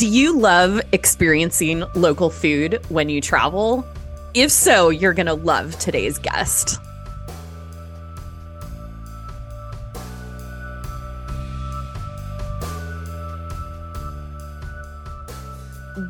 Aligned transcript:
Do 0.00 0.08
you 0.08 0.38
love 0.38 0.80
experiencing 0.92 1.84
local 1.94 2.30
food 2.30 2.82
when 2.88 3.10
you 3.10 3.20
travel? 3.20 3.86
If 4.32 4.50
so, 4.50 4.88
you're 4.88 5.12
going 5.12 5.26
to 5.26 5.34
love 5.34 5.78
today's 5.78 6.16
guest. 6.16 6.80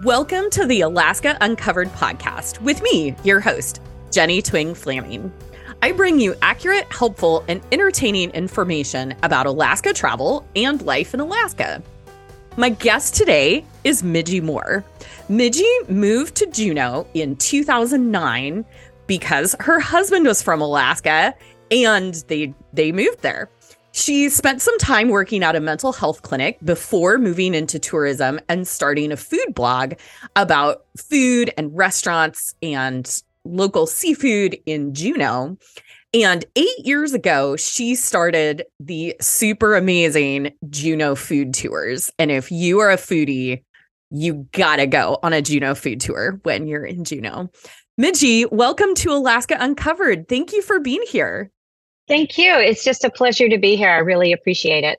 Welcome 0.05 0.51
to 0.51 0.67
the 0.67 0.83
Alaska 0.83 1.37
Uncovered 1.41 1.89
podcast 1.89 2.61
with 2.61 2.81
me, 2.83 3.17
your 3.25 3.41
host, 3.41 3.81
Jennie 4.13 4.41
Twing 4.41 4.77
Flaming. 4.77 5.33
I 5.83 5.91
bring 5.91 6.21
you 6.21 6.37
accurate, 6.43 6.87
helpful, 6.93 7.45
and 7.49 7.61
entertaining 7.73 8.31
information 8.31 9.17
about 9.25 9.47
Alaska 9.47 9.93
travel 9.93 10.47
and 10.55 10.81
life 10.83 11.13
in 11.13 11.19
Alaska. 11.19 11.83
My 12.57 12.71
guest 12.71 13.15
today 13.15 13.65
is 13.85 14.03
Midgi 14.03 14.43
Moore. 14.43 14.85
Midgi 15.29 15.89
moved 15.89 16.35
to 16.37 16.47
Juneau 16.47 17.07
in 17.15 17.37
2009 17.37 18.65
because 19.07 19.55
her 19.61 19.79
husband 19.79 20.27
was 20.27 20.43
from 20.43 20.61
Alaska 20.61 21.33
and 21.71 22.15
they 22.27 22.53
they 22.73 22.91
moved 22.91 23.23
there. 23.23 23.49
She 23.93 24.29
spent 24.29 24.63
some 24.63 24.77
time 24.79 25.09
working 25.09 25.45
at 25.45 25.55
a 25.55 25.61
mental 25.61 25.93
health 25.93 26.23
clinic 26.23 26.59
before 26.65 27.19
moving 27.19 27.55
into 27.55 27.79
tourism 27.79 28.41
and 28.49 28.67
starting 28.67 29.13
a 29.13 29.17
food 29.17 29.55
blog 29.55 29.95
about 30.35 30.85
food 30.97 31.53
and 31.57 31.77
restaurants 31.77 32.55
and 32.63 33.23
local 33.45 33.87
seafood 33.87 34.59
in 34.67 34.93
Juneau. 34.93 35.57
And 36.13 36.45
eight 36.57 36.79
years 36.79 37.15
ago, 37.15 37.55
she 37.55 37.95
started 37.95 38.65
the 38.81 39.15
super 39.21 39.77
amazing 39.77 40.53
Juneau 40.69 41.15
food 41.15 41.55
tours. 41.55 42.11
And 42.19 42.33
if 42.33 42.51
you 42.51 42.81
are 42.81 42.91
a 42.91 42.97
foodie, 42.97 43.63
you 44.11 44.49
gotta 44.51 44.89
go 44.89 45.19
on 45.23 45.33
a 45.33 45.41
Juneau 45.41 45.77
food 45.77 46.01
tour 46.01 46.41
when 46.43 46.67
you're 46.67 46.85
in 46.85 47.05
Juneau. 47.05 47.49
Midgi, 48.01 48.51
welcome 48.51 48.95
to 48.97 49.13
Alaska 49.13 49.57
Uncovered. 49.61 50.29
Thank 50.29 50.53
you 50.53 50.63
for 50.63 50.81
being 50.81 51.05
here. 51.07 51.49
Thank 52.09 52.37
you. 52.37 52.57
It's 52.57 52.83
just 52.83 53.05
a 53.05 53.11
pleasure 53.11 53.49
to 53.49 53.59
be 53.59 53.77
here. 53.77 53.91
I 53.91 53.99
really 53.99 54.33
appreciate 54.33 54.83
it. 54.83 54.99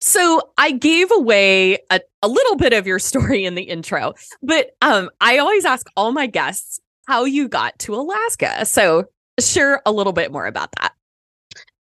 So 0.00 0.40
I 0.58 0.72
gave 0.72 1.12
away 1.12 1.78
a, 1.90 2.00
a 2.22 2.28
little 2.28 2.56
bit 2.56 2.72
of 2.72 2.88
your 2.88 2.98
story 2.98 3.44
in 3.44 3.54
the 3.54 3.62
intro, 3.62 4.14
but 4.42 4.70
um, 4.82 5.10
I 5.20 5.38
always 5.38 5.64
ask 5.64 5.86
all 5.96 6.10
my 6.10 6.26
guests 6.26 6.80
how 7.06 7.24
you 7.24 7.48
got 7.48 7.78
to 7.80 7.94
Alaska. 7.94 8.66
So 8.66 9.04
share 9.40 9.80
a 9.86 9.92
little 9.92 10.12
bit 10.12 10.32
more 10.32 10.46
about 10.46 10.70
that. 10.80 10.92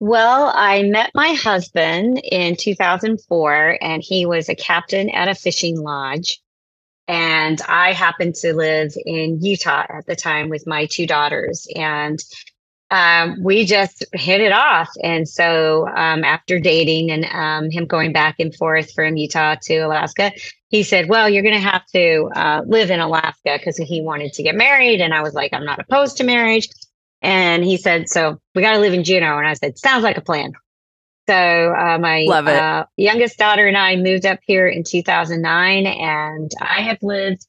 Well, 0.01 0.53
I 0.55 0.83
met 0.83 1.11
my 1.15 1.33
husband 1.35 2.21
in 2.31 2.57
2004, 2.57 3.79
and 3.81 4.03
he 4.03 4.27
was 4.27 4.49
a 4.49 4.55
captain 4.55 5.09
at 5.11 5.29
a 5.29 5.35
fishing 5.35 5.81
lodge. 5.81 6.41
And 7.07 7.61
I 7.69 7.93
happened 7.93 8.35
to 8.37 8.55
live 8.55 8.93
in 9.05 9.43
Utah 9.43 9.85
at 9.89 10.07
the 10.07 10.17
time 10.17 10.49
with 10.49 10.67
my 10.67 10.87
two 10.87 11.07
daughters. 11.07 11.67
And 11.75 12.19
um, 12.91 13.43
we 13.43 13.65
just 13.65 14.05
hit 14.13 14.41
it 14.41 14.53
off. 14.53 14.89
And 15.03 15.29
so 15.29 15.89
um, 15.89 16.25
after 16.25 16.59
dating 16.59 17.11
and 17.11 17.25
um, 17.27 17.71
him 17.71 17.87
going 17.87 18.13
back 18.13 18.37
and 18.39 18.55
forth 18.55 18.93
from 18.93 19.17
Utah 19.17 19.57
to 19.63 19.79
Alaska, 19.79 20.33
he 20.69 20.83
said, 20.83 21.09
Well, 21.09 21.29
you're 21.29 21.43
going 21.43 21.55
to 21.55 21.61
have 21.61 21.87
to 21.95 22.31
uh, 22.35 22.63
live 22.67 22.91
in 22.91 23.01
Alaska 23.01 23.59
because 23.59 23.77
he 23.77 24.01
wanted 24.01 24.33
to 24.35 24.43
get 24.43 24.55
married. 24.55 25.01
And 25.01 25.13
I 25.13 25.23
was 25.23 25.35
like, 25.35 25.53
I'm 25.53 25.65
not 25.65 25.81
opposed 25.81 26.17
to 26.19 26.25
marriage. 26.25 26.69
And 27.25 27.65
he 27.65 27.79
said, 27.79 28.09
So 28.09 28.39
we 28.55 28.63
got 28.63 28.73
to 28.73 28.79
live 28.79 28.93
in 28.93 29.03
Juneau. 29.03 29.39
And 29.39 29.49
I 29.49 29.55
said, 29.55 29.79
Sounds 29.79 30.05
like 30.05 30.19
a 30.19 30.21
plan. 30.21 30.53
So 31.27 31.35
uh, 31.35 31.99
my 31.99 32.27
uh, 32.27 32.85
youngest 32.99 33.39
daughter 33.39 33.67
and 33.67 33.79
I 33.79 33.97
moved 33.97 34.27
up 34.27 34.41
here 34.43 34.69
in 34.69 34.85
2009, 34.85 35.87
and 35.87 36.51
I 36.61 36.83
have 36.83 36.99
lived 37.01 37.47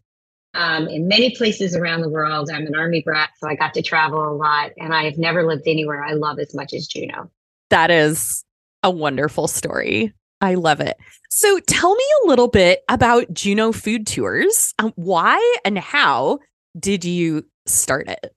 um, 0.53 0.87
in 0.87 1.09
many 1.09 1.35
places 1.35 1.75
around 1.75 2.00
the 2.00 2.09
world. 2.09 2.50
I'm 2.50 2.66
an 2.66 2.75
Army 2.75 3.01
brat, 3.01 3.31
so 3.38 3.50
I 3.50 3.55
got 3.55 3.73
to 3.73 3.81
travel 3.81 4.25
a 4.25 4.31
lot, 4.31 4.72
and 4.77 4.94
I 4.94 5.03
have 5.03 5.17
never 5.17 5.45
lived 5.45 5.63
anywhere 5.67 6.01
I 6.05 6.13
love 6.13 6.39
as 6.39 6.55
much 6.55 6.73
as 6.73 6.88
Juneau. 6.88 7.29
That 7.69 7.91
is 7.91 8.45
a 8.81 8.89
wonderful 8.89 9.50
story. 9.50 10.13
I 10.39 10.55
love 10.55 10.79
it. 10.79 10.95
So 11.29 11.59
tell 11.67 11.95
me 11.95 12.05
a 12.23 12.27
little 12.27 12.47
bit 12.47 12.81
about 12.88 13.33
Juneau 13.33 13.73
Food 13.73 14.07
Tours. 14.07 14.73
Um, 14.79 14.94
why 14.95 15.55
and 15.66 15.77
how 15.77 16.39
did 16.79 17.03
you 17.03 17.45
start 17.66 18.07
it? 18.07 18.34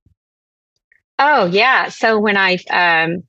Oh 1.19 1.47
yeah. 1.47 1.89
So 1.89 2.19
when 2.19 2.37
I 2.37 2.59
um, 2.71 3.23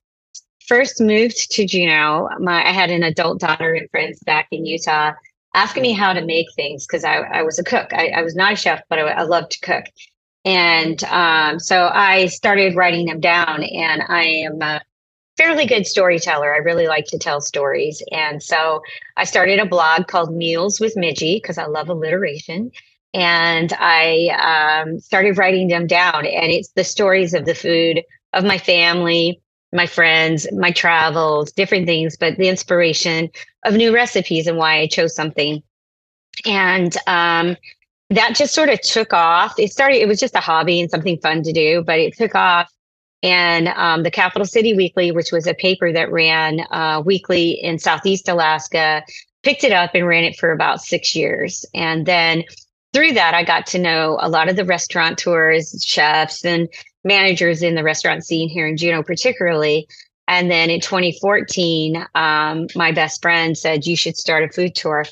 first 0.68 1.02
moved 1.02 1.52
to 1.52 1.66
Juneau, 1.66 2.30
my 2.40 2.68
I 2.68 2.72
had 2.72 2.92
an 2.92 3.04
adult 3.04 3.40
daughter 3.40 3.74
and 3.74 3.90
friends 3.90 4.20
back 4.26 4.48
in 4.52 4.66
Utah 4.66 5.14
asking 5.56 5.82
me 5.84 5.94
how 5.94 6.14
to 6.14 6.24
make 6.24 6.48
things 6.56 6.86
because 6.86 7.04
I, 7.04 7.18
I 7.18 7.42
was 7.42 7.58
a 7.58 7.64
cook. 7.64 7.92
I, 7.94 8.10
I 8.10 8.22
was 8.22 8.36
not 8.36 8.54
a 8.54 8.56
chef, 8.56 8.82
but 8.90 9.00
I, 9.00 9.04
I 9.10 9.22
loved 9.24 9.52
to 9.54 9.60
cook. 9.60 9.86
And 10.46 11.04
um, 11.06 11.60
so 11.60 11.90
I 11.92 12.28
started 12.28 12.76
writing 12.76 13.08
them 13.08 13.20
down, 13.20 13.64
and 13.64 14.04
I 14.08 14.24
am 14.24 14.62
a 14.62 14.82
fairly 15.38 15.66
good 15.66 15.86
storyteller. 15.86 16.54
I 16.54 16.58
really 16.58 16.88
like 16.88 17.06
to 17.08 17.18
tell 17.18 17.42
stories. 17.42 18.02
And 18.12 18.42
so 18.42 18.82
I 19.18 19.26
started 19.26 19.60
a 19.60 19.66
blog 19.66 20.08
called 20.08 20.34
Meals 20.34 20.80
with 20.80 20.96
Midgi 20.96 21.42
because 21.42 21.58
I 21.58 21.66
love 21.66 21.90
alliteration 21.90 22.72
and 23.14 23.74
I 23.80 24.84
um, 24.84 25.00
started 25.00 25.38
writing 25.38 25.68
them 25.68 25.88
down. 25.88 26.26
And 26.26 26.52
it's 26.52 26.70
the 26.70 26.84
stories 26.84 27.34
of 27.34 27.46
the 27.46 27.56
food 27.56 28.04
of 28.34 28.44
my 28.44 28.58
family, 28.58 29.42
my 29.74 29.86
friends, 29.86 30.48
my 30.52 30.72
travels, 30.72 31.52
different 31.52 31.86
things, 31.86 32.18
but 32.18 32.38
the 32.38 32.50
inspiration 32.50 33.30
of 33.66 33.74
new 33.74 33.94
recipes 33.94 34.48
and 34.48 34.58
why 34.58 34.80
I 34.80 34.88
chose 34.88 35.16
something. 35.16 35.62
And 36.46 36.96
um, 37.08 37.58
that 38.10 38.36
just 38.36 38.54
sort 38.54 38.70
of 38.70 38.82
took 38.82 39.14
off. 39.14 39.60
It 39.60 39.72
started, 39.72 39.98
it 39.98 40.08
was 40.08 40.20
just 40.20 40.36
a 40.36 40.40
hobby 40.40 40.80
and 40.80 40.90
something 40.90 41.20
fun 41.20 41.44
to 41.44 41.52
do, 41.52 41.84
but 41.84 42.00
it 42.00 42.16
took 42.16 42.36
off. 42.36 42.72
And 43.22 43.68
um, 43.70 44.04
the 44.04 44.12
Capital 44.12 44.46
City 44.46 44.74
Weekly, 44.74 45.12
which 45.12 45.32
was 45.32 45.46
a 45.46 45.54
paper 45.54 45.92
that 45.92 46.12
ran 46.12 46.62
uh, 46.72 47.04
weekly 47.06 47.52
in 47.52 47.78
Southeast 47.78 48.30
Alaska, 48.30 49.04
picked 49.44 49.64
it 49.64 49.74
up 49.74 49.92
and 49.94 50.08
ran 50.08 50.24
it 50.24 50.38
for 50.38 50.52
about 50.52 50.82
six 50.82 51.14
years. 51.16 51.66
And 51.74 52.06
then 52.06 52.44
through 52.94 53.14
that, 53.14 53.34
I 53.34 53.44
got 53.44 53.66
to 53.68 53.80
know 53.80 54.18
a 54.22 54.30
lot 54.30 54.50
of 54.50 54.56
the 54.56 54.66
restaurateurs, 54.66 55.84
chefs, 55.86 56.44
and 56.44 56.68
managers 57.04 57.62
in 57.62 57.76
the 57.76 57.84
restaurant 57.84 58.24
scene 58.26 58.50
here 58.50 58.68
in 58.68 58.78
Juneau, 58.78 59.04
particularly. 59.04 59.88
And 60.28 60.50
then 60.50 60.70
in 60.70 60.80
2014, 60.80 62.06
um, 62.16 62.68
my 62.76 62.92
best 62.92 63.22
friend 63.22 63.58
said, 63.58 63.86
You 63.86 63.96
should 63.96 64.18
start 64.18 64.44
a 64.44 64.50
food 64.50 64.76
tour. 64.76 65.06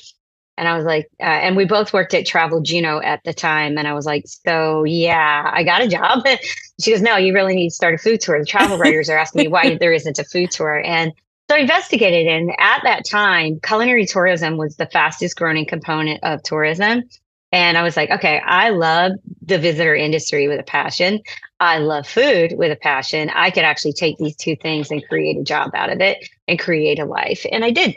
And 0.56 0.66
I 0.66 0.76
was 0.76 0.84
like, 0.84 1.08
uh, 1.20 1.24
and 1.24 1.56
we 1.56 1.64
both 1.64 1.92
worked 1.92 2.14
at 2.14 2.26
Travel 2.26 2.60
Juneau 2.60 3.00
at 3.00 3.22
the 3.24 3.32
time. 3.32 3.78
And 3.78 3.86
I 3.86 3.94
was 3.94 4.06
like, 4.06 4.24
so 4.26 4.82
yeah, 4.82 5.48
I 5.52 5.62
got 5.62 5.82
a 5.82 5.88
job. 5.88 6.26
she 6.80 6.90
goes, 6.90 7.00
no, 7.00 7.16
you 7.16 7.32
really 7.32 7.54
need 7.54 7.68
to 7.68 7.74
start 7.74 7.94
a 7.94 7.98
food 7.98 8.20
tour. 8.20 8.40
The 8.40 8.44
travel 8.44 8.76
writers 8.78 9.08
are 9.08 9.16
asking 9.16 9.42
me 9.42 9.48
why 9.48 9.76
there 9.76 9.92
isn't 9.92 10.18
a 10.18 10.24
food 10.24 10.50
tour. 10.50 10.82
And 10.84 11.12
so 11.48 11.56
I 11.56 11.60
investigated. 11.60 12.26
And 12.26 12.50
at 12.58 12.82
that 12.82 13.04
time, 13.08 13.60
culinary 13.62 14.04
tourism 14.04 14.56
was 14.56 14.76
the 14.76 14.86
fastest 14.86 15.36
growing 15.36 15.64
component 15.64 16.24
of 16.24 16.42
tourism. 16.42 17.04
And 17.50 17.78
I 17.78 17.82
was 17.82 17.96
like, 17.96 18.10
okay, 18.10 18.40
I 18.44 18.70
love 18.70 19.12
the 19.42 19.58
visitor 19.58 19.94
industry 19.94 20.48
with 20.48 20.60
a 20.60 20.64
passion. 20.64 21.20
I 21.60 21.78
love 21.78 22.06
food 22.06 22.54
with 22.56 22.70
a 22.70 22.76
passion. 22.76 23.30
I 23.34 23.50
could 23.50 23.64
actually 23.64 23.94
take 23.94 24.18
these 24.18 24.36
two 24.36 24.54
things 24.56 24.90
and 24.90 25.06
create 25.08 25.38
a 25.38 25.42
job 25.42 25.70
out 25.74 25.90
of 25.90 26.00
it 26.00 26.28
and 26.46 26.58
create 26.58 26.98
a 26.98 27.06
life. 27.06 27.46
And 27.50 27.64
I 27.64 27.70
did. 27.70 27.96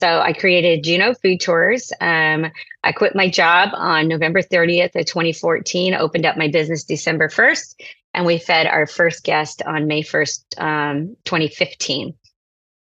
So 0.00 0.20
I 0.20 0.32
created 0.32 0.84
Juneau 0.84 1.14
Food 1.14 1.40
Tours. 1.40 1.92
Um, 2.00 2.50
I 2.82 2.92
quit 2.92 3.14
my 3.14 3.30
job 3.30 3.70
on 3.72 4.08
November 4.08 4.42
30th 4.42 4.96
of 4.96 5.06
2014, 5.06 5.94
opened 5.94 6.26
up 6.26 6.36
my 6.36 6.48
business 6.48 6.84
December 6.84 7.28
1st, 7.28 7.76
and 8.12 8.26
we 8.26 8.38
fed 8.38 8.66
our 8.66 8.86
first 8.86 9.22
guest 9.24 9.62
on 9.62 9.86
May 9.86 10.02
1st, 10.02 10.60
um, 10.60 11.16
2015. 11.24 12.14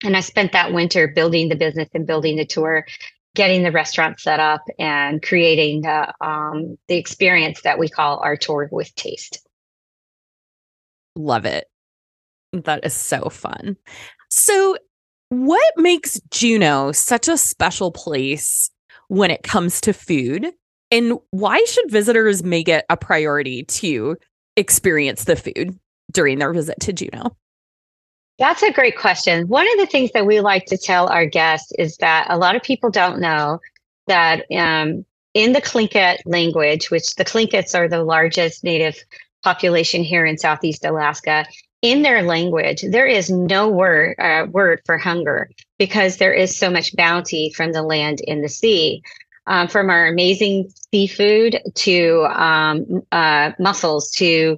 And 0.03 0.17
I 0.17 0.19
spent 0.19 0.51
that 0.51 0.73
winter 0.73 1.07
building 1.07 1.47
the 1.47 1.55
business 1.55 1.87
and 1.93 2.05
building 2.05 2.35
the 2.35 2.45
tour 2.45 2.85
getting 3.35 3.63
the 3.63 3.71
restaurant 3.71 4.19
set 4.19 4.39
up 4.39 4.63
and 4.79 5.21
creating 5.21 5.81
the 5.81 6.13
um, 6.25 6.77
the 6.87 6.95
experience 6.95 7.61
that 7.61 7.77
we 7.77 7.89
call 7.89 8.19
our 8.19 8.35
tour 8.35 8.67
with 8.71 8.93
taste. 8.95 9.45
Love 11.15 11.45
it. 11.45 11.65
That 12.53 12.85
is 12.85 12.93
so 12.93 13.29
fun. 13.29 13.77
So, 14.29 14.77
what 15.29 15.73
makes 15.77 16.19
Juneau 16.31 16.91
such 16.91 17.27
a 17.27 17.37
special 17.37 17.91
place 17.91 18.69
when 19.07 19.31
it 19.31 19.43
comes 19.43 19.81
to 19.81 19.93
food? 19.93 20.51
And 20.91 21.19
why 21.31 21.63
should 21.65 21.91
visitors 21.91 22.43
make 22.43 22.69
it 22.69 22.85
a 22.89 22.97
priority 22.97 23.63
to 23.63 24.17
experience 24.55 25.25
the 25.25 25.35
food 25.35 25.77
during 26.11 26.39
their 26.39 26.53
visit 26.53 26.79
to 26.81 26.93
Juneau? 26.93 27.35
That's 28.37 28.63
a 28.63 28.71
great 28.71 28.97
question. 28.97 29.47
One 29.47 29.65
of 29.71 29.77
the 29.79 29.85
things 29.85 30.11
that 30.13 30.25
we 30.25 30.41
like 30.41 30.65
to 30.65 30.77
tell 30.77 31.07
our 31.07 31.25
guests 31.25 31.71
is 31.79 31.97
that 31.97 32.27
a 32.29 32.37
lot 32.37 32.55
of 32.55 32.63
people 32.63 32.89
don't 32.91 33.19
know 33.19 33.59
that 34.07 34.45
um, 34.51 35.05
in 35.33 35.53
the 35.53 35.61
Tlingit 35.61 36.17
language, 36.25 36.91
which 36.91 37.15
the 37.15 37.25
Tlingits 37.25 37.73
are 37.73 37.87
the 37.87 38.03
largest 38.03 38.63
native 38.63 38.97
population 39.43 40.03
here 40.03 40.25
in 40.25 40.37
Southeast 40.37 40.83
Alaska, 40.85 41.45
in 41.81 42.01
their 42.01 42.23
language, 42.23 42.83
there 42.89 43.05
is 43.05 43.29
no 43.29 43.69
word 43.69 44.15
uh, 44.19 44.47
word 44.51 44.81
for 44.85 44.97
hunger 44.97 45.49
because 45.77 46.17
there 46.17 46.33
is 46.33 46.57
so 46.57 46.69
much 46.69 46.95
bounty 46.95 47.51
from 47.55 47.71
the 47.71 47.83
land 47.83 48.19
in 48.21 48.41
the 48.41 48.49
sea. 48.49 49.01
um, 49.47 49.67
from 49.67 49.89
our 49.89 50.07
amazing 50.07 50.71
seafood 50.91 51.59
to 51.75 52.25
um, 52.33 53.01
uh, 53.11 53.51
mussels 53.59 54.09
to 54.11 54.57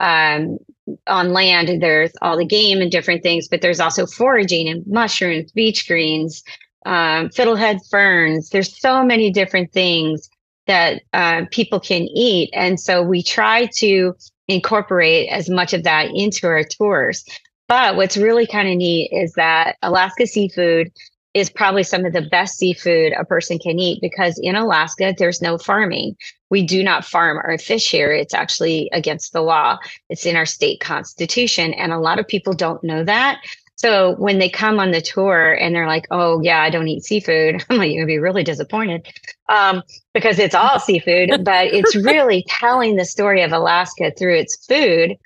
um, 0.00 0.58
on 1.06 1.32
land. 1.32 1.82
There's 1.82 2.12
all 2.22 2.36
the 2.36 2.44
game 2.44 2.80
and 2.80 2.90
different 2.90 3.22
things, 3.22 3.48
but 3.48 3.60
there's 3.60 3.80
also 3.80 4.06
foraging 4.06 4.68
and 4.68 4.86
mushrooms, 4.86 5.52
beach 5.52 5.86
greens, 5.88 6.42
um, 6.86 7.28
fiddlehead 7.30 7.78
ferns. 7.90 8.50
There's 8.50 8.78
so 8.78 9.04
many 9.04 9.30
different 9.30 9.72
things 9.72 10.28
that 10.66 11.02
uh, 11.12 11.42
people 11.50 11.80
can 11.80 12.02
eat, 12.14 12.50
and 12.52 12.80
so 12.80 13.02
we 13.02 13.22
try 13.22 13.66
to 13.76 14.14
incorporate 14.48 15.28
as 15.30 15.48
much 15.48 15.72
of 15.72 15.82
that 15.84 16.10
into 16.14 16.46
our 16.46 16.64
tours. 16.64 17.24
But 17.68 17.96
what's 17.96 18.16
really 18.16 18.46
kind 18.46 18.68
of 18.68 18.76
neat 18.76 19.10
is 19.12 19.32
that 19.34 19.76
Alaska 19.82 20.26
seafood 20.26 20.92
is 21.34 21.50
probably 21.50 21.82
some 21.82 22.06
of 22.06 22.12
the 22.12 22.22
best 22.22 22.56
seafood 22.58 23.12
a 23.12 23.24
person 23.24 23.58
can 23.58 23.78
eat 23.80 24.00
because 24.00 24.38
in 24.38 24.54
Alaska, 24.54 25.12
there's 25.18 25.42
no 25.42 25.58
farming. 25.58 26.16
We 26.48 26.64
do 26.64 26.82
not 26.84 27.04
farm 27.04 27.38
our 27.38 27.58
fish 27.58 27.90
here. 27.90 28.12
It's 28.12 28.34
actually 28.34 28.88
against 28.92 29.32
the 29.32 29.42
law, 29.42 29.78
it's 30.08 30.24
in 30.24 30.36
our 30.36 30.46
state 30.46 30.80
constitution. 30.80 31.74
And 31.74 31.92
a 31.92 31.98
lot 31.98 32.20
of 32.20 32.28
people 32.28 32.52
don't 32.52 32.82
know 32.84 33.02
that. 33.04 33.40
So 33.76 34.14
when 34.14 34.38
they 34.38 34.48
come 34.48 34.78
on 34.78 34.92
the 34.92 35.02
tour 35.02 35.52
and 35.52 35.74
they're 35.74 35.88
like, 35.88 36.06
oh, 36.12 36.40
yeah, 36.40 36.60
I 36.62 36.70
don't 36.70 36.86
eat 36.86 37.02
seafood, 37.02 37.64
I'm 37.68 37.78
like, 37.78 37.90
you're 37.90 38.06
going 38.06 38.06
to 38.06 38.12
be 38.14 38.18
really 38.18 38.44
disappointed 38.44 39.06
um, 39.48 39.82
because 40.14 40.38
it's 40.38 40.54
all 40.54 40.78
seafood, 40.78 41.30
but 41.44 41.66
it's 41.66 41.96
really 41.96 42.44
telling 42.48 42.94
the 42.94 43.04
story 43.04 43.42
of 43.42 43.52
Alaska 43.52 44.12
through 44.16 44.36
its 44.36 44.64
food. 44.66 45.16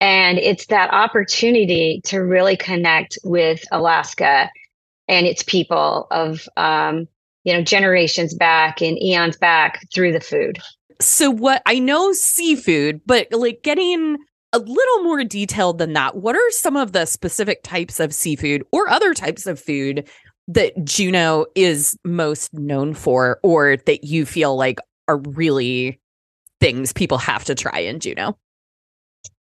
And 0.00 0.38
it's 0.38 0.66
that 0.66 0.92
opportunity 0.92 2.00
to 2.06 2.18
really 2.18 2.56
connect 2.56 3.16
with 3.22 3.64
Alaska 3.70 4.50
and 5.08 5.26
its 5.26 5.42
people 5.42 6.06
of 6.10 6.48
um, 6.56 7.08
you 7.44 7.52
know 7.52 7.62
generations 7.62 8.34
back 8.34 8.80
and 8.80 9.00
eons 9.02 9.36
back 9.36 9.86
through 9.92 10.12
the 10.12 10.20
food. 10.20 10.58
So 11.00 11.28
what 11.30 11.60
i 11.66 11.78
know 11.78 12.12
seafood 12.12 13.00
but 13.04 13.26
like 13.32 13.62
getting 13.62 14.16
a 14.52 14.58
little 14.58 15.02
more 15.02 15.24
detailed 15.24 15.78
than 15.78 15.92
that 15.94 16.16
what 16.16 16.36
are 16.36 16.50
some 16.50 16.76
of 16.76 16.92
the 16.92 17.04
specific 17.04 17.64
types 17.64 17.98
of 17.98 18.14
seafood 18.14 18.64
or 18.70 18.88
other 18.88 19.12
types 19.12 19.46
of 19.46 19.58
food 19.58 20.08
that 20.46 20.72
Juneau 20.84 21.46
is 21.54 21.98
most 22.04 22.52
known 22.54 22.94
for 22.94 23.40
or 23.42 23.76
that 23.86 24.04
you 24.04 24.24
feel 24.24 24.56
like 24.56 24.78
are 25.08 25.18
really 25.18 26.00
things 26.60 26.92
people 26.92 27.18
have 27.18 27.44
to 27.44 27.54
try 27.54 27.78
in 27.78 28.00
juneau 28.00 28.36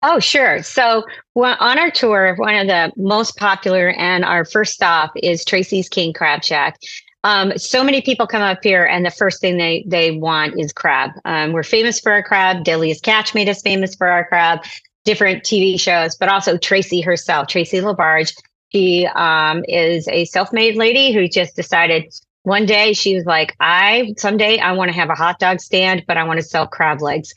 Oh, 0.08 0.20
sure. 0.20 0.62
So 0.62 1.04
well, 1.34 1.58
on 1.60 1.80
our 1.80 1.90
tour, 1.90 2.36
one 2.36 2.56
of 2.56 2.68
the 2.68 2.94
most 2.96 3.38
popular 3.38 3.90
and 3.90 4.24
our 4.24 4.46
first 4.46 4.74
stop 4.74 5.12
is 5.16 5.44
Tracy's 5.44 5.90
King 5.90 6.14
Crab 6.14 6.44
Shack. 6.44 6.78
Um, 7.24 7.58
so 7.58 7.84
many 7.84 8.04
people 8.04 8.28
come 8.28 8.44
up 8.44 8.60
here, 8.62 8.86
and 8.86 9.04
the 9.04 9.10
first 9.10 9.42
thing 9.42 9.58
they 9.58 9.84
they 9.88 10.12
want 10.12 10.60
is 10.60 10.72
crab. 10.72 11.10
Um, 11.26 11.54
we're 11.54 11.64
famous 11.64 12.00
for 12.00 12.12
our 12.12 12.22
crab. 12.22 12.64
Deadliest 12.64 13.04
Catch 13.04 13.34
made 13.34 13.50
us 13.50 13.64
famous 13.64 13.96
for 13.96 14.08
our 14.08 14.24
crab. 14.26 14.60
Different 15.06 15.44
TV 15.44 15.80
shows, 15.80 16.16
but 16.16 16.30
also 16.30 16.56
Tracy 16.56 17.02
herself, 17.02 17.48
Tracy 17.48 17.80
LaBarge. 17.80 18.32
She 18.72 19.08
um, 19.16 19.66
is 19.68 20.08
a 20.10 20.26
self-made 20.26 20.76
lady 20.76 21.14
who 21.14 21.28
just 21.28 21.56
decided 21.56 22.14
one 22.44 22.68
day 22.68 22.94
she 22.94 23.16
was 23.16 23.26
like, 23.26 23.56
"I 23.60 24.14
someday 24.20 24.60
I 24.60 24.74
want 24.74 24.90
to 24.90 24.96
have 24.96 25.10
a 25.10 25.16
hot 25.16 25.40
dog 25.40 25.62
stand, 25.62 26.04
but 26.08 26.16
I 26.16 26.24
want 26.26 26.38
to 26.38 26.46
sell 26.46 26.68
crab 26.68 27.02
legs." 27.02 27.34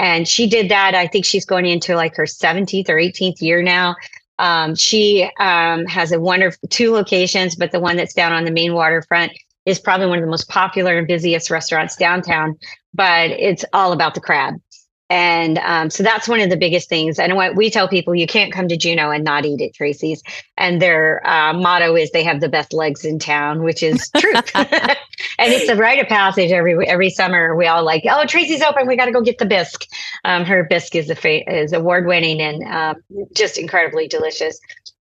And 0.00 0.26
she 0.26 0.46
did 0.46 0.70
that. 0.70 0.94
I 0.94 1.06
think 1.06 1.26
she's 1.26 1.44
going 1.44 1.66
into 1.66 1.94
like 1.94 2.16
her 2.16 2.24
17th 2.24 2.88
or 2.88 2.94
18th 2.94 3.42
year 3.42 3.62
now. 3.62 3.94
Um, 4.38 4.74
she 4.74 5.30
um, 5.38 5.84
has 5.84 6.10
a 6.10 6.18
wonderful 6.18 6.66
two 6.70 6.90
locations, 6.90 7.54
but 7.54 7.70
the 7.70 7.80
one 7.80 7.98
that's 7.98 8.14
down 8.14 8.32
on 8.32 8.46
the 8.46 8.50
main 8.50 8.72
waterfront 8.72 9.32
is 9.66 9.78
probably 9.78 10.06
one 10.06 10.16
of 10.16 10.24
the 10.24 10.30
most 10.30 10.48
popular 10.48 10.96
and 10.96 11.06
busiest 11.06 11.50
restaurants 11.50 11.96
downtown. 11.96 12.58
But 12.94 13.32
it's 13.32 13.62
all 13.74 13.92
about 13.92 14.14
the 14.14 14.22
crab. 14.22 14.54
And 15.10 15.58
um, 15.58 15.90
so 15.90 16.04
that's 16.04 16.28
one 16.28 16.38
of 16.38 16.50
the 16.50 16.56
biggest 16.56 16.88
things. 16.88 17.18
And 17.18 17.34
what 17.34 17.56
we 17.56 17.68
tell 17.68 17.88
people, 17.88 18.14
you 18.14 18.28
can't 18.28 18.52
come 18.52 18.68
to 18.68 18.76
Juneau 18.76 19.10
and 19.10 19.24
not 19.24 19.44
eat 19.44 19.60
at 19.60 19.74
Tracy's. 19.74 20.22
And 20.56 20.80
their 20.80 21.20
uh, 21.26 21.52
motto 21.52 21.96
is 21.96 22.12
they 22.12 22.22
have 22.22 22.40
the 22.40 22.48
best 22.48 22.72
legs 22.72 23.04
in 23.04 23.18
town, 23.18 23.64
which 23.64 23.82
is 23.82 24.08
true. 24.16 24.32
and 24.54 25.52
it's 25.52 25.68
a 25.68 25.74
rite 25.74 25.98
of 25.98 26.06
passage 26.06 26.52
every 26.52 26.86
every 26.86 27.10
summer. 27.10 27.56
We 27.56 27.66
all 27.66 27.84
like, 27.84 28.04
oh, 28.08 28.24
Tracy's 28.24 28.62
open. 28.62 28.86
We 28.86 28.96
got 28.96 29.06
to 29.06 29.12
go 29.12 29.20
get 29.20 29.38
the 29.38 29.46
bisque. 29.46 29.84
Um, 30.24 30.44
her 30.44 30.62
bisque 30.62 30.94
is 30.94 31.10
a 31.10 31.16
fa- 31.16 31.52
is 31.52 31.72
award 31.72 32.06
winning 32.06 32.40
and 32.40 32.62
um, 32.72 33.26
just 33.34 33.58
incredibly 33.58 34.06
delicious. 34.06 34.60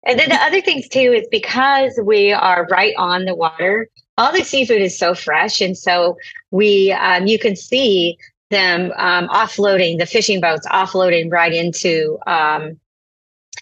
And 0.05 0.19
then 0.19 0.29
the 0.29 0.35
other 0.35 0.61
things 0.61 0.87
too 0.87 1.11
is 1.11 1.27
because 1.31 1.99
we 2.03 2.31
are 2.31 2.67
right 2.69 2.93
on 2.97 3.25
the 3.25 3.35
water. 3.35 3.89
All 4.19 4.31
the 4.31 4.43
seafood 4.43 4.81
is 4.81 4.97
so 4.97 5.15
fresh, 5.15 5.59
and 5.59 5.75
so 5.75 6.17
we 6.51 6.91
um, 6.91 7.25
you 7.25 7.39
can 7.39 7.55
see 7.55 8.17
them 8.49 8.91
um, 8.97 9.27
offloading 9.27 9.97
the 9.99 10.05
fishing 10.05 10.39
boats, 10.41 10.67
offloading 10.67 11.31
right 11.31 11.53
into 11.53 12.17
um, 12.27 12.79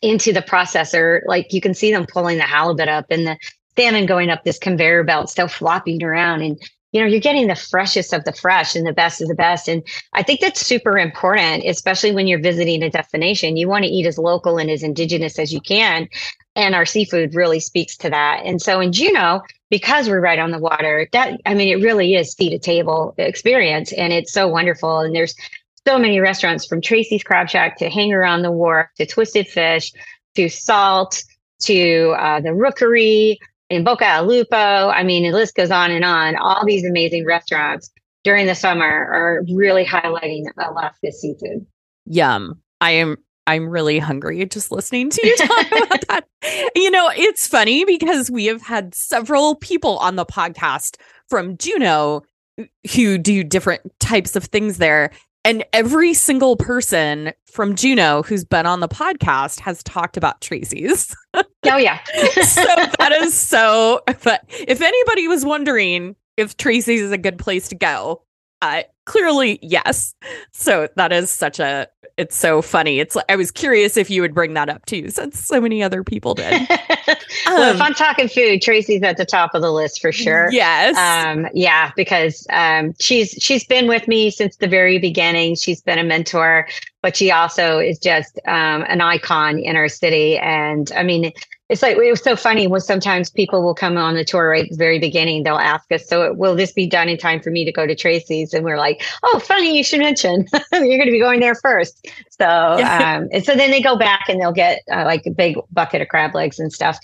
into 0.01 0.31
the 0.33 0.41
processor. 0.41 1.21
Like 1.25 1.53
you 1.53 1.61
can 1.61 1.73
see 1.73 1.91
them 1.91 2.05
pulling 2.05 2.37
the 2.37 2.43
halibut 2.43 2.87
up 2.87 3.05
and 3.09 3.25
the 3.25 3.37
salmon 3.75 4.05
going 4.05 4.29
up 4.29 4.43
this 4.43 4.59
conveyor 4.59 5.03
belt, 5.03 5.29
still 5.29 5.47
flopping 5.47 6.03
around, 6.03 6.41
and 6.41 6.59
you 6.91 7.01
know 7.01 7.07
you're 7.07 7.19
getting 7.19 7.47
the 7.47 7.55
freshest 7.55 8.13
of 8.13 8.23
the 8.23 8.33
fresh 8.33 8.75
and 8.75 8.85
the 8.85 8.93
best 8.93 9.21
of 9.21 9.27
the 9.27 9.35
best. 9.35 9.67
And 9.67 9.83
I 10.13 10.23
think 10.23 10.39
that's 10.39 10.65
super 10.65 10.97
important, 10.97 11.63
especially 11.65 12.13
when 12.13 12.27
you're 12.27 12.39
visiting 12.39 12.83
a 12.83 12.89
destination. 12.89 13.57
You 13.57 13.67
want 13.67 13.85
to 13.85 13.91
eat 13.91 14.05
as 14.05 14.17
local 14.17 14.57
and 14.57 14.69
as 14.69 14.83
indigenous 14.83 15.39
as 15.39 15.51
you 15.51 15.61
can, 15.61 16.07
and 16.55 16.75
our 16.75 16.85
seafood 16.85 17.35
really 17.35 17.59
speaks 17.59 17.97
to 17.97 18.09
that. 18.09 18.41
And 18.45 18.61
so 18.61 18.79
in 18.79 18.91
Juneau, 18.91 19.41
because 19.75 20.07
we're 20.07 20.22
right 20.22 20.39
on 20.39 20.51
the 20.51 20.57
water, 20.57 21.10
that 21.12 21.38
I 21.45 21.54
mean, 21.54 21.68
it 21.68 21.83
really 21.83 22.16
is 22.16 22.31
seat 22.31 22.51
to 22.51 22.60
table 22.60 23.13
experience, 23.18 23.92
and 23.92 24.13
it's 24.13 24.31
so 24.31 24.48
wonderful. 24.48 25.01
And 25.01 25.13
there's 25.13 25.36
so 25.86 26.00
many 26.00 26.22
restaurants 26.22 26.66
from 26.66 26.80
Tracy's 26.80 27.24
Crab 27.24 27.50
Shack 27.50 27.77
to 27.80 27.89
Hangar 27.89 28.24
on 28.24 28.42
the 28.42 28.54
Wharf 28.54 28.88
to 28.95 29.06
Twisted 29.06 29.50
Fish 29.50 29.92
to 30.36 30.48
Salt 30.48 31.22
to 31.63 32.16
uh, 32.18 32.39
the 32.39 32.54
Rookery 32.54 33.38
in 33.69 33.83
Boca 33.83 34.22
Lupo. 34.25 34.56
I 34.56 35.04
mean, 35.04 35.24
the 35.24 35.38
list 35.38 35.56
goes 35.56 35.72
on 35.72 35.92
and 35.92 36.06
on. 36.06 36.38
All 36.38 36.66
these 36.66 36.86
amazing 36.86 37.25
restaurants 37.25 37.92
during 38.24 38.45
the 38.45 38.56
summer 38.56 38.86
are 38.86 39.44
really 39.54 39.83
highlighting 39.83 40.45
Alaska 40.57 41.12
seafood. 41.12 41.68
Yum. 42.06 42.62
I 42.80 42.92
am 42.92 43.18
I'm 43.47 43.69
really 43.69 44.00
hungry 44.00 44.45
just 44.45 44.71
listening 44.71 45.09
to 45.09 45.27
you 45.27 45.36
talk 45.38 45.68
about 45.68 46.07
that. 46.07 46.27
You 46.75 46.92
know, 46.92 47.12
it's 47.15 47.47
funny 47.47 47.86
because 47.86 48.31
we 48.31 48.45
have 48.45 48.62
had 48.62 48.95
several 48.95 49.56
people 49.56 49.98
on 50.00 50.15
the 50.15 50.25
podcast 50.25 50.98
from 51.29 51.58
Juneau 51.58 52.24
who 52.96 53.17
do 53.17 53.43
different 53.43 53.81
types 54.00 54.36
of 54.36 54.46
things 54.46 54.77
there. 54.77 55.12
And 55.43 55.63
every 55.74 56.15
single 56.15 56.55
person 56.55 57.31
from 57.46 57.75
Juneau 57.75 58.24
who's 58.24 58.43
been 58.43 58.65
on 58.65 58.79
the 58.79 58.88
podcast 58.88 59.60
has 59.60 59.84
talked 59.84 60.17
about 60.17 60.41
Tracy's. 60.41 61.15
oh, 61.36 61.43
yeah. 61.77 62.03
so 62.41 62.63
that 62.63 63.12
is 63.22 63.34
so. 63.36 64.01
But 64.24 64.43
if 64.50 64.81
anybody 64.81 65.27
was 65.27 65.46
wondering 65.46 66.15
if 66.36 66.58
Tracy's 66.58 67.01
is 67.01 67.12
a 67.12 67.17
good 67.17 67.38
place 67.38 67.67
to 67.69 67.75
go, 67.75 68.24
uh, 68.62 68.84
clearly, 69.05 69.59
yes. 69.62 70.13
So 70.51 70.88
that 70.95 71.12
is 71.12 71.29
such 71.29 71.59
a 71.59 71.88
it's 72.17 72.35
so 72.35 72.62
funny. 72.62 73.00
It's 73.00 73.17
I 73.27 73.35
was 73.35 73.51
curious 73.51 73.97
if 73.97 74.09
you 74.09 74.21
would 74.21 74.33
bring 74.33 74.53
that 74.53 74.69
up 74.69 74.85
too, 74.85 75.09
since 75.09 75.45
so 75.45 75.59
many 75.59 75.83
other 75.83 76.03
people 76.03 76.33
did. 76.33 76.67
well, 77.45 77.69
um, 77.69 77.75
if 77.75 77.81
I'm 77.81 77.93
talking 77.93 78.29
food, 78.29 78.62
Tracy's 78.62 79.03
at 79.03 79.17
the 79.17 79.25
top 79.25 79.53
of 79.53 79.62
the 79.62 79.71
list 79.71 80.01
for 80.01 80.12
sure. 80.12 80.50
Yes. 80.51 80.95
Um, 80.97 81.47
yeah, 81.53 81.91
because 81.95 82.47
um, 82.51 82.93
she's 83.00 83.31
she's 83.31 83.65
been 83.65 83.88
with 83.88 84.07
me 84.07 84.31
since 84.31 84.57
the 84.57 84.67
very 84.67 84.97
beginning. 84.97 85.55
She's 85.55 85.81
been 85.81 86.00
a 86.00 86.03
mentor, 86.03 86.67
but 87.01 87.17
she 87.17 87.31
also 87.31 87.79
is 87.79 88.00
just 88.00 88.39
um, 88.47 88.85
an 88.88 89.01
icon 89.01 89.59
in 89.59 89.75
our 89.75 89.89
city. 89.89 90.38
And 90.38 90.91
I 90.95 91.03
mean, 91.03 91.33
it's 91.69 91.81
like 91.81 91.97
it 91.97 92.09
was 92.12 92.24
so 92.24 92.35
funny 92.35 92.67
when 92.67 92.81
sometimes 92.81 93.29
people 93.29 93.63
will 93.63 93.74
come 93.74 93.97
on 93.97 94.13
the 94.13 94.24
tour 94.24 94.50
right 94.50 94.65
at 94.65 94.69
the 94.69 94.77
very 94.77 95.00
beginning 95.00 95.43
they'll 95.43 95.57
ask 95.57 95.91
us 95.91 96.07
so 96.07 96.31
will 96.33 96.55
this 96.55 96.71
be 96.71 96.85
done 96.85 97.09
in 97.09 97.17
time 97.17 97.39
for 97.39 97.50
me 97.50 97.65
to 97.65 97.71
go 97.71 97.88
to 97.88 97.95
tracy's 97.95 98.53
and 98.53 98.63
we're 98.63 98.77
like 98.77 98.94
oh 99.23 99.39
funny 99.39 99.77
you 99.77 99.83
should 99.83 99.99
mention 99.99 100.45
you're 100.71 100.97
going 100.97 101.05
to 101.05 101.11
be 101.11 101.19
going 101.19 101.39
there 101.39 101.55
first 101.55 102.07
so 102.29 102.45
um 102.45 103.27
and 103.31 103.43
so 103.43 103.55
then 103.55 103.71
they 103.71 103.81
go 103.81 103.97
back 103.97 104.25
and 104.29 104.41
they'll 104.41 104.51
get 104.51 104.81
uh, 104.91 105.03
like 105.05 105.25
a 105.25 105.31
big 105.31 105.55
bucket 105.71 106.01
of 106.01 106.07
crab 106.07 106.33
legs 106.35 106.59
and 106.59 106.71
stuff 106.71 106.99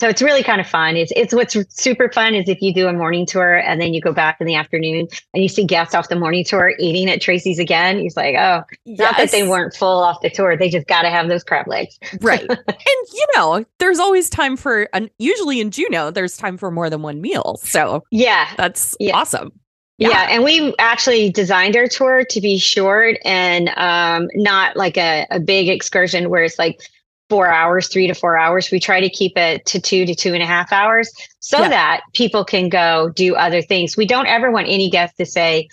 so 0.00 0.08
it's 0.08 0.22
really 0.22 0.44
kind 0.44 0.60
of 0.60 0.66
fun. 0.66 0.96
It's 0.96 1.12
it's 1.16 1.34
what's 1.34 1.56
super 1.74 2.08
fun 2.12 2.34
is 2.34 2.48
if 2.48 2.62
you 2.62 2.72
do 2.72 2.86
a 2.86 2.92
morning 2.92 3.26
tour 3.26 3.56
and 3.56 3.80
then 3.80 3.92
you 3.92 4.00
go 4.00 4.12
back 4.12 4.40
in 4.40 4.46
the 4.46 4.54
afternoon 4.54 5.08
and 5.34 5.42
you 5.42 5.48
see 5.48 5.64
guests 5.64 5.92
off 5.92 6.08
the 6.08 6.14
morning 6.14 6.44
tour 6.44 6.72
eating 6.78 7.10
at 7.10 7.20
Tracy's 7.20 7.58
again. 7.58 7.98
He's 7.98 8.16
like, 8.16 8.36
oh, 8.36 8.62
yes. 8.84 8.98
not 8.98 9.16
that 9.16 9.32
they 9.32 9.46
weren't 9.46 9.74
full 9.74 10.02
off 10.02 10.20
the 10.22 10.30
tour, 10.30 10.56
they 10.56 10.68
just 10.68 10.86
got 10.86 11.02
to 11.02 11.10
have 11.10 11.28
those 11.28 11.42
crab 11.42 11.66
legs, 11.66 11.98
right? 12.20 12.48
and 12.48 12.58
you 13.12 13.26
know, 13.34 13.64
there's 13.80 13.98
always 13.98 14.30
time 14.30 14.56
for, 14.56 14.88
and 14.92 15.10
usually 15.18 15.58
in 15.58 15.72
Juneau, 15.72 16.12
there's 16.12 16.36
time 16.36 16.56
for 16.56 16.70
more 16.70 16.88
than 16.88 17.02
one 17.02 17.20
meal. 17.20 17.58
So 17.60 18.04
yeah, 18.12 18.54
that's 18.56 18.96
yeah. 19.00 19.16
awesome. 19.16 19.50
Yeah. 19.98 20.10
yeah. 20.10 20.26
and 20.30 20.44
we 20.44 20.74
actually 20.78 21.30
designed 21.30 21.76
our 21.76 21.88
tour 21.88 22.24
to 22.24 22.40
be 22.40 22.58
short 22.58 23.18
and 23.24 23.68
um, 23.76 24.28
not 24.34 24.76
like 24.76 24.96
a, 24.96 25.26
a 25.30 25.40
big 25.40 25.68
excursion 25.68 26.30
where 26.30 26.44
it's 26.44 26.58
like 26.58 26.80
four 27.28 27.48
hours, 27.48 27.88
three 27.88 28.06
to 28.06 28.14
four 28.14 28.38
hours. 28.38 28.70
We 28.70 28.80
try 28.80 29.00
to 29.00 29.10
keep 29.10 29.36
it 29.36 29.66
to 29.66 29.80
two 29.80 30.06
to 30.06 30.14
two 30.14 30.32
and 30.34 30.42
a 30.42 30.46
half 30.46 30.72
hours 30.72 31.10
so 31.40 31.58
yeah. 31.58 31.68
that 31.68 32.00
people 32.14 32.44
can 32.44 32.68
go 32.68 33.10
do 33.10 33.34
other 33.34 33.60
things. 33.60 33.96
We 33.96 34.06
don't 34.06 34.26
ever 34.26 34.50
want 34.50 34.68
any 34.68 34.88
guest 34.88 35.16
to 35.18 35.26
say, 35.26 35.68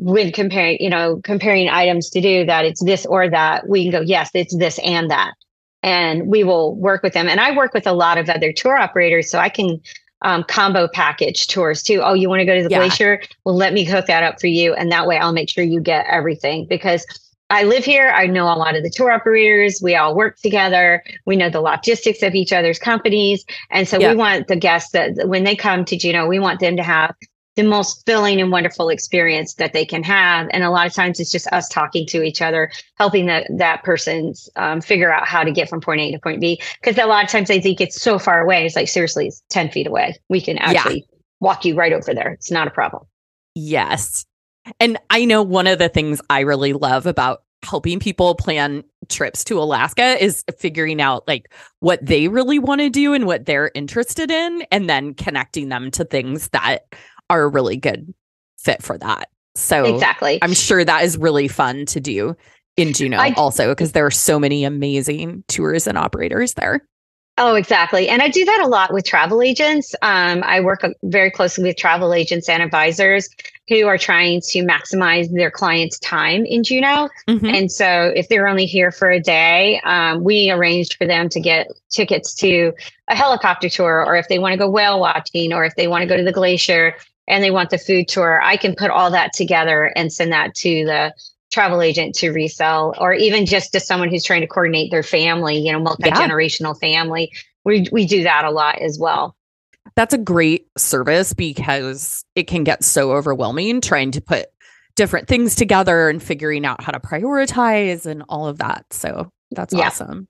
when 0.00 0.32
comparing, 0.32 0.78
you 0.80 0.88
know, 0.88 1.20
comparing 1.24 1.68
items 1.68 2.08
to 2.10 2.22
do 2.22 2.46
that 2.46 2.64
it's 2.64 2.82
this 2.82 3.04
or 3.04 3.28
that, 3.28 3.68
we 3.68 3.82
can 3.82 3.92
go, 3.92 4.00
yes, 4.00 4.30
it's 4.32 4.56
this 4.56 4.78
and 4.78 5.10
that. 5.10 5.34
And 5.82 6.26
we 6.26 6.42
will 6.42 6.74
work 6.76 7.02
with 7.02 7.12
them. 7.12 7.28
And 7.28 7.38
I 7.38 7.54
work 7.54 7.74
with 7.74 7.86
a 7.86 7.92
lot 7.92 8.16
of 8.16 8.30
other 8.30 8.52
tour 8.52 8.76
operators, 8.78 9.30
so 9.30 9.38
I 9.38 9.50
can 9.50 9.80
um, 10.22 10.44
combo 10.44 10.88
package 10.88 11.46
tours 11.46 11.82
too. 11.82 12.00
Oh, 12.02 12.14
you 12.14 12.28
want 12.28 12.40
to 12.40 12.46
go 12.46 12.56
to 12.56 12.62
the 12.62 12.70
yeah. 12.70 12.78
glacier? 12.78 13.22
Well, 13.44 13.56
let 13.56 13.72
me 13.72 13.84
hook 13.84 14.06
that 14.06 14.22
up 14.22 14.40
for 14.40 14.46
you. 14.46 14.74
And 14.74 14.90
that 14.92 15.06
way 15.06 15.18
I'll 15.18 15.32
make 15.32 15.48
sure 15.48 15.64
you 15.64 15.80
get 15.80 16.06
everything 16.08 16.66
because 16.66 17.06
I 17.50 17.64
live 17.64 17.84
here. 17.84 18.12
I 18.14 18.26
know 18.26 18.44
a 18.44 18.54
lot 18.54 18.76
of 18.76 18.84
the 18.84 18.90
tour 18.90 19.10
operators. 19.10 19.80
We 19.82 19.96
all 19.96 20.14
work 20.14 20.36
together. 20.36 21.02
We 21.26 21.36
know 21.36 21.50
the 21.50 21.60
logistics 21.60 22.22
of 22.22 22.34
each 22.34 22.52
other's 22.52 22.78
companies. 22.78 23.44
And 23.70 23.88
so 23.88 23.98
yeah. 23.98 24.10
we 24.10 24.16
want 24.16 24.46
the 24.46 24.56
guests 24.56 24.92
that 24.92 25.26
when 25.26 25.42
they 25.42 25.56
come 25.56 25.84
to 25.86 25.96
Juneau, 25.96 26.28
we 26.28 26.38
want 26.38 26.60
them 26.60 26.76
to 26.76 26.82
have 26.84 27.14
the 27.56 27.62
most 27.62 28.04
filling 28.06 28.40
and 28.40 28.52
wonderful 28.52 28.88
experience 28.88 29.54
that 29.54 29.72
they 29.72 29.84
can 29.84 30.02
have. 30.02 30.48
And 30.52 30.62
a 30.62 30.70
lot 30.70 30.86
of 30.86 30.94
times 30.94 31.18
it's 31.18 31.32
just 31.32 31.46
us 31.48 31.68
talking 31.68 32.06
to 32.06 32.22
each 32.22 32.40
other, 32.40 32.70
helping 32.96 33.26
that 33.26 33.46
that 33.56 33.82
person 33.82 34.34
um, 34.56 34.80
figure 34.80 35.12
out 35.12 35.26
how 35.26 35.42
to 35.42 35.50
get 35.50 35.68
from 35.68 35.80
point 35.80 36.00
A 36.00 36.12
to 36.12 36.18
point 36.18 36.40
B. 36.40 36.60
Because 36.80 36.96
a 36.96 37.06
lot 37.06 37.24
of 37.24 37.30
times 37.30 37.48
they 37.48 37.60
think 37.60 37.80
it's 37.80 38.00
so 38.00 38.18
far 38.18 38.40
away. 38.40 38.64
It's 38.64 38.76
like 38.76 38.88
seriously, 38.88 39.26
it's 39.26 39.42
ten 39.48 39.70
feet 39.70 39.86
away. 39.86 40.16
We 40.28 40.40
can 40.40 40.58
actually 40.58 41.00
yeah. 41.00 41.18
walk 41.40 41.64
you 41.64 41.74
right 41.74 41.92
over 41.92 42.14
there. 42.14 42.30
It's 42.32 42.50
not 42.50 42.68
a 42.68 42.70
problem. 42.70 43.04
Yes, 43.54 44.24
and 44.78 44.96
I 45.10 45.24
know 45.24 45.42
one 45.42 45.66
of 45.66 45.78
the 45.78 45.88
things 45.88 46.20
I 46.30 46.40
really 46.40 46.72
love 46.72 47.06
about 47.06 47.42
helping 47.62 47.98
people 47.98 48.34
plan 48.34 48.82
trips 49.08 49.44
to 49.44 49.60
Alaska 49.60 50.22
is 50.22 50.44
figuring 50.58 51.00
out 51.00 51.26
like 51.26 51.52
what 51.80 52.04
they 52.04 52.28
really 52.28 52.58
want 52.58 52.80
to 52.80 52.88
do 52.88 53.12
and 53.12 53.26
what 53.26 53.44
they're 53.44 53.70
interested 53.74 54.30
in 54.30 54.62
and 54.70 54.88
then 54.88 55.14
connecting 55.14 55.68
them 55.68 55.90
to 55.90 56.04
things 56.04 56.48
that 56.50 56.84
are 57.30 57.42
a 57.44 57.48
really 57.48 57.76
good 57.76 58.12
fit 58.58 58.82
for 58.82 58.98
that. 58.98 59.30
So 59.54 59.84
exactly. 59.84 60.38
I'm 60.42 60.52
sure 60.52 60.84
that 60.84 61.04
is 61.04 61.16
really 61.16 61.48
fun 61.48 61.86
to 61.86 62.00
do 62.00 62.36
in 62.76 62.92
Juneau 62.92 63.18
I, 63.18 63.32
also 63.32 63.70
because 63.70 63.92
there 63.92 64.06
are 64.06 64.10
so 64.10 64.38
many 64.38 64.64
amazing 64.64 65.44
tours 65.48 65.86
and 65.86 65.96
operators 65.96 66.54
there. 66.54 66.86
Oh, 67.38 67.54
exactly. 67.54 68.08
And 68.08 68.20
I 68.20 68.28
do 68.28 68.44
that 68.44 68.60
a 68.62 68.68
lot 68.68 68.92
with 68.92 69.06
travel 69.06 69.40
agents. 69.40 69.94
Um, 70.02 70.42
I 70.44 70.60
work 70.60 70.84
very 71.04 71.30
closely 71.30 71.64
with 71.64 71.76
travel 71.76 72.12
agents 72.12 72.50
and 72.50 72.62
advisors 72.62 73.30
who 73.68 73.86
are 73.86 73.96
trying 73.96 74.42
to 74.50 74.62
maximize 74.62 75.32
their 75.32 75.50
clients' 75.50 75.98
time 76.00 76.44
in 76.44 76.62
Juneau. 76.62 77.08
Mm-hmm. 77.28 77.46
And 77.46 77.72
so 77.72 78.12
if 78.14 78.28
they're 78.28 78.46
only 78.46 78.66
here 78.66 78.92
for 78.92 79.10
a 79.10 79.20
day, 79.20 79.80
um, 79.84 80.22
we 80.22 80.50
arranged 80.50 80.96
for 80.98 81.06
them 81.06 81.30
to 81.30 81.40
get 81.40 81.68
tickets 81.88 82.34
to 82.34 82.72
a 83.08 83.16
helicopter 83.16 83.70
tour, 83.70 84.04
or 84.04 84.16
if 84.16 84.28
they 84.28 84.38
want 84.38 84.52
to 84.52 84.58
go 84.58 84.68
whale 84.68 85.00
watching, 85.00 85.54
or 85.54 85.64
if 85.64 85.74
they 85.76 85.88
want 85.88 86.02
to 86.02 86.06
go 86.06 86.18
to 86.18 86.24
the 86.24 86.32
glacier 86.32 86.94
and 87.28 87.44
they 87.44 87.50
want 87.50 87.70
the 87.70 87.78
food 87.78 88.08
tour, 88.08 88.40
I 88.42 88.56
can 88.56 88.74
put 88.74 88.90
all 88.90 89.10
that 89.10 89.32
together 89.32 89.92
and 89.96 90.12
send 90.12 90.32
that 90.32 90.54
to 90.56 90.84
the 90.84 91.14
travel 91.52 91.82
agent 91.82 92.14
to 92.16 92.30
resell 92.30 92.94
or 92.98 93.12
even 93.12 93.44
just 93.46 93.72
to 93.72 93.80
someone 93.80 94.08
who's 94.08 94.24
trying 94.24 94.40
to 94.40 94.46
coordinate 94.46 94.90
their 94.90 95.02
family, 95.02 95.58
you 95.58 95.72
know, 95.72 95.80
multi-generational 95.80 96.74
yeah. 96.80 96.88
family. 96.88 97.32
We 97.64 97.86
we 97.92 98.06
do 98.06 98.22
that 98.22 98.44
a 98.44 98.50
lot 98.50 98.80
as 98.80 98.98
well. 98.98 99.36
That's 99.96 100.14
a 100.14 100.18
great 100.18 100.66
service 100.76 101.32
because 101.32 102.24
it 102.34 102.46
can 102.46 102.64
get 102.64 102.84
so 102.84 103.12
overwhelming 103.12 103.80
trying 103.80 104.12
to 104.12 104.20
put 104.20 104.46
different 104.96 105.28
things 105.28 105.54
together 105.54 106.08
and 106.08 106.22
figuring 106.22 106.64
out 106.64 106.82
how 106.82 106.92
to 106.92 107.00
prioritize 107.00 108.06
and 108.06 108.22
all 108.28 108.46
of 108.46 108.58
that. 108.58 108.84
So 108.90 109.30
that's 109.50 109.74
yeah. 109.74 109.86
awesome. 109.86 110.28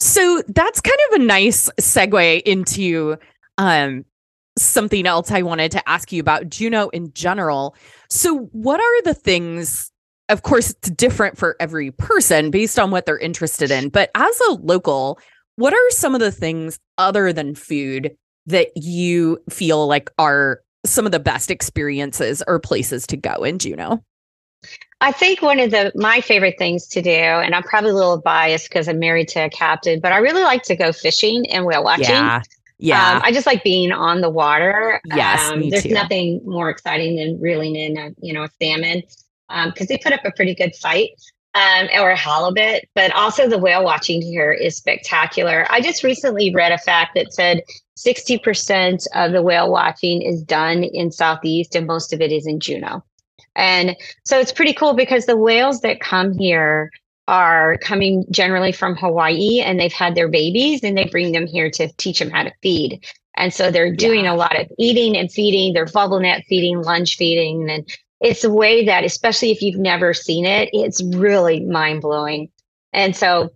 So 0.00 0.42
that's 0.48 0.80
kind 0.80 0.98
of 1.10 1.20
a 1.20 1.24
nice 1.24 1.70
segue 1.80 2.42
into 2.42 3.16
um 3.58 4.04
something 4.58 5.06
else 5.06 5.30
I 5.30 5.42
wanted 5.42 5.70
to 5.72 5.88
ask 5.88 6.12
you 6.12 6.20
about 6.20 6.48
Juneau 6.48 6.88
in 6.88 7.12
general. 7.12 7.74
So, 8.08 8.48
what 8.52 8.80
are 8.80 9.02
the 9.02 9.14
things? 9.14 9.90
Of 10.28 10.42
course, 10.42 10.70
it's 10.70 10.90
different 10.90 11.38
for 11.38 11.56
every 11.60 11.92
person 11.92 12.50
based 12.50 12.78
on 12.78 12.90
what 12.90 13.06
they're 13.06 13.18
interested 13.18 13.70
in. 13.70 13.90
But 13.90 14.10
as 14.14 14.40
a 14.48 14.52
local, 14.52 15.20
what 15.56 15.72
are 15.72 15.90
some 15.90 16.14
of 16.14 16.20
the 16.20 16.32
things 16.32 16.78
other 16.98 17.32
than 17.32 17.54
food 17.54 18.16
that 18.46 18.76
you 18.76 19.38
feel 19.48 19.86
like 19.86 20.10
are 20.18 20.62
some 20.84 21.06
of 21.06 21.12
the 21.12 21.20
best 21.20 21.50
experiences 21.50 22.42
or 22.46 22.58
places 22.58 23.06
to 23.08 23.16
go 23.16 23.44
in 23.44 23.58
Juneau? 23.58 24.02
I 25.00 25.12
think 25.12 25.42
one 25.42 25.60
of 25.60 25.70
the 25.70 25.92
my 25.94 26.20
favorite 26.20 26.56
things 26.58 26.88
to 26.88 27.02
do, 27.02 27.10
and 27.10 27.54
I'm 27.54 27.62
probably 27.62 27.90
a 27.90 27.94
little 27.94 28.20
biased 28.20 28.68
because 28.68 28.88
I'm 28.88 28.98
married 28.98 29.28
to 29.28 29.44
a 29.44 29.50
captain, 29.50 30.00
but 30.00 30.12
I 30.12 30.18
really 30.18 30.42
like 30.42 30.62
to 30.64 30.76
go 30.76 30.92
fishing 30.92 31.46
and 31.50 31.66
whale 31.66 31.84
watching. 31.84 32.06
Yeah. 32.06 32.42
Yeah. 32.78 33.12
Um, 33.12 33.22
I 33.24 33.32
just 33.32 33.46
like 33.46 33.64
being 33.64 33.92
on 33.92 34.20
the 34.20 34.30
water. 34.30 35.00
Yes. 35.06 35.50
Um, 35.50 35.70
there's 35.70 35.84
too. 35.84 35.94
nothing 35.94 36.40
more 36.44 36.68
exciting 36.68 37.16
than 37.16 37.40
reeling 37.40 37.74
in 37.74 37.96
a, 37.96 38.10
you 38.20 38.32
know, 38.32 38.44
a 38.44 38.48
salmon 38.60 39.02
because 39.48 39.80
um, 39.80 39.86
they 39.88 39.98
put 39.98 40.12
up 40.12 40.24
a 40.24 40.32
pretty 40.32 40.54
good 40.54 40.74
fight 40.76 41.10
um, 41.54 41.88
or 41.94 42.10
a 42.10 42.16
halibut, 42.16 42.84
but 42.94 43.12
also 43.12 43.48
the 43.48 43.58
whale 43.58 43.82
watching 43.82 44.20
here 44.20 44.52
is 44.52 44.76
spectacular. 44.76 45.66
I 45.70 45.80
just 45.80 46.04
recently 46.04 46.54
read 46.54 46.72
a 46.72 46.78
fact 46.78 47.14
that 47.14 47.32
said 47.32 47.62
60% 47.96 49.06
of 49.14 49.32
the 49.32 49.42
whale 49.42 49.70
watching 49.70 50.20
is 50.20 50.42
done 50.42 50.84
in 50.84 51.10
Southeast 51.10 51.74
and 51.74 51.86
most 51.86 52.12
of 52.12 52.20
it 52.20 52.30
is 52.30 52.46
in 52.46 52.60
Juneau. 52.60 53.02
And 53.54 53.96
so 54.24 54.38
it's 54.38 54.52
pretty 54.52 54.74
cool 54.74 54.92
because 54.92 55.24
the 55.24 55.36
whales 55.36 55.80
that 55.80 56.00
come 56.00 56.36
here 56.36 56.90
are 57.28 57.76
coming 57.78 58.24
generally 58.30 58.72
from 58.72 58.96
Hawaii 58.96 59.60
and 59.60 59.80
they've 59.80 59.92
had 59.92 60.14
their 60.14 60.28
babies 60.28 60.82
and 60.82 60.96
they 60.96 61.06
bring 61.06 61.32
them 61.32 61.46
here 61.46 61.70
to 61.70 61.88
teach 61.94 62.18
them 62.18 62.30
how 62.30 62.44
to 62.44 62.52
feed. 62.62 63.04
And 63.36 63.52
so 63.52 63.70
they're 63.70 63.94
doing 63.94 64.24
yeah. 64.24 64.32
a 64.32 64.36
lot 64.36 64.58
of 64.58 64.70
eating 64.78 65.16
and 65.16 65.30
feeding, 65.30 65.72
they're 65.72 65.86
bubble 65.86 66.20
net 66.20 66.44
feeding, 66.48 66.82
lunge 66.82 67.16
feeding. 67.16 67.68
And 67.68 67.96
it's 68.20 68.44
a 68.44 68.52
way 68.52 68.84
that, 68.84 69.04
especially 69.04 69.50
if 69.50 69.60
you've 69.60 69.78
never 69.78 70.14
seen 70.14 70.46
it, 70.46 70.70
it's 70.72 71.02
really 71.16 71.60
mind 71.60 72.00
blowing. 72.00 72.48
And 72.92 73.14
so, 73.14 73.50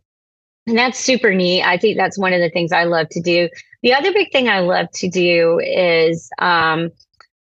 and 0.67 0.77
that's 0.77 0.99
super 0.99 1.33
neat. 1.33 1.63
I 1.63 1.79
think 1.79 1.97
that's 1.97 2.19
one 2.19 2.33
of 2.33 2.41
the 2.41 2.51
things 2.51 2.73
I 2.73 2.85
love 2.85 3.09
to 3.11 3.21
do. 3.21 3.49
The 3.83 3.95
other 3.95 4.13
big 4.13 4.31
thing 4.33 4.49
I 4.49 4.61
love 4.61 4.91
to 4.95 5.09
do 5.09 5.61
is, 5.65 6.29
um, 6.39 6.91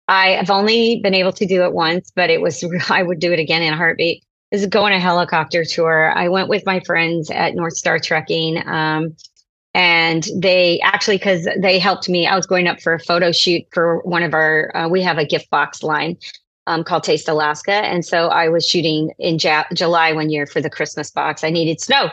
I 0.09 0.31
have 0.31 0.51
only 0.51 1.01
been 1.01 1.15
able 1.15 1.33
to 1.33 1.45
do 1.45 1.63
it 1.63 1.73
once, 1.73 2.11
but 2.15 2.29
it 2.29 2.39
was, 2.39 2.63
I 2.89 3.01
would 3.01 3.19
do 3.19 3.33
it 3.33 3.39
again 3.39 3.63
in 3.63 3.73
a 3.73 3.77
heartbeat 3.77 4.23
is 4.51 4.65
go 4.67 4.85
on 4.85 4.91
a 4.91 4.99
helicopter 4.99 5.65
tour. 5.65 6.11
I 6.15 6.29
went 6.29 6.49
with 6.49 6.65
my 6.65 6.79
friends 6.81 7.29
at 7.29 7.55
North 7.55 7.75
Star 7.75 7.99
Trekking. 7.99 8.65
Um, 8.67 9.15
and 9.73 10.27
they 10.35 10.79
actually, 10.81 11.17
because 11.17 11.47
they 11.59 11.77
helped 11.77 12.09
me, 12.09 12.25
I 12.25 12.35
was 12.35 12.47
going 12.47 12.67
up 12.67 12.81
for 12.81 12.93
a 12.93 12.99
photo 12.99 13.31
shoot 13.31 13.63
for 13.71 13.99
one 13.99 14.23
of 14.23 14.33
our, 14.33 14.75
uh, 14.75 14.87
we 14.87 15.03
have 15.03 15.19
a 15.19 15.25
gift 15.25 15.51
box 15.51 15.83
line 15.83 16.17
um, 16.65 16.83
called 16.83 17.03
Taste 17.03 17.29
Alaska. 17.29 17.73
And 17.73 18.03
so 18.03 18.29
I 18.29 18.49
was 18.49 18.67
shooting 18.67 19.11
in 19.19 19.37
ja- 19.39 19.65
July 19.73 20.13
one 20.13 20.31
year 20.31 20.47
for 20.47 20.61
the 20.61 20.69
Christmas 20.69 21.11
box. 21.11 21.43
I 21.43 21.51
needed 21.51 21.79
snow. 21.79 22.09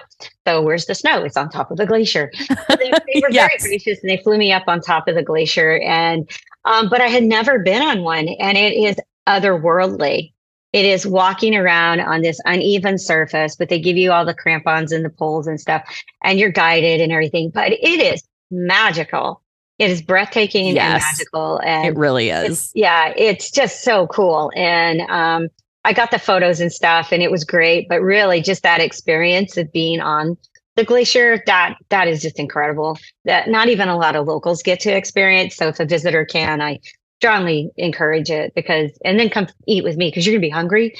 So 0.46 0.60
where's 0.60 0.84
the 0.84 0.94
snow? 0.94 1.24
It's 1.24 1.38
on 1.38 1.48
top 1.48 1.70
of 1.70 1.78
the 1.78 1.86
glacier. 1.86 2.30
they, 2.68 2.90
they, 2.90 3.20
were 3.22 3.30
yes. 3.30 3.50
very 3.62 3.78
gracious 3.78 4.02
and 4.02 4.10
they 4.10 4.18
flew 4.18 4.36
me 4.36 4.52
up 4.52 4.64
on 4.66 4.82
top 4.82 5.08
of 5.08 5.14
the 5.14 5.22
glacier. 5.22 5.80
And, 5.80 6.30
um, 6.66 6.90
but 6.90 7.00
I 7.00 7.08
had 7.08 7.24
never 7.24 7.60
been 7.60 7.80
on 7.80 8.02
one 8.02 8.28
and 8.28 8.58
it 8.58 8.74
is 8.74 8.96
otherworldly. 9.26 10.33
It 10.74 10.84
is 10.84 11.06
walking 11.06 11.54
around 11.54 12.00
on 12.00 12.22
this 12.22 12.40
uneven 12.46 12.98
surface, 12.98 13.54
but 13.54 13.68
they 13.68 13.78
give 13.78 13.96
you 13.96 14.10
all 14.10 14.24
the 14.24 14.34
crampons 14.34 14.90
and 14.90 15.04
the 15.04 15.08
poles 15.08 15.46
and 15.46 15.60
stuff, 15.60 15.88
and 16.24 16.36
you're 16.36 16.50
guided 16.50 17.00
and 17.00 17.12
everything. 17.12 17.50
But 17.54 17.70
it 17.74 18.00
is 18.00 18.24
magical. 18.50 19.40
It 19.78 19.88
is 19.88 20.02
breathtaking 20.02 20.74
yes, 20.74 20.76
and 20.76 20.94
magical. 21.00 21.60
And 21.64 21.86
it 21.86 21.96
really 21.96 22.30
is. 22.30 22.50
It's, 22.50 22.72
yeah, 22.74 23.14
it's 23.16 23.52
just 23.52 23.84
so 23.84 24.08
cool. 24.08 24.50
And 24.56 25.02
um, 25.02 25.46
I 25.84 25.92
got 25.92 26.10
the 26.10 26.18
photos 26.18 26.58
and 26.58 26.72
stuff, 26.72 27.12
and 27.12 27.22
it 27.22 27.30
was 27.30 27.44
great. 27.44 27.88
But 27.88 28.02
really, 28.02 28.40
just 28.40 28.64
that 28.64 28.80
experience 28.80 29.56
of 29.56 29.72
being 29.72 30.00
on 30.00 30.36
the 30.74 30.84
glacier 30.84 31.40
that 31.46 31.76
that 31.90 32.08
is 32.08 32.20
just 32.20 32.40
incredible 32.40 32.98
that 33.26 33.48
not 33.48 33.68
even 33.68 33.88
a 33.88 33.96
lot 33.96 34.16
of 34.16 34.26
locals 34.26 34.60
get 34.60 34.80
to 34.80 34.90
experience 34.90 35.54
so 35.54 35.68
if 35.68 35.78
a 35.78 35.84
visitor 35.84 36.24
can 36.24 36.60
i 36.60 36.80
strongly 37.18 37.71
encourage 37.76 38.30
it 38.30 38.52
because 38.54 38.90
and 39.04 39.18
then 39.18 39.30
come 39.30 39.47
eat 39.66 39.83
with 39.85 39.97
me 39.97 40.09
because 40.09 40.26
you're 40.26 40.35
gonna 40.35 40.40
be 40.40 40.50
hungry. 40.50 40.94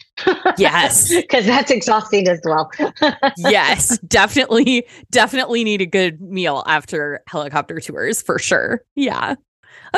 Yes. 0.57 1.13
Because 1.25 1.47
that's 1.47 1.71
exhausting 1.71 2.29
as 2.29 2.41
well. 2.45 2.71
Yes 3.37 3.99
definitely 3.99 4.87
definitely 5.11 5.65
need 5.65 5.81
a 5.81 5.87
good 5.87 6.21
meal 6.21 6.63
after 6.67 7.21
helicopter 7.29 7.81
tours 7.81 8.23
for 8.23 8.39
sure. 8.39 8.83
Yeah. 8.95 9.35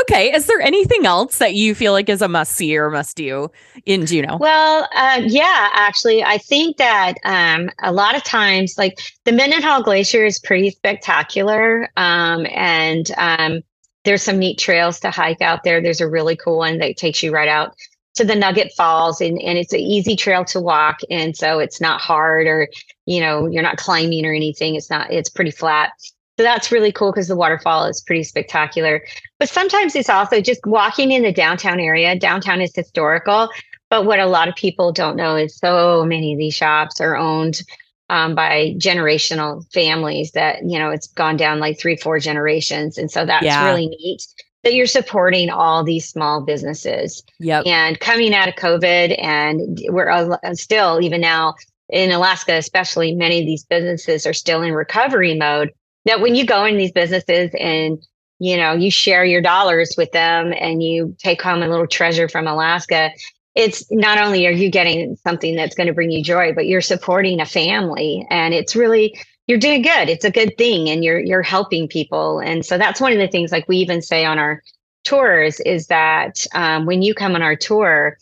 Okay 0.00 0.32
is 0.32 0.46
there 0.46 0.60
anything 0.60 1.06
else 1.06 1.38
that 1.38 1.54
you 1.54 1.74
feel 1.74 1.92
like 1.92 2.08
is 2.08 2.22
a 2.22 2.28
must 2.28 2.52
see 2.52 2.76
or 2.76 2.90
must 2.90 3.16
do 3.16 3.48
in 3.84 4.06
juneau? 4.06 4.38
Well 4.38 4.88
uh, 4.94 5.22
yeah 5.24 5.68
actually 5.74 6.24
i 6.24 6.38
think 6.38 6.76
that 6.78 7.14
um, 7.24 7.70
a 7.82 7.92
lot 7.92 8.16
of 8.16 8.24
times 8.24 8.74
like 8.78 8.98
the 9.24 9.32
mendenhall 9.32 9.82
glacier 9.82 10.24
is 10.24 10.38
pretty 10.38 10.70
spectacular 10.70 11.88
um, 11.96 12.46
and 12.54 13.10
um, 13.18 13.62
there's 14.06 14.22
some 14.22 14.38
neat 14.38 14.56
trails 14.56 15.00
to 15.00 15.10
hike 15.10 15.42
out 15.42 15.64
there. 15.64 15.82
There's 15.82 16.00
a 16.00 16.08
really 16.08 16.36
cool 16.36 16.58
one 16.58 16.78
that 16.78 16.96
takes 16.96 17.22
you 17.22 17.32
right 17.32 17.48
out 17.48 17.74
to 18.14 18.24
the 18.24 18.36
Nugget 18.36 18.72
Falls, 18.74 19.20
and, 19.20 19.38
and 19.42 19.58
it's 19.58 19.72
an 19.72 19.80
easy 19.80 20.16
trail 20.16 20.44
to 20.46 20.60
walk. 20.60 21.00
And 21.10 21.36
so 21.36 21.58
it's 21.58 21.80
not 21.80 22.00
hard 22.00 22.46
or, 22.46 22.68
you 23.04 23.20
know, 23.20 23.46
you're 23.46 23.64
not 23.64 23.76
climbing 23.76 24.24
or 24.24 24.32
anything. 24.32 24.76
It's 24.76 24.88
not, 24.88 25.10
it's 25.10 25.28
pretty 25.28 25.50
flat. 25.50 25.90
So 26.38 26.44
that's 26.44 26.70
really 26.70 26.92
cool 26.92 27.10
because 27.10 27.28
the 27.28 27.36
waterfall 27.36 27.84
is 27.86 28.00
pretty 28.00 28.22
spectacular. 28.22 29.02
But 29.38 29.48
sometimes 29.48 29.96
it's 29.96 30.08
also 30.08 30.40
just 30.40 30.64
walking 30.64 31.10
in 31.10 31.22
the 31.22 31.32
downtown 31.32 31.80
area. 31.80 32.16
Downtown 32.16 32.60
is 32.60 32.74
historical. 32.74 33.50
But 33.90 34.06
what 34.06 34.20
a 34.20 34.26
lot 34.26 34.48
of 34.48 34.54
people 34.54 34.92
don't 34.92 35.16
know 35.16 35.36
is 35.36 35.58
so 35.58 36.04
many 36.04 36.32
of 36.32 36.38
these 36.38 36.54
shops 36.54 37.00
are 37.00 37.16
owned 37.16 37.62
um, 38.08 38.34
by 38.34 38.74
generational 38.78 39.64
families 39.72 40.32
that, 40.32 40.58
you 40.64 40.78
know, 40.78 40.90
it's 40.90 41.08
gone 41.08 41.36
down 41.36 41.58
like 41.58 41.78
three, 41.78 41.96
four 41.96 42.18
generations. 42.18 42.98
And 42.98 43.10
so 43.10 43.26
that's 43.26 43.44
yeah. 43.44 43.66
really 43.66 43.88
neat 43.88 44.26
that 44.62 44.74
you're 44.74 44.86
supporting 44.86 45.48
all 45.48 45.84
these 45.84 46.08
small 46.08 46.40
businesses. 46.40 47.22
Yep. 47.38 47.66
And 47.66 48.00
coming 48.00 48.34
out 48.34 48.48
of 48.48 48.54
COVID, 48.54 49.16
and 49.22 49.78
we're 49.90 50.10
uh, 50.10 50.36
still, 50.54 51.00
even 51.00 51.20
now 51.20 51.54
in 51.88 52.10
Alaska, 52.10 52.56
especially, 52.56 53.14
many 53.14 53.40
of 53.40 53.46
these 53.46 53.64
businesses 53.64 54.26
are 54.26 54.32
still 54.32 54.62
in 54.62 54.72
recovery 54.72 55.36
mode. 55.36 55.70
That 56.04 56.20
when 56.20 56.34
you 56.34 56.44
go 56.44 56.64
in 56.64 56.76
these 56.76 56.92
businesses 56.92 57.50
and 57.58 58.04
you 58.38 58.56
know 58.56 58.72
you 58.72 58.90
share 58.90 59.24
your 59.24 59.40
dollars 59.40 59.94
with 59.96 60.10
them 60.12 60.52
and 60.52 60.82
you 60.82 61.16
take 61.18 61.40
home 61.40 61.62
a 61.62 61.68
little 61.68 61.86
treasure 61.86 62.28
from 62.28 62.46
Alaska, 62.46 63.10
it's 63.56 63.90
not 63.90 64.18
only 64.18 64.46
are 64.46 64.52
you 64.52 64.70
getting 64.70 65.16
something 65.16 65.56
that's 65.56 65.74
going 65.74 65.86
to 65.88 65.94
bring 65.94 66.10
you 66.10 66.22
joy, 66.22 66.52
but 66.52 66.66
you're 66.66 66.80
supporting 66.80 67.40
a 67.40 67.46
family, 67.46 68.26
and 68.30 68.54
it's 68.54 68.76
really 68.76 69.18
you're 69.46 69.58
doing 69.58 69.82
good. 69.82 70.08
It's 70.08 70.24
a 70.24 70.30
good 70.30 70.56
thing 70.58 70.88
and 70.88 71.04
you're 71.04 71.20
you're 71.20 71.42
helping 71.42 71.88
people. 71.88 72.40
And 72.40 72.64
so 72.66 72.78
that's 72.78 73.00
one 73.00 73.12
of 73.12 73.18
the 73.18 73.28
things 73.28 73.52
like 73.52 73.68
we 73.68 73.78
even 73.78 74.02
say 74.02 74.24
on 74.24 74.38
our 74.38 74.62
tours 75.04 75.60
is 75.60 75.86
that 75.86 76.44
um, 76.54 76.84
when 76.84 77.02
you 77.02 77.14
come 77.14 77.34
on 77.34 77.42
our 77.42 77.56
tour, 77.56 78.18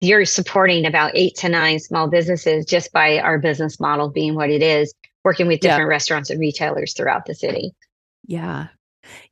you're 0.00 0.24
supporting 0.24 0.86
about 0.86 1.10
eight 1.14 1.34
to 1.36 1.48
nine 1.48 1.80
small 1.80 2.08
businesses 2.08 2.64
just 2.64 2.92
by 2.92 3.18
our 3.18 3.38
business 3.38 3.80
model 3.80 4.08
being 4.08 4.36
what 4.36 4.50
it 4.50 4.62
is, 4.62 4.94
working 5.24 5.48
with 5.48 5.60
different 5.60 5.88
yeah. 5.88 5.94
restaurants 5.94 6.30
and 6.30 6.38
retailers 6.38 6.94
throughout 6.94 7.26
the 7.26 7.34
city. 7.34 7.72
Yeah. 8.26 8.68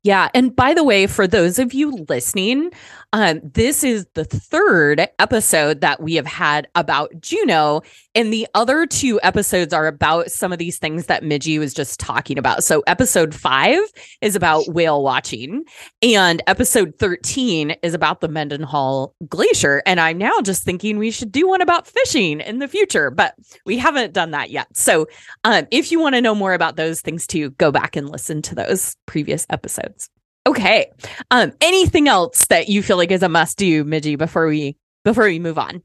Yeah. 0.02 0.28
And 0.34 0.56
by 0.56 0.74
the 0.74 0.84
way, 0.84 1.06
for 1.06 1.26
those 1.26 1.58
of 1.58 1.74
you 1.74 2.04
listening, 2.08 2.72
um, 3.12 3.40
this 3.42 3.84
is 3.84 4.06
the 4.14 4.24
third 4.24 5.08
episode 5.18 5.80
that 5.80 6.02
we 6.02 6.14
have 6.14 6.26
had 6.26 6.68
about 6.74 7.20
Juneau. 7.20 7.82
And 8.14 8.32
the 8.32 8.46
other 8.54 8.86
two 8.86 9.20
episodes 9.22 9.72
are 9.72 9.86
about 9.86 10.30
some 10.30 10.52
of 10.52 10.58
these 10.58 10.78
things 10.78 11.06
that 11.06 11.22
Midgi 11.22 11.58
was 11.58 11.72
just 11.74 12.00
talking 12.00 12.38
about. 12.38 12.64
So, 12.64 12.82
episode 12.86 13.34
five 13.34 13.78
is 14.20 14.34
about 14.34 14.68
whale 14.68 15.02
watching, 15.02 15.64
and 16.02 16.42
episode 16.46 16.94
13 16.98 17.76
is 17.82 17.94
about 17.94 18.20
the 18.20 18.28
Mendenhall 18.28 19.14
Glacier. 19.28 19.82
And 19.86 20.00
I'm 20.00 20.18
now 20.18 20.40
just 20.42 20.64
thinking 20.64 20.98
we 20.98 21.10
should 21.10 21.32
do 21.32 21.48
one 21.48 21.60
about 21.60 21.86
fishing 21.86 22.40
in 22.40 22.58
the 22.58 22.68
future, 22.68 23.10
but 23.10 23.34
we 23.64 23.78
haven't 23.78 24.14
done 24.14 24.32
that 24.32 24.50
yet. 24.50 24.68
So, 24.76 25.06
um, 25.44 25.66
if 25.70 25.92
you 25.92 26.00
want 26.00 26.14
to 26.14 26.20
know 26.20 26.34
more 26.34 26.54
about 26.54 26.76
those 26.76 27.00
things 27.00 27.26
too, 27.26 27.50
go 27.50 27.70
back 27.70 27.96
and 27.96 28.08
listen 28.08 28.42
to 28.42 28.54
those 28.54 28.96
previous 29.06 29.46
episodes. 29.50 30.08
Okay. 30.46 30.90
Um, 31.30 31.52
anything 31.60 32.08
else 32.08 32.46
that 32.46 32.68
you 32.68 32.82
feel 32.82 32.96
like 32.96 33.10
is 33.10 33.22
a 33.22 33.28
must 33.28 33.58
do, 33.58 33.84
Midgi, 33.84 34.16
before 34.16 34.46
we 34.46 34.76
before 35.04 35.24
we 35.24 35.38
move 35.38 35.58
on? 35.58 35.82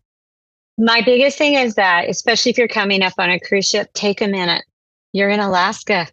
My 0.78 1.02
biggest 1.02 1.38
thing 1.38 1.56
is 1.56 1.76
that, 1.76 2.08
especially 2.10 2.52
if 2.52 2.58
you're 2.58 2.68
coming 2.68 3.02
up 3.02 3.14
on 3.18 3.30
a 3.30 3.40
cruise 3.40 3.68
ship, 3.68 3.92
take 3.94 4.22
a 4.22 4.28
minute. 4.28 4.64
You're 5.14 5.30
in 5.30 5.40
Alaska. 5.40 6.08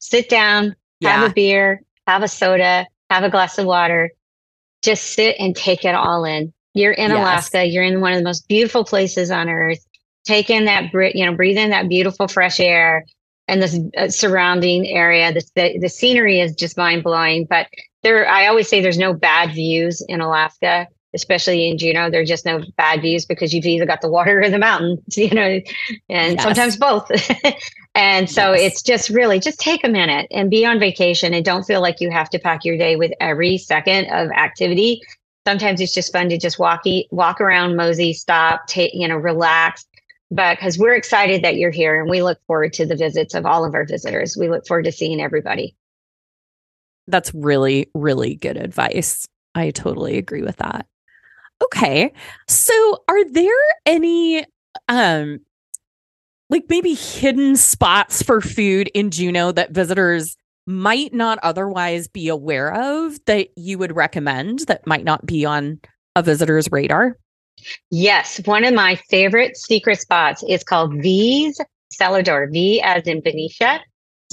Sit 0.00 0.28
down, 0.28 0.76
yeah. 1.00 1.20
have 1.20 1.30
a 1.30 1.34
beer, 1.34 1.82
have 2.06 2.22
a 2.22 2.28
soda, 2.28 2.86
have 3.10 3.24
a 3.24 3.30
glass 3.30 3.58
of 3.58 3.66
water. 3.66 4.10
Just 4.82 5.12
sit 5.12 5.36
and 5.38 5.56
take 5.56 5.84
it 5.84 5.94
all 5.94 6.24
in. 6.24 6.52
You're 6.74 6.92
in 6.92 7.10
yes. 7.10 7.18
Alaska. 7.18 7.64
You're 7.64 7.84
in 7.84 8.00
one 8.00 8.12
of 8.12 8.18
the 8.18 8.24
most 8.24 8.48
beautiful 8.48 8.84
places 8.84 9.30
on 9.30 9.48
earth. 9.48 9.84
Take 10.24 10.48
in 10.48 10.66
that, 10.66 10.92
you 11.14 11.26
know, 11.26 11.34
breathe 11.34 11.58
in 11.58 11.70
that 11.70 11.88
beautiful 11.88 12.28
fresh 12.28 12.60
air 12.60 13.04
and 13.50 13.62
the 13.62 13.90
uh, 13.96 14.08
surrounding 14.08 14.86
area. 14.86 15.32
The, 15.32 15.78
the, 15.80 15.88
scenery 15.88 16.40
is 16.40 16.54
just 16.54 16.76
mind 16.76 17.02
blowing. 17.02 17.46
But 17.50 17.66
there, 18.02 18.26
I 18.28 18.46
always 18.46 18.68
say 18.68 18.80
there's 18.80 18.96
no 18.96 19.12
bad 19.12 19.52
views 19.52 20.02
in 20.08 20.20
Alaska, 20.20 20.86
especially 21.14 21.68
in 21.68 21.76
Juneau. 21.76 22.10
There's 22.10 22.28
just 22.28 22.46
no 22.46 22.62
bad 22.76 23.02
views 23.02 23.26
because 23.26 23.52
you've 23.52 23.66
either 23.66 23.86
got 23.86 24.02
the 24.02 24.08
water 24.08 24.40
or 24.40 24.48
the 24.48 24.58
mountains, 24.58 25.00
you 25.16 25.30
know, 25.30 25.60
and 26.08 26.34
yes. 26.34 26.42
sometimes 26.42 26.76
both. 26.76 27.10
and 27.96 28.30
so 28.30 28.52
yes. 28.52 28.72
it's 28.72 28.82
just 28.82 29.10
really 29.10 29.40
just 29.40 29.58
take 29.58 29.82
a 29.82 29.88
minute 29.88 30.28
and 30.30 30.48
be 30.48 30.64
on 30.64 30.78
vacation 30.78 31.34
and 31.34 31.44
don't 31.44 31.64
feel 31.64 31.80
like 31.80 32.00
you 32.00 32.08
have 32.08 32.30
to 32.30 32.38
pack 32.38 32.64
your 32.64 32.78
day 32.78 32.94
with 32.94 33.10
every 33.20 33.58
second 33.58 34.06
of 34.12 34.30
activity. 34.30 35.00
Sometimes 35.44 35.80
it's 35.80 35.92
just 35.92 36.12
fun 36.12 36.28
to 36.28 36.38
just 36.38 36.60
walk, 36.60 36.82
walk 37.10 37.40
around, 37.40 37.74
mosey, 37.74 38.12
stop, 38.12 38.68
take, 38.68 38.92
you 38.94 39.08
know, 39.08 39.16
relax 39.16 39.86
because 40.30 40.78
we're 40.78 40.94
excited 40.94 41.42
that 41.42 41.56
you're 41.56 41.70
here 41.70 42.00
and 42.00 42.08
we 42.08 42.22
look 42.22 42.38
forward 42.46 42.72
to 42.74 42.86
the 42.86 42.96
visits 42.96 43.34
of 43.34 43.46
all 43.46 43.64
of 43.64 43.74
our 43.74 43.84
visitors. 43.84 44.36
We 44.36 44.48
look 44.48 44.66
forward 44.66 44.84
to 44.84 44.92
seeing 44.92 45.20
everybody. 45.20 45.76
That's 47.08 47.34
really, 47.34 47.90
really 47.94 48.36
good 48.36 48.56
advice. 48.56 49.26
I 49.54 49.70
totally 49.70 50.18
agree 50.18 50.42
with 50.42 50.56
that. 50.58 50.86
Okay. 51.62 52.12
So 52.48 52.98
are 53.08 53.24
there 53.30 53.52
any 53.84 54.44
um 54.88 55.40
like 56.48 56.64
maybe 56.68 56.94
hidden 56.94 57.56
spots 57.56 58.22
for 58.22 58.40
food 58.40 58.90
in 58.94 59.10
Juneau 59.10 59.52
that 59.52 59.72
visitors 59.72 60.36
might 60.66 61.12
not 61.12 61.38
otherwise 61.42 62.08
be 62.08 62.28
aware 62.28 62.72
of 62.72 63.24
that 63.26 63.48
you 63.56 63.78
would 63.78 63.94
recommend 63.94 64.60
that 64.60 64.86
might 64.86 65.04
not 65.04 65.26
be 65.26 65.44
on 65.44 65.80
a 66.16 66.22
visitor's 66.22 66.70
radar? 66.70 67.16
Yes, 67.90 68.40
one 68.46 68.64
of 68.64 68.74
my 68.74 68.96
favorite 69.08 69.56
secret 69.56 70.00
spots 70.00 70.42
is 70.48 70.64
called 70.64 70.94
V's 70.94 71.60
Cellar 71.90 72.22
Door. 72.22 72.48
V 72.52 72.80
as 72.80 73.06
in 73.06 73.20
Venetia, 73.22 73.80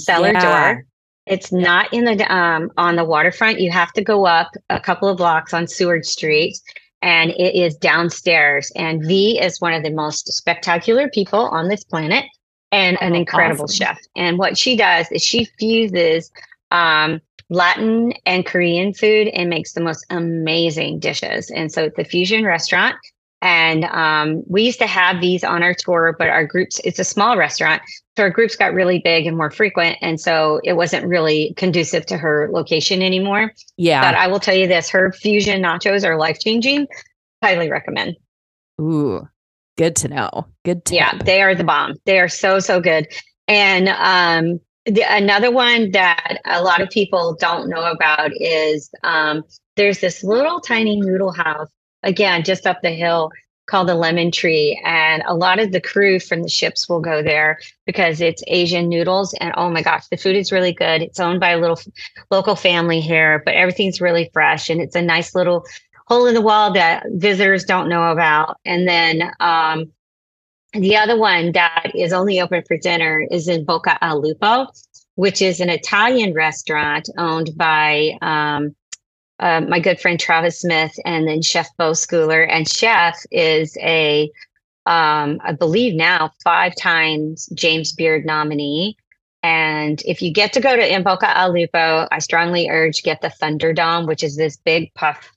Cellar 0.00 0.32
yeah. 0.32 0.72
Door. 0.72 0.84
It's 1.26 1.52
not 1.52 1.92
in 1.92 2.04
the 2.04 2.34
um, 2.34 2.70
on 2.76 2.96
the 2.96 3.04
waterfront. 3.04 3.60
You 3.60 3.70
have 3.70 3.92
to 3.92 4.02
go 4.02 4.26
up 4.26 4.50
a 4.70 4.80
couple 4.80 5.08
of 5.08 5.18
blocks 5.18 5.52
on 5.52 5.66
Seward 5.66 6.06
Street, 6.06 6.58
and 7.02 7.30
it 7.32 7.54
is 7.54 7.76
downstairs. 7.76 8.72
And 8.76 9.04
V 9.04 9.38
is 9.38 9.60
one 9.60 9.74
of 9.74 9.82
the 9.82 9.90
most 9.90 10.32
spectacular 10.32 11.08
people 11.10 11.48
on 11.48 11.68
this 11.68 11.84
planet, 11.84 12.24
and 12.72 12.96
oh, 13.00 13.04
an 13.04 13.14
incredible 13.14 13.64
awesome. 13.64 13.76
chef. 13.76 13.98
And 14.16 14.38
what 14.38 14.56
she 14.56 14.76
does 14.76 15.10
is 15.12 15.22
she 15.22 15.44
fuses 15.58 16.30
um, 16.70 17.20
Latin 17.50 18.12
and 18.26 18.44
Korean 18.44 18.92
food 18.92 19.28
and 19.28 19.48
makes 19.48 19.72
the 19.72 19.80
most 19.80 20.04
amazing 20.10 20.98
dishes. 20.98 21.50
And 21.50 21.72
so 21.72 21.84
it's 21.84 21.98
a 21.98 22.04
fusion 22.04 22.44
restaurant. 22.44 22.96
And 23.40 23.84
um, 23.84 24.42
we 24.48 24.64
used 24.64 24.80
to 24.80 24.86
have 24.86 25.20
these 25.20 25.44
on 25.44 25.62
our 25.62 25.72
tour, 25.72 26.16
but 26.18 26.28
our 26.28 26.44
groups, 26.44 26.80
it's 26.84 26.98
a 26.98 27.04
small 27.04 27.36
restaurant. 27.36 27.82
So 28.16 28.24
our 28.24 28.30
groups 28.30 28.56
got 28.56 28.74
really 28.74 28.98
big 28.98 29.26
and 29.26 29.36
more 29.36 29.50
frequent. 29.50 29.96
And 30.02 30.20
so 30.20 30.60
it 30.64 30.72
wasn't 30.72 31.06
really 31.06 31.54
conducive 31.56 32.04
to 32.06 32.18
her 32.18 32.48
location 32.52 33.00
anymore. 33.00 33.52
Yeah. 33.76 34.02
But 34.02 34.18
I 34.18 34.26
will 34.26 34.40
tell 34.40 34.56
you 34.56 34.66
this 34.66 34.90
her 34.90 35.12
fusion 35.12 35.62
nachos 35.62 36.04
are 36.04 36.18
life 36.18 36.40
changing. 36.40 36.88
Highly 37.42 37.70
recommend. 37.70 38.16
Ooh, 38.80 39.28
good 39.76 39.94
to 39.96 40.08
know. 40.08 40.48
Good 40.64 40.84
to 40.86 40.96
Yeah, 40.96 41.16
they 41.18 41.40
are 41.40 41.54
the 41.54 41.64
bomb. 41.64 41.94
They 42.06 42.18
are 42.18 42.28
so, 42.28 42.58
so 42.58 42.80
good. 42.80 43.06
And 43.46 43.88
um, 43.88 44.60
the, 44.88 45.04
another 45.08 45.50
one 45.50 45.90
that 45.92 46.40
a 46.44 46.62
lot 46.62 46.80
of 46.80 46.90
people 46.90 47.36
don't 47.38 47.68
know 47.68 47.90
about 47.90 48.30
is 48.34 48.90
um, 49.02 49.44
there's 49.76 50.00
this 50.00 50.24
little 50.24 50.60
tiny 50.60 51.00
noodle 51.00 51.32
house 51.32 51.68
again, 52.02 52.44
just 52.44 52.66
up 52.66 52.80
the 52.82 52.90
hill 52.90 53.30
called 53.66 53.88
the 53.88 53.94
Lemon 53.94 54.32
Tree. 54.32 54.80
And 54.84 55.22
a 55.26 55.34
lot 55.34 55.58
of 55.58 55.72
the 55.72 55.80
crew 55.80 56.18
from 56.18 56.42
the 56.42 56.48
ships 56.48 56.88
will 56.88 57.00
go 57.00 57.22
there 57.22 57.58
because 57.86 58.20
it's 58.20 58.42
Asian 58.46 58.88
noodles. 58.88 59.34
And 59.34 59.52
oh 59.56 59.70
my 59.70 59.82
gosh, 59.82 60.06
the 60.08 60.16
food 60.16 60.36
is 60.36 60.50
really 60.50 60.72
good. 60.72 61.02
It's 61.02 61.20
owned 61.20 61.40
by 61.40 61.50
a 61.50 61.58
little 61.58 61.78
local 62.30 62.56
family 62.56 63.00
here, 63.00 63.42
but 63.44 63.54
everything's 63.54 64.00
really 64.00 64.30
fresh. 64.32 64.70
And 64.70 64.80
it's 64.80 64.96
a 64.96 65.02
nice 65.02 65.34
little 65.34 65.66
hole 66.06 66.26
in 66.26 66.34
the 66.34 66.40
wall 66.40 66.72
that 66.72 67.04
visitors 67.10 67.64
don't 67.64 67.90
know 67.90 68.10
about. 68.10 68.56
And 68.64 68.88
then 68.88 69.30
um, 69.38 69.92
the 70.78 70.96
other 70.96 71.18
one 71.18 71.52
that 71.52 71.92
is 71.94 72.12
only 72.12 72.40
open 72.40 72.62
for 72.66 72.76
dinner 72.76 73.26
is 73.30 73.48
in 73.48 73.64
Bocca 73.64 73.98
al 74.00 74.20
Lupo, 74.20 74.66
which 75.14 75.42
is 75.42 75.60
an 75.60 75.68
Italian 75.68 76.34
restaurant 76.34 77.08
owned 77.18 77.50
by 77.56 78.16
um, 78.22 78.74
uh, 79.40 79.60
my 79.60 79.80
good 79.80 80.00
friend 80.00 80.18
Travis 80.18 80.60
Smith, 80.60 80.94
and 81.04 81.28
then 81.28 81.42
Chef 81.42 81.68
Beau 81.76 81.92
Schooler. 81.92 82.46
And 82.48 82.68
Chef 82.68 83.18
is 83.30 83.76
a, 83.80 84.30
um, 84.86 85.40
I 85.44 85.52
believe 85.52 85.94
now, 85.94 86.32
five 86.42 86.74
times 86.76 87.48
James 87.54 87.92
Beard 87.92 88.24
nominee. 88.24 88.96
And 89.42 90.02
if 90.04 90.20
you 90.20 90.32
get 90.32 90.52
to 90.54 90.60
go 90.60 90.74
to 90.74 90.94
In 90.94 91.04
Bocca 91.04 91.28
al 91.28 91.52
Lupo, 91.52 92.08
I 92.10 92.18
strongly 92.18 92.68
urge 92.68 93.02
get 93.04 93.20
the 93.20 93.28
Thunderdome, 93.28 94.08
which 94.08 94.24
is 94.24 94.36
this 94.36 94.56
big 94.56 94.92
puff 94.94 95.32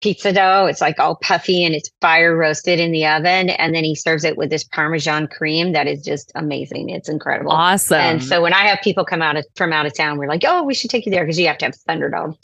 pizza 0.00 0.32
dough. 0.32 0.66
It's 0.66 0.80
like 0.80 0.98
all 0.98 1.16
puffy 1.16 1.64
and 1.64 1.74
it's 1.74 1.90
fire 2.00 2.36
roasted 2.36 2.80
in 2.80 2.92
the 2.92 3.06
oven. 3.06 3.50
And 3.50 3.74
then 3.74 3.84
he 3.84 3.94
serves 3.94 4.24
it 4.24 4.36
with 4.36 4.50
this 4.50 4.64
Parmesan 4.64 5.28
cream 5.28 5.72
that 5.72 5.86
is 5.86 6.02
just 6.02 6.32
amazing. 6.34 6.90
It's 6.90 7.08
incredible. 7.08 7.52
Awesome. 7.52 7.98
And 7.98 8.24
so 8.24 8.40
when 8.42 8.54
I 8.54 8.66
have 8.66 8.80
people 8.82 9.04
come 9.04 9.22
out 9.22 9.36
of, 9.36 9.44
from 9.56 9.72
out 9.72 9.86
of 9.86 9.94
town, 9.94 10.18
we're 10.18 10.28
like, 10.28 10.44
oh, 10.46 10.62
we 10.62 10.74
should 10.74 10.90
take 10.90 11.06
you 11.06 11.12
there 11.12 11.24
because 11.24 11.38
you 11.38 11.46
have 11.46 11.58
to 11.58 11.66
have 11.66 11.74
Thunderdome. 11.88 12.36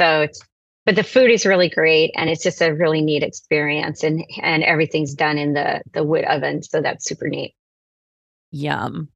So 0.00 0.22
it's 0.22 0.40
but 0.84 0.96
the 0.96 1.04
food 1.04 1.30
is 1.30 1.46
really 1.46 1.68
great 1.68 2.10
and 2.16 2.28
it's 2.28 2.42
just 2.42 2.60
a 2.60 2.74
really 2.74 3.00
neat 3.00 3.22
experience 3.22 4.02
and 4.02 4.24
and 4.42 4.62
everything's 4.64 5.14
done 5.14 5.38
in 5.38 5.54
the 5.54 5.82
the 5.92 6.04
wood 6.04 6.24
oven 6.24 6.62
so 6.62 6.80
that's 6.80 7.04
super 7.04 7.28
neat 7.28 7.54
yum 8.50 9.08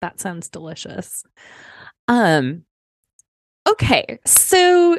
that 0.00 0.20
sounds 0.20 0.48
delicious 0.48 1.24
um 2.08 2.64
okay 3.68 4.18
so 4.26 4.98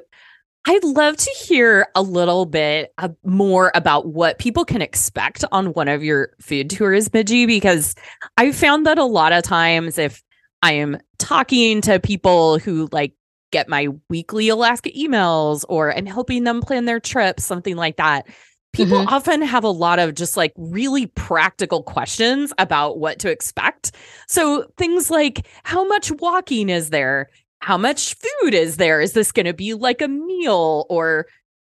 I'd 0.67 0.83
love 0.83 1.15
to 1.17 1.31
hear 1.45 1.87
a 1.93 2.01
little 2.01 2.45
bit 2.45 2.91
uh, 2.97 3.09
more 3.23 3.71
about 3.75 4.07
what 4.07 4.39
people 4.39 4.65
can 4.65 4.81
expect 4.81 5.45
on 5.51 5.73
one 5.73 5.87
of 5.87 6.03
your 6.03 6.31
food 6.41 6.71
tours, 6.71 7.07
Midgi, 7.09 7.45
because 7.45 7.93
I 8.37 8.51
found 8.51 8.87
that 8.87 8.97
a 8.97 9.05
lot 9.05 9.31
of 9.31 9.43
times 9.43 9.99
if 9.99 10.23
I 10.63 10.73
am 10.73 10.97
talking 11.19 11.81
to 11.81 11.99
people 11.99 12.57
who 12.57 12.89
like 12.91 13.13
get 13.51 13.69
my 13.69 13.89
weekly 14.09 14.49
Alaska 14.49 14.89
emails 14.91 15.63
or 15.69 15.95
I'm 15.95 16.07
helping 16.07 16.43
them 16.43 16.61
plan 16.61 16.85
their 16.85 16.99
trips, 16.99 17.45
something 17.45 17.75
like 17.75 17.97
that. 17.97 18.27
People 18.73 18.97
mm-hmm. 18.97 19.13
often 19.13 19.41
have 19.43 19.63
a 19.63 19.69
lot 19.69 19.99
of 19.99 20.15
just 20.15 20.35
like 20.35 20.51
really 20.57 21.05
practical 21.05 21.83
questions 21.83 22.51
about 22.57 22.97
what 22.97 23.19
to 23.19 23.29
expect. 23.29 23.91
So 24.27 24.65
things 24.77 25.11
like 25.11 25.47
how 25.63 25.85
much 25.87 26.11
walking 26.11 26.69
is 26.69 26.89
there? 26.89 27.29
How 27.65 27.79
much 27.79 28.13
food 28.13 28.53
is 28.53 28.77
there? 28.77 29.01
Is 29.01 29.13
this 29.13 29.31
going 29.31 29.47
to 29.47 29.53
be 29.53 29.73
like 29.73 29.99
a 29.99 30.07
meal 30.07 30.85
or 30.87 31.25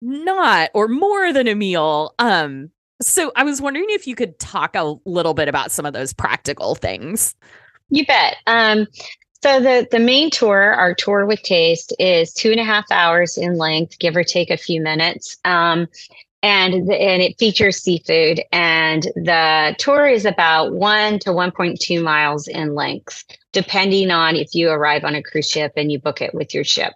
not 0.02 0.70
or 0.74 0.88
more 0.88 1.34
than 1.34 1.50
a 1.50 1.54
meal? 1.54 2.16
Um 2.18 2.72
so 3.02 3.34
I 3.36 3.44
was 3.44 3.62
wondering 3.62 3.88
if 3.90 4.08
you 4.08 4.16
could 4.16 4.40
talk 4.40 4.74
a 4.78 4.96
little 5.04 5.34
bit 5.34 5.50
about 5.50 5.70
some 5.70 5.86
of 5.86 5.92
those 5.92 6.14
practical 6.14 6.76
things. 6.76 7.36
You 7.90 8.06
bet. 8.06 8.38
Um, 8.48 8.88
so 9.44 9.60
the 9.60 9.86
the 9.92 10.00
main 10.00 10.30
tour, 10.30 10.74
our 10.76 10.96
tour 10.96 11.26
with 11.26 11.42
taste, 11.42 11.94
is 12.00 12.32
two 12.32 12.52
and 12.52 12.62
a 12.62 12.64
half 12.64 12.86
hours 12.90 13.38
in 13.38 13.58
length, 13.58 14.00
give 14.00 14.16
or 14.16 14.24
take 14.24 14.50
a 14.50 14.56
few 14.56 14.82
minutes. 14.82 15.36
Um, 15.44 15.90
and 16.42 16.88
the, 16.88 16.96
and 16.96 17.22
it 17.22 17.38
features 17.38 17.84
seafood. 17.84 18.42
And 18.54 19.04
the 19.16 19.76
tour 19.78 20.08
is 20.08 20.24
about 20.24 20.72
one 20.72 21.20
to 21.20 21.34
one 21.34 21.52
point 21.52 21.82
two 21.82 22.02
miles 22.02 22.48
in 22.48 22.76
length, 22.76 23.26
depending 23.54 24.12
on 24.12 24.36
if 24.36 24.54
you 24.54 24.70
arrive 24.70 25.04
on 25.04 25.16
a 25.16 25.24
cruise 25.24 25.50
ship 25.50 25.74
and 25.76 25.92
you 25.92 26.00
book 26.00 26.22
it 26.22 26.34
with 26.34 26.54
your 26.54 26.64
ship, 26.64 26.94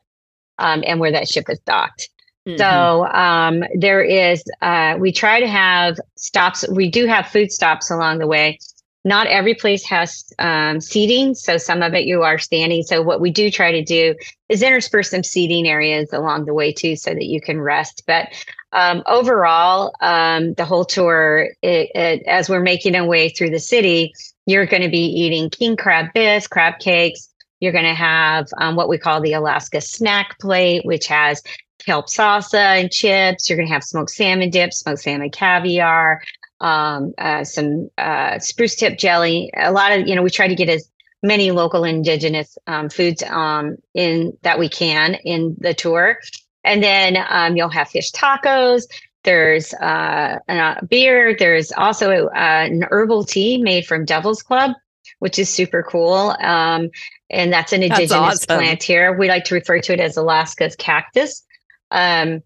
um, 0.57 0.83
and 0.85 0.99
where 0.99 1.11
that 1.11 1.27
ship 1.27 1.45
is 1.49 1.59
docked. 1.59 2.09
Mm-hmm. 2.47 2.57
So 2.57 3.05
um, 3.07 3.63
there 3.75 4.03
is, 4.03 4.43
uh, 4.61 4.97
we 4.99 5.11
try 5.11 5.39
to 5.39 5.47
have 5.47 5.97
stops. 6.15 6.67
We 6.69 6.89
do 6.89 7.07
have 7.07 7.27
food 7.27 7.51
stops 7.51 7.89
along 7.89 8.19
the 8.19 8.27
way 8.27 8.59
not 9.05 9.27
every 9.27 9.53
place 9.53 9.85
has 9.85 10.33
um, 10.39 10.81
seating, 10.81 11.35
so 11.35 11.57
some 11.57 11.83
of 11.83 11.93
it 11.93 12.05
you 12.05 12.23
are 12.23 12.39
standing. 12.39 12.81
So 12.81 13.03
what 13.03 13.21
we 13.21 13.29
do 13.29 13.51
try 13.51 13.71
to 13.71 13.83
do 13.83 14.15
is 14.49 14.63
intersperse 14.63 15.11
some 15.11 15.21
seating 15.21 15.67
areas 15.67 16.11
along 16.11 16.45
the 16.45 16.55
way 16.55 16.73
too, 16.73 16.95
so 16.95 17.13
that 17.13 17.25
you 17.25 17.39
can 17.39 17.61
rest. 17.61 18.01
But 18.07 18.29
um, 18.73 19.03
overall, 19.05 19.93
um, 20.01 20.55
the 20.55 20.65
whole 20.65 20.85
tour, 20.85 21.49
it, 21.61 21.91
it, 21.93 22.23
as 22.23 22.49
we're 22.49 22.61
making 22.61 22.95
our 22.95 23.05
way 23.05 23.29
through 23.29 23.51
the 23.51 23.59
city, 23.59 24.11
you're 24.45 24.65
going 24.65 24.83
to 24.83 24.89
be 24.89 25.05
eating 25.05 25.49
king 25.49 25.75
crab 25.75 26.13
bisque, 26.13 26.49
crab 26.49 26.79
cakes. 26.79 27.29
You're 27.59 27.71
going 27.71 27.85
to 27.85 27.93
have 27.93 28.47
um, 28.59 28.75
what 28.75 28.89
we 28.89 28.97
call 28.97 29.21
the 29.21 29.33
Alaska 29.33 29.81
snack 29.81 30.37
plate, 30.39 30.85
which 30.85 31.07
has 31.07 31.41
kelp 31.85 32.07
salsa 32.07 32.79
and 32.79 32.91
chips. 32.91 33.49
You're 33.49 33.57
going 33.57 33.67
to 33.67 33.73
have 33.73 33.83
smoked 33.83 34.11
salmon 34.11 34.49
dip, 34.49 34.73
smoked 34.73 35.01
salmon 35.01 35.29
caviar, 35.29 36.21
um, 36.61 37.13
uh, 37.17 37.43
some 37.43 37.89
uh, 37.97 38.39
spruce 38.39 38.75
tip 38.75 38.97
jelly. 38.97 39.51
A 39.57 39.71
lot 39.71 39.91
of, 39.91 40.07
you 40.07 40.15
know, 40.15 40.21
we 40.21 40.29
try 40.29 40.47
to 40.47 40.55
get 40.55 40.69
as 40.69 40.89
many 41.23 41.51
local 41.51 41.83
indigenous 41.83 42.57
um, 42.67 42.89
foods 42.89 43.23
um, 43.23 43.77
in 43.93 44.37
that 44.43 44.59
we 44.59 44.69
can 44.69 45.15
in 45.25 45.55
the 45.59 45.73
tour. 45.73 46.19
And 46.63 46.83
then 46.83 47.17
um, 47.29 47.55
you'll 47.55 47.69
have 47.69 47.89
fish 47.89 48.11
tacos. 48.11 48.83
There's 49.25 49.73
uh, 49.73 50.37
a 50.47 50.85
beer. 50.85 51.35
There's 51.37 51.71
also 51.71 52.27
uh, 52.27 52.29
an 52.69 52.85
herbal 52.89 53.25
tea 53.25 53.57
made 53.61 53.85
from 53.85 54.05
Devil's 54.05 54.41
Club, 54.41 54.71
which 55.19 55.39
is 55.39 55.49
super 55.49 55.83
cool. 55.83 56.35
Um, 56.39 56.91
and 57.29 57.51
that's 57.51 57.73
an 57.73 57.83
indigenous 57.83 58.11
that's 58.11 58.43
awesome. 58.43 58.59
plant 58.59 58.83
here. 58.83 59.17
We 59.17 59.27
like 59.27 59.45
to 59.45 59.55
refer 59.55 59.79
to 59.79 59.93
it 59.93 59.99
as 59.99 60.15
Alaska's 60.15 60.75
cactus. 60.75 61.43
Um, 61.91 62.43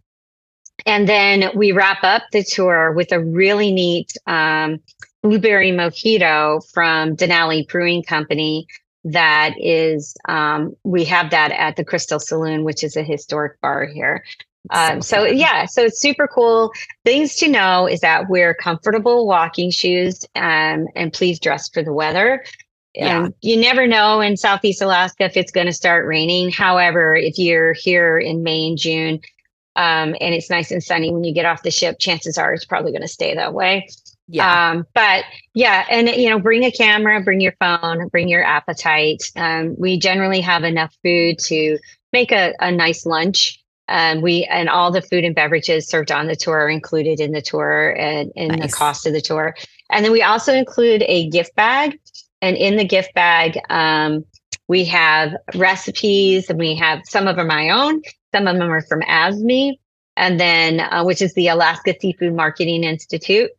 and 0.86 1.08
then 1.08 1.52
we 1.56 1.74
wrap 1.74 2.04
up 2.04 2.24
the 2.32 2.44
tour 2.44 2.94
with 2.94 3.12
a 3.12 3.20
really 3.20 3.72
neat 3.72 4.13
um, 4.26 4.80
blueberry 5.22 5.72
mojito 5.72 6.62
from 6.72 7.15
Denali 7.15 7.68
Brewing 7.68 8.04
Company. 8.04 8.68
That 9.04 9.56
is, 9.58 10.15
um, 10.28 10.76
we 10.84 11.06
have 11.06 11.32
that 11.32 11.52
at 11.52 11.76
the 11.76 11.86
Crystal 11.86 12.20
Saloon, 12.20 12.63
which 12.63 12.84
is 12.84 12.96
a 12.96 13.04
historic 13.04 13.60
bar 13.62 13.86
here. 13.86 14.24
Um, 14.71 15.01
so, 15.01 15.25
yeah, 15.25 15.65
so 15.65 15.84
it's 15.84 15.99
super 15.99 16.27
cool. 16.27 16.71
Things 17.03 17.36
to 17.38 17.47
know 17.47 17.88
is 17.88 18.01
that 18.01 18.29
wear 18.29 18.53
comfortable 18.53 19.27
walking 19.27 19.71
shoes 19.71 20.25
um, 20.36 20.88
and 20.95 21.12
please 21.12 21.39
dress 21.39 21.69
for 21.69 21.84
the 21.84 21.93
weather. 21.93 22.43
Yeah. 22.93 23.19
Um, 23.19 23.34
you 23.41 23.58
never 23.58 23.88
know 23.88 24.19
in 24.19 24.36
Southeast 24.36 24.82
Alaska 24.82 25.25
if 25.25 25.38
it's 25.38 25.51
going 25.51 25.67
to 25.67 25.73
start 25.73 26.05
raining. 26.05 26.51
However, 26.51 27.15
if 27.15 27.38
you're 27.38 27.73
here 27.73 28.17
in 28.17 28.43
May 28.43 28.67
and 28.67 28.77
June, 28.77 29.21
um, 29.75 30.15
and 30.19 30.34
it's 30.34 30.49
nice 30.49 30.71
and 30.71 30.84
sunny 30.84 31.12
when 31.12 31.23
you 31.23 31.34
get 31.34 31.45
off 31.45 31.63
the 31.63 31.71
ship, 31.71 31.99
chances 31.99 32.38
are 32.38 32.53
it's 32.53 32.65
probably 32.65 32.91
going 32.91 33.01
to 33.01 33.08
stay 33.08 33.36
that 33.36 33.53
way. 33.53 33.88
Yeah. 34.27 34.71
Um, 34.71 34.86
but 34.93 35.23
yeah, 35.53 35.86
and 35.89 36.10
you 36.10 36.29
know, 36.29 36.39
bring 36.39 36.63
a 36.63 36.71
camera, 36.71 37.21
bring 37.21 37.41
your 37.41 37.55
phone, 37.60 38.08
bring 38.10 38.27
your 38.27 38.43
appetite. 38.43 39.23
Um, 39.36 39.75
we 39.77 39.97
generally 39.97 40.41
have 40.41 40.63
enough 40.63 40.95
food 41.03 41.39
to 41.45 41.79
make 42.13 42.32
a, 42.32 42.53
a 42.60 42.71
nice 42.71 43.05
lunch. 43.05 43.59
Um, 43.89 44.21
we 44.21 44.45
and 44.45 44.69
all 44.69 44.91
the 44.91 45.02
food 45.02 45.23
and 45.25 45.36
beverages 45.36 45.88
served 45.88 46.12
on 46.12 46.28
the 46.28 46.36
tour 46.36 46.58
are 46.60 46.69
included 46.69 47.19
in 47.19 47.32
the 47.32 47.41
tour 47.41 47.89
and 47.97 48.32
in 48.36 48.49
nice. 48.49 48.71
the 48.71 48.78
cost 48.78 49.08
of 49.08 49.13
the 49.13 49.21
tour. 49.21 49.56
And 49.89 50.06
then 50.06 50.12
we 50.12 50.21
also 50.21 50.54
include 50.54 51.04
a 51.08 51.30
gift 51.30 51.56
bag. 51.56 51.99
And 52.41 52.56
in 52.56 52.78
the 52.78 52.86
gift 52.86 53.13
bag, 53.15 53.60
um, 53.69 54.23
we 54.69 54.86
have 54.86 55.36
recipes 55.56 56.49
and 56.49 56.58
we 56.58 56.75
have 56.75 57.02
some 57.06 57.28
of 57.28 57.36
them 57.36 57.47
my 57.47 57.69
own 57.71 58.02
some 58.34 58.47
of 58.47 58.58
them 58.58 58.69
are 58.69 58.82
from 58.82 59.02
ASMI, 59.02 59.78
and 60.15 60.39
then 60.39 60.80
uh, 60.80 61.04
which 61.04 61.21
is 61.21 61.34
the 61.34 61.47
Alaska 61.47 61.95
Seafood 61.99 62.34
Marketing 62.34 62.84
Institute. 62.84 63.52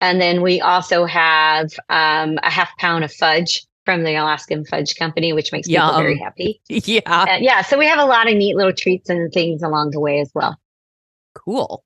And 0.00 0.20
then 0.20 0.42
we 0.42 0.60
also 0.60 1.04
have 1.04 1.72
um, 1.88 2.38
a 2.42 2.50
half 2.50 2.70
pound 2.78 3.04
of 3.04 3.12
fudge 3.12 3.64
from 3.90 4.04
the 4.04 4.14
Alaskan 4.14 4.64
Fudge 4.64 4.94
Company, 4.94 5.32
which 5.32 5.50
makes 5.50 5.68
Yum. 5.68 5.88
people 5.88 6.02
very 6.02 6.18
happy. 6.18 6.60
Yeah. 6.68 7.00
Uh, 7.06 7.38
yeah. 7.40 7.62
So 7.62 7.76
we 7.76 7.86
have 7.86 7.98
a 7.98 8.04
lot 8.04 8.28
of 8.28 8.36
neat 8.36 8.54
little 8.54 8.72
treats 8.72 9.10
and 9.10 9.32
things 9.32 9.64
along 9.64 9.90
the 9.90 9.98
way 9.98 10.20
as 10.20 10.30
well. 10.32 10.56
Cool. 11.34 11.82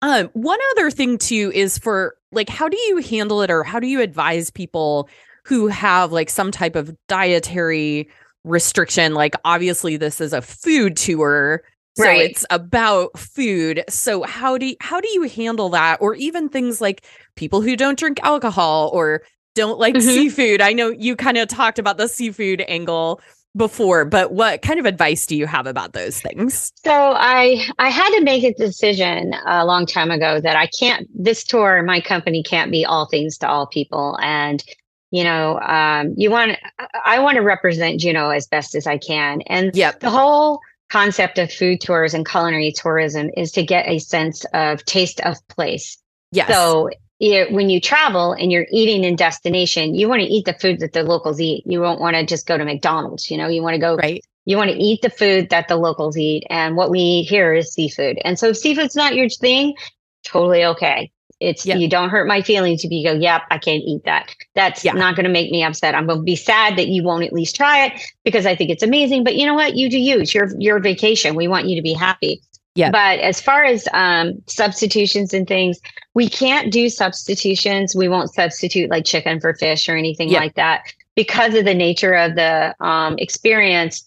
Um, 0.00 0.30
one 0.32 0.58
other 0.72 0.90
thing 0.90 1.18
too 1.18 1.52
is 1.54 1.76
for 1.76 2.16
like, 2.32 2.48
how 2.48 2.70
do 2.70 2.78
you 2.78 2.98
handle 2.98 3.42
it 3.42 3.50
or 3.50 3.64
how 3.64 3.80
do 3.80 3.86
you 3.86 4.00
advise 4.00 4.50
people 4.50 5.10
who 5.44 5.66
have 5.66 6.10
like 6.10 6.30
some 6.30 6.50
type 6.50 6.74
of 6.74 6.96
dietary 7.06 8.08
restriction 8.44 9.12
like 9.12 9.34
obviously 9.44 9.96
this 9.96 10.20
is 10.20 10.32
a 10.32 10.40
food 10.40 10.96
tour 10.96 11.62
so 11.96 12.04
right. 12.04 12.30
it's 12.30 12.46
about 12.50 13.18
food 13.18 13.82
so 13.88 14.22
how 14.22 14.56
do 14.56 14.66
you, 14.66 14.76
how 14.80 15.00
do 15.00 15.08
you 15.08 15.24
handle 15.24 15.68
that 15.68 15.98
or 16.00 16.14
even 16.14 16.48
things 16.48 16.80
like 16.80 17.04
people 17.34 17.60
who 17.60 17.74
don't 17.74 17.98
drink 17.98 18.20
alcohol 18.22 18.88
or 18.92 19.22
don't 19.56 19.80
like 19.80 19.94
mm-hmm. 19.94 20.06
seafood. 20.06 20.60
I 20.60 20.72
know 20.72 20.90
you 20.90 21.16
kind 21.16 21.38
of 21.38 21.48
talked 21.48 21.80
about 21.80 21.96
the 21.96 22.06
seafood 22.06 22.62
angle 22.68 23.20
before 23.56 24.04
but 24.04 24.32
what 24.32 24.60
kind 24.60 24.78
of 24.78 24.84
advice 24.84 25.24
do 25.24 25.34
you 25.34 25.46
have 25.46 25.66
about 25.66 25.94
those 25.94 26.20
things? 26.20 26.72
So 26.84 26.92
i 26.92 27.66
i 27.78 27.88
had 27.88 28.10
to 28.18 28.22
make 28.22 28.44
a 28.44 28.52
decision 28.52 29.34
a 29.46 29.64
long 29.64 29.86
time 29.86 30.10
ago 30.10 30.40
that 30.40 30.56
i 30.56 30.68
can't 30.78 31.08
this 31.14 31.42
tour 31.42 31.82
my 31.82 32.00
company 32.00 32.42
can't 32.42 32.70
be 32.70 32.84
all 32.84 33.06
things 33.06 33.38
to 33.38 33.48
all 33.48 33.66
people. 33.66 34.18
And 34.20 34.62
you 35.10 35.24
know 35.24 35.58
um, 35.60 36.12
you 36.18 36.30
want 36.30 36.58
i 37.04 37.18
want 37.18 37.36
to 37.36 37.42
represent 37.42 38.00
juneau 38.00 38.28
as 38.28 38.46
best 38.46 38.74
as 38.74 38.86
i 38.86 38.98
can. 38.98 39.40
And 39.46 39.74
yep. 39.74 40.00
the 40.00 40.10
whole 40.10 40.60
concept 40.90 41.38
of 41.38 41.50
food 41.50 41.80
tours 41.80 42.12
and 42.12 42.28
culinary 42.28 42.72
tourism 42.72 43.30
is 43.36 43.52
to 43.52 43.62
get 43.62 43.88
a 43.88 43.98
sense 43.98 44.44
of 44.52 44.84
taste 44.84 45.20
of 45.20 45.36
place. 45.48 45.96
Yes. 46.30 46.48
So 46.48 46.90
it, 47.18 47.50
when 47.50 47.70
you 47.70 47.80
travel 47.80 48.32
and 48.32 48.52
you're 48.52 48.66
eating 48.70 49.04
in 49.04 49.16
destination 49.16 49.94
you 49.94 50.08
want 50.08 50.20
to 50.20 50.26
eat 50.26 50.44
the 50.44 50.54
food 50.54 50.80
that 50.80 50.92
the 50.92 51.02
locals 51.02 51.40
eat 51.40 51.64
you 51.66 51.80
won't 51.80 52.00
want 52.00 52.14
to 52.14 52.24
just 52.26 52.46
go 52.46 52.58
to 52.58 52.64
mcdonald's 52.64 53.30
you 53.30 53.36
know 53.36 53.48
you 53.48 53.62
want 53.62 53.74
to 53.74 53.80
go 53.80 53.96
right 53.96 54.24
you 54.44 54.56
want 54.56 54.70
to 54.70 54.76
eat 54.76 55.00
the 55.02 55.10
food 55.10 55.50
that 55.50 55.68
the 55.68 55.76
locals 55.76 56.16
eat 56.16 56.44
and 56.50 56.76
what 56.76 56.90
we 56.90 57.00
eat 57.00 57.28
here 57.28 57.54
is 57.54 57.72
seafood 57.72 58.18
and 58.24 58.38
so 58.38 58.48
if 58.48 58.56
seafood's 58.56 58.96
not 58.96 59.14
your 59.14 59.28
thing 59.28 59.74
totally 60.24 60.64
okay 60.64 61.10
it's 61.40 61.66
yep. 61.66 61.78
you 61.78 61.88
don't 61.88 62.08
hurt 62.08 62.26
my 62.26 62.40
feelings 62.40 62.82
if 62.82 62.90
you 62.90 63.06
go, 63.06 63.12
yep, 63.12 63.42
I 63.50 63.58
can't 63.58 63.82
eat 63.84 64.04
that. 64.04 64.34
That's 64.54 64.84
yeah. 64.84 64.92
not 64.92 65.16
going 65.16 65.24
to 65.24 65.30
make 65.30 65.50
me 65.50 65.62
upset. 65.62 65.94
I'm 65.94 66.06
going 66.06 66.20
to 66.20 66.24
be 66.24 66.36
sad 66.36 66.78
that 66.78 66.88
you 66.88 67.02
won't 67.02 67.24
at 67.24 67.32
least 67.32 67.56
try 67.56 67.86
it 67.86 68.00
because 68.24 68.46
I 68.46 68.56
think 68.56 68.70
it's 68.70 68.82
amazing. 68.82 69.22
But 69.22 69.36
you 69.36 69.44
know 69.44 69.54
what? 69.54 69.76
You 69.76 69.90
do 69.90 69.98
you. 69.98 70.20
It's 70.20 70.34
your 70.34 70.48
your 70.58 70.80
vacation. 70.80 71.34
We 71.34 71.46
want 71.46 71.66
you 71.66 71.76
to 71.76 71.82
be 71.82 71.92
happy. 71.92 72.40
Yeah. 72.76 72.90
But 72.90 73.18
as 73.20 73.40
far 73.40 73.64
as 73.64 73.88
um, 73.92 74.42
substitutions 74.46 75.34
and 75.34 75.48
things, 75.48 75.80
we 76.14 76.28
can't 76.28 76.72
do 76.72 76.88
substitutions. 76.88 77.96
We 77.96 78.08
won't 78.08 78.32
substitute 78.32 78.90
like 78.90 79.04
chicken 79.04 79.40
for 79.40 79.54
fish 79.54 79.88
or 79.88 79.96
anything 79.96 80.30
like 80.30 80.54
that 80.54 80.82
because 81.14 81.54
of 81.54 81.64
the 81.64 81.74
nature 81.74 82.12
of 82.12 82.34
the 82.36 82.74
um, 82.80 83.16
experience 83.18 84.04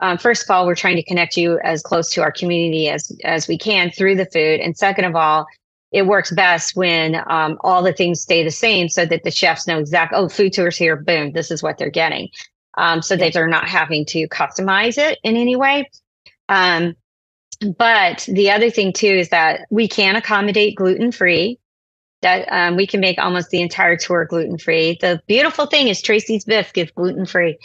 um, 0.00 0.18
first 0.18 0.44
of 0.44 0.50
all, 0.50 0.66
we're 0.66 0.74
trying 0.74 0.96
to 0.96 1.02
connect 1.02 1.36
you 1.36 1.58
as 1.62 1.82
close 1.82 2.10
to 2.10 2.22
our 2.22 2.32
community 2.32 2.88
as 2.88 3.12
as 3.24 3.46
we 3.46 3.58
can 3.58 3.90
through 3.90 4.16
the 4.16 4.26
food, 4.26 4.60
and 4.60 4.76
second 4.76 5.04
of 5.04 5.14
all, 5.14 5.46
it 5.92 6.06
works 6.06 6.30
best 6.30 6.74
when 6.74 7.22
um, 7.28 7.58
all 7.60 7.82
the 7.82 7.92
things 7.92 8.20
stay 8.20 8.42
the 8.42 8.50
same, 8.50 8.88
so 8.88 9.04
that 9.04 9.24
the 9.24 9.30
chefs 9.30 9.66
know 9.66 9.78
exactly. 9.78 10.18
Oh, 10.18 10.28
food 10.28 10.52
tours 10.52 10.76
here, 10.76 10.96
boom, 10.96 11.32
this 11.32 11.50
is 11.50 11.62
what 11.62 11.76
they're 11.76 11.90
getting, 11.90 12.30
um, 12.78 13.02
so 13.02 13.14
that 13.16 13.34
they're 13.34 13.46
not 13.46 13.68
having 13.68 14.06
to 14.06 14.26
customize 14.28 14.96
it 14.96 15.18
in 15.22 15.36
any 15.36 15.56
way. 15.56 15.88
Um, 16.48 16.94
but 17.76 18.26
the 18.28 18.50
other 18.50 18.70
thing 18.70 18.92
too 18.92 19.06
is 19.06 19.28
that 19.30 19.66
we 19.70 19.88
can 19.88 20.16
accommodate 20.16 20.76
gluten 20.76 21.12
free. 21.12 21.58
That 22.22 22.46
um, 22.52 22.76
we 22.76 22.86
can 22.86 23.00
make 23.00 23.18
almost 23.18 23.48
the 23.48 23.62
entire 23.62 23.96
tour 23.96 24.26
gluten 24.26 24.58
free. 24.58 24.98
The 25.00 25.22
beautiful 25.26 25.66
thing 25.66 25.88
is 25.88 26.02
Tracy's 26.02 26.44
Bisque 26.44 26.76
is 26.76 26.90
gluten 26.90 27.24
free. 27.24 27.56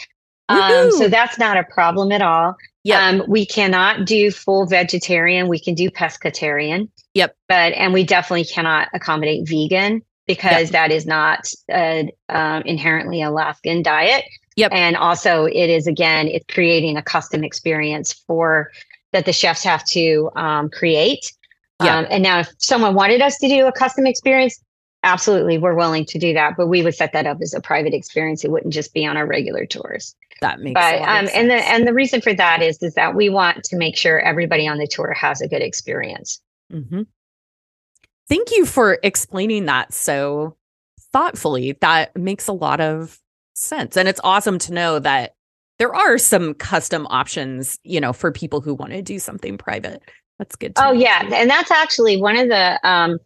Um, 0.48 0.92
so 0.92 1.08
that's 1.08 1.38
not 1.38 1.58
a 1.58 1.64
problem 1.64 2.12
at 2.12 2.22
all. 2.22 2.56
Yep. 2.84 3.02
Um, 3.02 3.24
we 3.28 3.46
cannot 3.46 4.06
do 4.06 4.32
full 4.32 4.66
vegetarian. 4.66 5.48
We 5.48 5.60
can 5.60 5.74
do 5.74 5.90
pescatarian. 5.90 6.88
Yep. 7.16 7.36
But 7.50 7.74
and 7.74 7.94
we 7.94 8.04
definitely 8.04 8.46
cannot 8.46 8.90
accommodate 8.94 9.48
vegan 9.48 10.02
because 10.28 10.64
Yep. 10.64 10.72
that 10.72 10.92
is 10.92 11.06
not 11.06 11.50
an 11.68 12.12
um, 12.30 12.62
inherently 12.64 13.22
Alaskan 13.24 13.82
diet. 13.82 14.24
Yep. 14.56 14.72
And 14.72 14.96
also, 14.96 15.46
it 15.46 15.70
is 15.70 15.88
again, 15.88 16.28
it's 16.28 16.46
creating 16.54 16.96
a 16.96 17.02
custom 17.02 17.44
experience 17.44 18.14
for 18.14 18.72
that 19.16 19.26
the 19.26 19.34
chefs 19.34 19.64
have 19.64 19.84
to 19.86 20.30
um, 20.36 20.70
create. 20.70 21.32
Yeah. 21.84 21.98
Um, 21.98 22.08
and 22.10 22.24
now, 22.24 22.40
if 22.40 22.50
someone 22.60 22.94
wanted 22.94 23.22
us 23.22 23.38
to 23.40 23.50
do 23.50 23.66
a 23.66 23.72
custom 23.72 24.06
experience, 24.06 24.62
absolutely, 25.04 25.58
we're 25.58 25.76
willing 25.76 26.06
to 26.06 26.20
do 26.20 26.34
that. 26.34 26.56
But 26.56 26.68
we 26.68 26.84
would 26.84 26.96
set 26.96 27.14
that 27.14 27.26
up 27.26 27.40
as 27.42 27.54
a 27.54 27.62
private 27.62 27.94
experience. 27.94 28.46
It 28.46 28.52
wouldn't 28.52 28.74
just 28.74 28.94
be 28.94 29.06
on 29.06 29.18
our 29.18 29.26
regular 29.26 29.66
tours 29.66 30.16
that 30.42 30.60
makes 30.60 30.74
but 30.74 30.96
um 30.96 31.26
of 31.26 31.32
and 31.34 31.50
the 31.50 31.58
sense. 31.58 31.70
and 31.70 31.88
the 31.88 31.94
reason 31.94 32.20
for 32.20 32.34
that 32.34 32.62
is 32.62 32.84
is 32.84 32.94
that 32.96 33.16
we 33.16 33.30
want 33.30 33.64
to 33.64 33.78
make 33.78 33.96
sure 33.96 34.20
everybody 34.20 34.68
on 34.68 34.78
the 34.78 34.86
tour 34.86 35.14
has 35.14 35.40
a 35.40 35.48
good 35.48 35.62
experience 35.62 36.42
hmm 36.70 37.04
Thank 38.28 38.52
you 38.52 38.66
for 38.66 38.98
explaining 39.04 39.66
that 39.66 39.94
so 39.94 40.58
thoughtfully. 41.14 41.78
That 41.82 42.16
makes 42.18 42.48
a 42.48 42.54
lot 42.54 42.82
of 42.82 43.20
sense. 43.54 43.96
And 43.96 44.08
it's 44.08 44.20
awesome 44.24 44.58
to 44.60 44.74
know 44.74 45.00
that 45.00 45.35
there 45.78 45.94
are 45.94 46.18
some 46.18 46.54
custom 46.54 47.06
options, 47.10 47.78
you 47.84 48.00
know, 48.00 48.14
for 48.14 48.32
people 48.32 48.62
who 48.62 48.74
want 48.74 48.92
to 48.94 49.02
do 49.02 49.20
something 49.20 49.58
private. 49.58 50.02
That's 50.40 50.56
good. 50.56 50.74
Oh 50.78 50.92
know. 50.92 50.92
yeah 50.92 51.30
and 51.34 51.50
that's 51.50 51.72
actually 51.72 52.22
one 52.22 52.38
of 52.38 52.50
the 52.50 52.80
um 52.88 53.20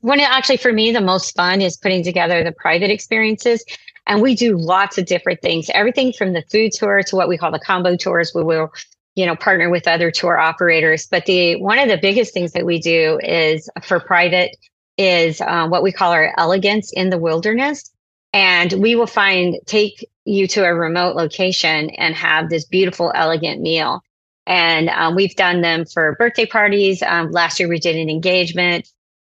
one 0.00 0.20
of 0.20 0.26
actually 0.28 0.58
for 0.58 0.72
me 0.72 0.92
the 0.92 1.00
most 1.00 1.34
fun 1.34 1.60
is 1.60 1.76
putting 1.76 2.04
together 2.04 2.44
the 2.44 2.52
private 2.52 2.90
experiences 2.90 3.64
and 4.06 4.22
we 4.22 4.34
do 4.34 4.56
lots 4.56 4.98
of 4.98 5.06
different 5.06 5.40
things 5.42 5.68
everything 5.74 6.12
from 6.12 6.32
the 6.32 6.42
food 6.50 6.72
tour 6.72 7.02
to 7.02 7.16
what 7.16 7.28
we 7.28 7.36
call 7.36 7.50
the 7.50 7.58
combo 7.58 7.96
tours 7.96 8.32
where 8.32 8.44
we'll 8.44 8.70
you 9.16 9.26
know 9.26 9.34
partner 9.34 9.70
with 9.70 9.88
other 9.88 10.10
tour 10.10 10.38
operators 10.38 11.06
but 11.06 11.26
the 11.26 11.56
one 11.56 11.78
of 11.78 11.88
the 11.88 11.98
biggest 11.98 12.32
things 12.32 12.52
that 12.52 12.66
we 12.66 12.78
do 12.78 13.18
is 13.22 13.68
for 13.82 13.98
private 13.98 14.56
is 14.98 15.40
uh, 15.40 15.66
what 15.66 15.82
we 15.82 15.92
call 15.92 16.12
our 16.12 16.32
elegance 16.38 16.92
in 16.92 17.10
the 17.10 17.18
wilderness 17.18 17.90
and 18.36 18.74
we 18.74 18.94
will 18.94 19.06
find 19.06 19.56
take 19.64 20.06
you 20.26 20.46
to 20.46 20.62
a 20.62 20.74
remote 20.74 21.16
location 21.16 21.88
and 21.88 22.14
have 22.14 22.50
this 22.50 22.66
beautiful 22.66 23.10
elegant 23.14 23.62
meal. 23.62 24.02
And 24.46 24.90
um, 24.90 25.16
we've 25.16 25.34
done 25.36 25.62
them 25.62 25.86
for 25.86 26.16
birthday 26.18 26.44
parties. 26.44 27.02
Um, 27.02 27.30
last 27.30 27.58
year 27.58 27.66
we 27.66 27.78
did 27.78 27.96
an 27.96 28.10
engagement. 28.10 28.86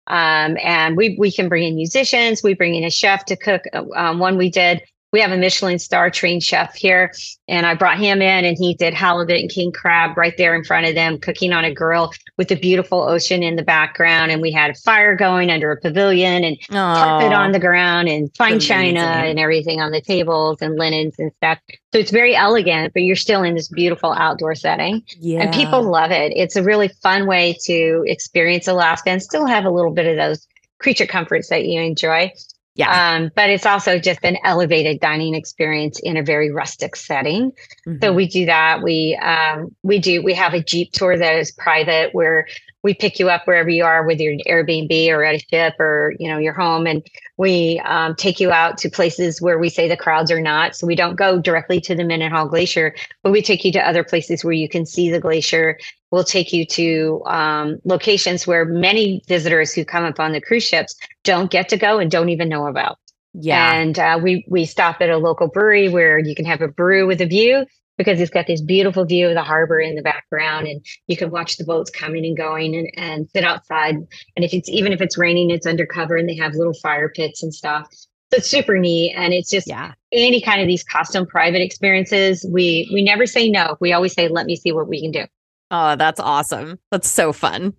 Um, 0.08 0.58
and 0.62 0.98
we 0.98 1.15
we 1.17 1.32
can 1.32 1.48
bring 1.48 1.63
in 1.63 1.76
musicians. 1.76 2.43
We 2.43 2.54
bring 2.54 2.76
in 2.76 2.84
a 2.84 2.91
chef 2.91 3.24
to 3.26 3.38
cook 3.38 3.63
um, 3.96 4.20
one 4.20 4.38
we 4.38 4.50
did 4.50 4.82
we 5.12 5.22
have 5.22 5.32
a 5.32 5.38
michelin 5.38 5.80
star 5.80 6.10
trained 6.10 6.43
chef 6.43 6.76
here 6.76 7.12
and 7.48 7.65
i 7.65 7.74
brought 7.74 7.98
him 7.98 8.22
in 8.22 8.46
and 8.46 8.58
he 8.58 8.74
did 8.74 8.93
halibut 8.93 9.39
and 9.39 9.50
king 9.50 9.72
crab 9.72 10.17
right 10.17 10.36
there 10.38 10.56
in 10.56 10.63
front 10.63 10.86
of 10.86 10.96
them 10.96 11.17
cooking 11.17 11.54
on 11.54 11.63
a 11.63 11.74
grill 11.74 12.12
with 12.38 12.48
the 12.50 12.56
beautiful 12.56 13.02
ocean 13.02 13.43
in 13.43 13.56
the 13.56 13.63
background 13.63 14.32
and 14.32 14.41
we 14.41 14.52
had 14.52 14.70
a 14.70 14.76
fire 14.76 15.15
going 15.15 15.50
under 15.50 15.72
a 15.72 15.80
pavilion 15.80 16.43
and 16.43 16.58
carpet 16.70 17.34
on 17.34 17.52
the 17.52 17.60
ground 17.60 18.08
and 18.08 18.36
fine 18.36 18.60
china 18.60 19.00
and 19.00 19.39
everything 19.39 19.80
on 19.80 19.91
the 19.91 20.02
tables 20.02 20.58
and 20.62 20.76
linens 20.76 21.15
and 21.20 21.32
stuff. 21.38 21.60
So 21.93 22.00
it's 22.00 22.12
very 22.12 22.36
elegant, 22.36 22.93
but 22.93 23.04
you're 23.04 23.15
still 23.15 23.43
in 23.43 23.56
this 23.56 23.70
beautiful 23.70 24.13
outdoor 24.13 24.56
setting. 24.56 25.04
yeah. 25.20 25.41
And 25.41 25.54
people 25.54 25.82
love 25.84 26.12
it. 26.12 26.34
It's 26.36 26.56
a 26.56 26.63
really 26.63 26.89
fun 26.89 27.28
way 27.28 27.58
to 27.63 28.04
experience 28.08 28.67
Alaska 28.67 29.10
and 29.10 29.24
still 29.24 29.46
have 29.46 29.65
a 29.65 29.70
little 29.70 29.91
bit 29.91 30.06
of 30.06 30.17
those 30.17 30.48
creature 30.80 31.06
comforts 31.08 31.50
that 31.50 31.65
you 31.65 31.82
enjoy. 31.82 32.32
Yeah. 32.78 33.16
Um, 33.16 33.32
but 33.36 33.50
it's 33.50 33.66
also 33.66 33.98
just 33.98 34.20
an 34.24 34.38
elevated 34.44 35.00
dining 35.00 35.34
experience 35.34 36.00
in 36.00 36.16
a 36.16 36.24
very 36.24 36.52
rustic 36.52 36.96
setting. 36.96 37.52
So 37.86 37.92
Mhm. 37.92 38.16
we 38.16 38.28
do 38.28 38.46
that. 38.46 38.84
We 38.84 39.16
um, 39.16 39.76
we 39.84 39.98
do 40.00 40.24
we 40.24 40.34
have 40.36 40.54
a 40.54 40.63
jeep 40.63 40.92
tour 40.94 41.18
that 41.18 41.36
is 41.38 41.52
private 41.52 42.13
where 42.13 42.48
we 42.84 42.94
pick 42.94 43.20
you 43.20 43.30
up 43.30 43.46
wherever 43.46 43.70
you 43.70 43.84
are, 43.84 44.06
whether 44.06 44.24
you're 44.24 44.34
an 44.34 44.42
Airbnb 44.48 45.10
or 45.10 45.24
at 45.24 45.36
a 45.36 45.40
ship 45.40 45.80
or 45.80 46.16
you 46.20 46.30
know 46.30 46.38
your 46.38 46.54
home, 46.54 46.88
and 46.88 47.06
we 47.38 47.82
um, 47.86 48.16
take 48.16 48.40
you 48.40 48.52
out 48.52 48.78
to 48.80 48.90
places 48.90 49.42
where 49.42 49.60
we 49.60 49.70
say 49.70 49.88
the 49.88 49.98
crowds 49.98 50.32
are 50.32 50.42
not. 50.42 50.76
So 50.76 50.88
we 50.88 50.96
don't 50.96 51.16
go 51.16 51.40
directly 51.40 51.82
to 51.82 51.96
the 51.96 52.04
Mendenhall 52.04 52.48
Glacier, 52.48 52.96
but 53.24 53.32
we 53.32 53.42
take 53.42 53.66
you 53.66 53.72
to 53.74 53.88
other 53.88 54.04
places 54.04 54.44
where 54.44 54.54
you 54.54 54.70
can 54.70 54.86
see 54.86 55.10
the 55.10 55.20
glacier. 55.20 55.78
We'll 56.12 56.24
take 56.24 56.54
you 56.54 56.66
to 56.68 57.24
um, 57.26 57.80
locations 57.84 58.48
where 58.48 58.63
many 58.63 59.22
visitors 59.28 59.74
who 59.74 59.84
come 59.84 60.06
up 60.06 60.20
on 60.20 60.32
the 60.32 60.42
cruise 60.42 60.63
ships 60.63 60.96
don't 61.24 61.52
get 61.52 61.70
to 61.70 61.78
go 61.78 62.00
and 62.00 62.10
don't 62.10 62.30
even 62.30 62.48
know 62.48 62.68
about. 62.68 62.98
yeah. 63.34 63.74
And 63.74 64.00
uh, 64.00 64.20
we 64.22 64.46
we 64.48 64.66
stop 64.66 65.02
at 65.02 65.10
a 65.10 65.18
local 65.18 65.48
brewery 65.48 65.90
where 65.90 66.20
you 66.20 66.36
can 66.36 66.46
have 66.46 66.62
a 66.62 66.68
brew 66.68 67.06
with 67.08 67.22
a 67.22 67.26
view 67.26 67.66
because 67.98 68.22
it's 68.22 68.32
got 68.32 68.48
this 68.48 68.62
beautiful 68.62 69.06
view 69.06 69.28
of 69.28 69.34
the 69.34 69.44
harbor 69.44 69.80
in 69.80 69.96
the 69.96 70.02
background, 70.02 70.68
and 70.68 70.86
you 71.08 71.18
can 71.18 71.32
watch 71.32 71.58
the 71.58 71.66
boats 71.66 71.90
coming 71.90 72.26
and 72.26 72.38
going, 72.38 72.76
and, 72.76 72.90
and 72.96 73.30
sit 73.30 73.44
outside. 73.44 73.96
And 73.96 74.46
if 74.46 74.54
it's 74.54 74.70
even 74.70 74.94
if 74.94 75.02
it's 75.02 75.18
raining, 75.18 75.50
it's 75.50 75.68
undercover, 75.68 76.16
and 76.16 76.28
they 76.30 76.36
have 76.36 76.54
little 76.54 76.74
fire 76.76 77.10
pits 77.10 77.44
and 77.44 77.54
stuff. 77.54 77.88
So 77.92 78.38
it's 78.38 78.50
super 78.50 78.78
neat, 78.78 79.14
and 79.16 79.34
it's 79.34 79.50
just 79.50 79.68
yeah. 79.68 79.94
any 80.12 80.42
kind 80.42 80.62
of 80.62 80.68
these 80.68 80.84
custom 80.84 81.26
private 81.26 81.62
experiences. 81.62 82.46
We 82.50 82.90
we 82.94 83.04
never 83.04 83.26
say 83.26 83.50
no. 83.50 83.78
We 83.80 83.94
always 83.94 84.14
say, 84.14 84.28
"Let 84.28 84.46
me 84.46 84.56
see 84.56 84.72
what 84.72 84.88
we 84.88 85.02
can 85.02 85.12
do." 85.12 85.26
Oh, 85.72 85.96
that's 85.96 86.20
awesome. 86.20 86.80
That's 86.92 87.10
so 87.10 87.34
fun. 87.34 87.74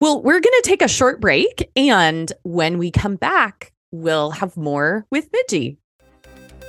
Well, 0.00 0.22
we're 0.22 0.40
going 0.40 0.42
to 0.42 0.62
take 0.64 0.82
a 0.82 0.88
short 0.88 1.20
break. 1.20 1.70
And 1.76 2.32
when 2.42 2.78
we 2.78 2.90
come 2.90 3.16
back, 3.16 3.72
we'll 3.90 4.32
have 4.32 4.56
more 4.56 5.06
with 5.10 5.30
Midgi. 5.32 5.78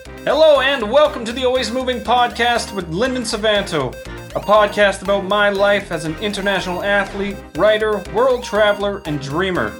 Hello 0.05 0.61
and 0.61 0.91
welcome 0.91 1.25
to 1.25 1.31
the 1.31 1.45
Always 1.45 1.71
Moving 1.71 1.99
Podcast 1.99 2.75
with 2.75 2.89
Lyndon 2.89 3.23
Savanto, 3.23 3.91
a 4.35 4.39
podcast 4.39 5.01
about 5.01 5.25
my 5.25 5.49
life 5.49 5.91
as 5.91 6.05
an 6.05 6.15
international 6.17 6.83
athlete, 6.83 7.35
writer, 7.55 7.97
world 8.13 8.43
traveler, 8.43 9.01
and 9.05 9.19
dreamer. 9.19 9.73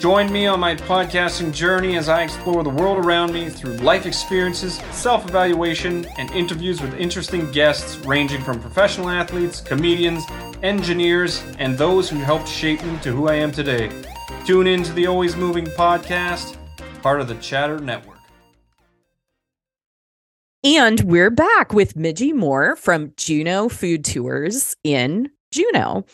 Join 0.00 0.32
me 0.32 0.46
on 0.46 0.58
my 0.58 0.74
podcasting 0.74 1.54
journey 1.54 1.96
as 1.96 2.08
I 2.08 2.24
explore 2.24 2.64
the 2.64 2.70
world 2.70 3.04
around 3.04 3.32
me 3.32 3.48
through 3.48 3.74
life 3.74 4.04
experiences, 4.04 4.80
self 4.90 5.28
evaluation, 5.28 6.06
and 6.18 6.28
interviews 6.32 6.80
with 6.80 6.94
interesting 6.94 7.48
guests 7.52 7.98
ranging 8.04 8.42
from 8.42 8.60
professional 8.60 9.08
athletes, 9.08 9.60
comedians, 9.60 10.24
engineers, 10.64 11.40
and 11.60 11.78
those 11.78 12.10
who 12.10 12.18
helped 12.18 12.48
shape 12.48 12.82
me 12.84 12.98
to 13.02 13.12
who 13.12 13.28
I 13.28 13.34
am 13.34 13.52
today. 13.52 13.90
Tune 14.44 14.66
in 14.66 14.82
to 14.82 14.92
the 14.92 15.06
Always 15.06 15.36
Moving 15.36 15.66
Podcast, 15.66 16.56
part 17.00 17.20
of 17.20 17.28
the 17.28 17.36
Chatter 17.36 17.78
Network. 17.78 18.17
And 20.64 21.00
we're 21.02 21.30
back 21.30 21.72
with 21.72 21.94
Midgi 21.94 22.34
Moore 22.34 22.74
from 22.74 23.12
Juneau 23.16 23.68
Food 23.68 24.04
Tours 24.04 24.74
in 24.82 25.30
Juneau. 25.52 26.04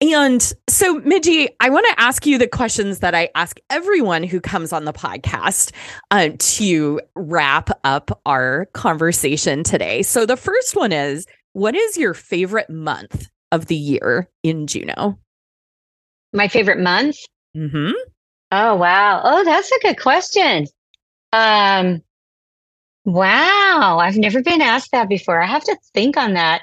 And 0.00 0.40
so, 0.68 1.00
Midgi, 1.00 1.48
I 1.60 1.68
want 1.68 1.84
to 1.90 2.00
ask 2.00 2.24
you 2.24 2.38
the 2.38 2.46
questions 2.46 3.00
that 3.00 3.14
I 3.16 3.28
ask 3.34 3.58
everyone 3.70 4.22
who 4.22 4.40
comes 4.40 4.72
on 4.72 4.84
the 4.84 4.92
podcast 4.92 5.72
uh, 6.12 6.30
to 6.38 7.00
wrap 7.16 7.70
up 7.82 8.20
our 8.24 8.66
conversation 8.66 9.64
today. 9.64 10.02
So, 10.02 10.24
the 10.24 10.36
first 10.36 10.76
one 10.76 10.92
is 10.92 11.26
What 11.54 11.74
is 11.74 11.98
your 11.98 12.14
favorite 12.14 12.70
month 12.70 13.28
of 13.50 13.66
the 13.66 13.76
year 13.76 14.28
in 14.44 14.68
Juneau? 14.68 15.18
My 16.32 16.46
favorite 16.46 16.78
month. 16.78 17.16
Mm-hmm. 17.56 17.92
Oh 18.52 18.76
wow. 18.76 19.20
Oh, 19.24 19.44
that's 19.44 19.72
a 19.72 19.80
good 19.82 20.00
question. 20.00 20.66
Um 21.32 22.02
wow, 23.12 23.98
I've 24.00 24.16
never 24.16 24.42
been 24.42 24.60
asked 24.60 24.92
that 24.92 25.08
before. 25.08 25.40
I 25.40 25.46
have 25.46 25.64
to 25.64 25.76
think 25.94 26.16
on 26.16 26.34
that. 26.34 26.62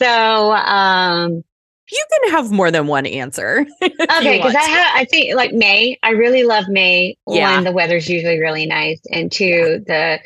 So, 0.00 0.52
um 0.52 1.42
You 1.90 2.04
can 2.12 2.32
have 2.32 2.50
more 2.52 2.70
than 2.70 2.86
one 2.86 3.06
answer. 3.06 3.66
okay, 3.82 4.36
because 4.38 4.54
I 4.54 4.60
have 4.62 4.86
I 4.96 5.04
think 5.06 5.34
like 5.34 5.52
May. 5.52 5.98
I 6.02 6.10
really 6.10 6.44
love 6.44 6.68
May. 6.68 7.16
Yeah. 7.26 7.54
One, 7.54 7.64
the 7.64 7.72
weather's 7.72 8.08
usually 8.08 8.38
really 8.38 8.66
nice, 8.66 9.00
and 9.10 9.32
two, 9.32 9.82
the 9.86 10.20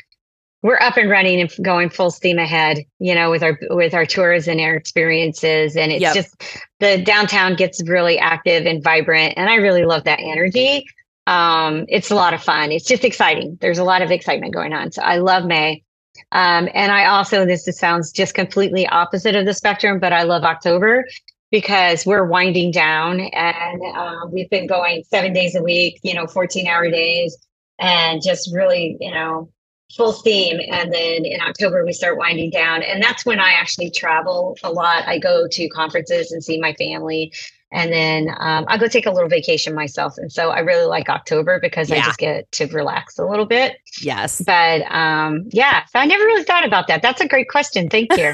we're 0.61 0.79
up 0.79 0.95
and 0.95 1.09
running 1.09 1.41
and 1.41 1.51
going 1.61 1.89
full 1.89 2.09
steam 2.11 2.39
ahead. 2.39 2.79
You 2.99 3.15
know, 3.15 3.31
with 3.31 3.43
our 3.43 3.57
with 3.69 3.93
our 3.93 4.05
tours 4.05 4.47
and 4.47 4.59
our 4.61 4.75
experiences, 4.75 5.75
and 5.75 5.91
it's 5.91 6.01
Yep. 6.01 6.13
just 6.13 6.43
the 6.79 7.01
downtown 7.01 7.55
gets 7.55 7.81
really 7.87 8.17
active 8.19 8.65
and 8.65 8.83
vibrant, 8.83 9.33
and 9.37 9.49
I 9.49 9.55
really 9.55 9.85
love 9.85 10.03
that 10.05 10.19
energy. 10.19 10.85
Um, 11.25 11.85
it's 11.87 12.11
a 12.11 12.15
lot 12.15 12.33
of 12.33 12.43
fun. 12.43 12.71
It's 12.71 12.85
just 12.85 13.03
exciting. 13.03 13.57
There's 13.61 13.79
a 13.79 13.83
lot 13.83 14.01
of 14.01 14.11
excitement 14.11 14.53
going 14.53 14.73
on. 14.73 14.91
So 14.91 15.01
I 15.01 15.17
love 15.17 15.45
May. 15.45 15.83
Um, 16.31 16.67
and 16.73 16.91
I 16.91 17.05
also, 17.05 17.45
this 17.45 17.65
sounds 17.77 18.11
just 18.11 18.33
completely 18.33 18.87
opposite 18.87 19.35
of 19.35 19.45
the 19.45 19.53
spectrum, 19.53 19.99
but 19.99 20.13
I 20.13 20.23
love 20.23 20.43
October 20.43 21.05
because 21.51 22.05
we're 22.05 22.25
winding 22.25 22.71
down 22.71 23.19
and 23.19 23.81
uh, 23.95 24.25
we've 24.31 24.49
been 24.49 24.67
going 24.67 25.03
seven 25.03 25.33
days 25.33 25.55
a 25.55 25.61
week, 25.61 25.99
you 26.03 26.13
know, 26.13 26.25
14 26.25 26.67
hour 26.67 26.89
days 26.89 27.37
and 27.79 28.21
just 28.21 28.51
really, 28.53 28.97
you 28.99 29.11
know, 29.11 29.49
full 29.95 30.13
steam. 30.13 30.59
And 30.71 30.91
then 30.91 31.25
in 31.25 31.39
October, 31.41 31.85
we 31.85 31.93
start 31.93 32.17
winding 32.17 32.49
down. 32.49 32.81
And 32.81 33.01
that's 33.01 33.25
when 33.25 33.39
I 33.39 33.51
actually 33.51 33.91
travel 33.91 34.57
a 34.63 34.71
lot. 34.71 35.07
I 35.07 35.19
go 35.19 35.47
to 35.47 35.69
conferences 35.69 36.31
and 36.31 36.43
see 36.43 36.59
my 36.59 36.73
family 36.73 37.31
and 37.73 37.91
then 37.91 38.29
um, 38.37 38.65
I'll 38.67 38.77
go 38.77 38.87
take 38.87 39.05
a 39.05 39.11
little 39.11 39.27
vacation 39.27 39.73
myself. 39.73 40.17
And 40.17 40.31
so 40.31 40.51
I 40.51 40.59
really 40.59 40.85
like 40.85 41.09
October 41.09 41.59
because 41.59 41.89
yeah. 41.89 41.97
I 41.97 41.99
just 42.01 42.19
get 42.19 42.51
to 42.53 42.67
relax 42.67 43.17
a 43.17 43.25
little 43.25 43.45
bit. 43.45 43.77
Yes. 43.99 44.41
But 44.45 44.83
um, 44.91 45.49
yeah, 45.49 45.85
so 45.85 45.99
I 45.99 46.05
never 46.05 46.23
really 46.23 46.43
thought 46.43 46.65
about 46.65 46.87
that. 46.87 47.01
That's 47.01 47.19
a 47.19 47.27
great 47.27 47.49
question. 47.49 47.89
Thank 47.89 48.15
you. 48.15 48.33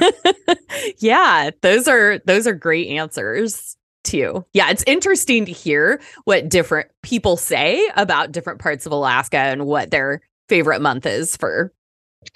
yeah, 0.99 1.52
those 1.62 1.88
are 1.88 2.19
those 2.25 2.45
are 2.45 2.54
great 2.54 2.89
answers 2.89 3.78
too. 4.04 4.45
Yeah, 4.54 4.69
it's 4.69 4.84
interesting 4.86 5.45
to 5.45 5.52
hear 5.52 6.02
what 6.25 6.49
different 6.49 6.89
people 7.02 7.38
say 7.38 7.89
about 7.95 8.32
different 8.32 8.60
parts 8.60 8.86
of 8.86 8.91
Alaska 8.91 9.38
and 9.38 9.65
what 9.65 9.91
their 9.91 10.21
favorite 10.49 10.82
month 10.82 11.06
is 11.06 11.38
for 11.38 11.71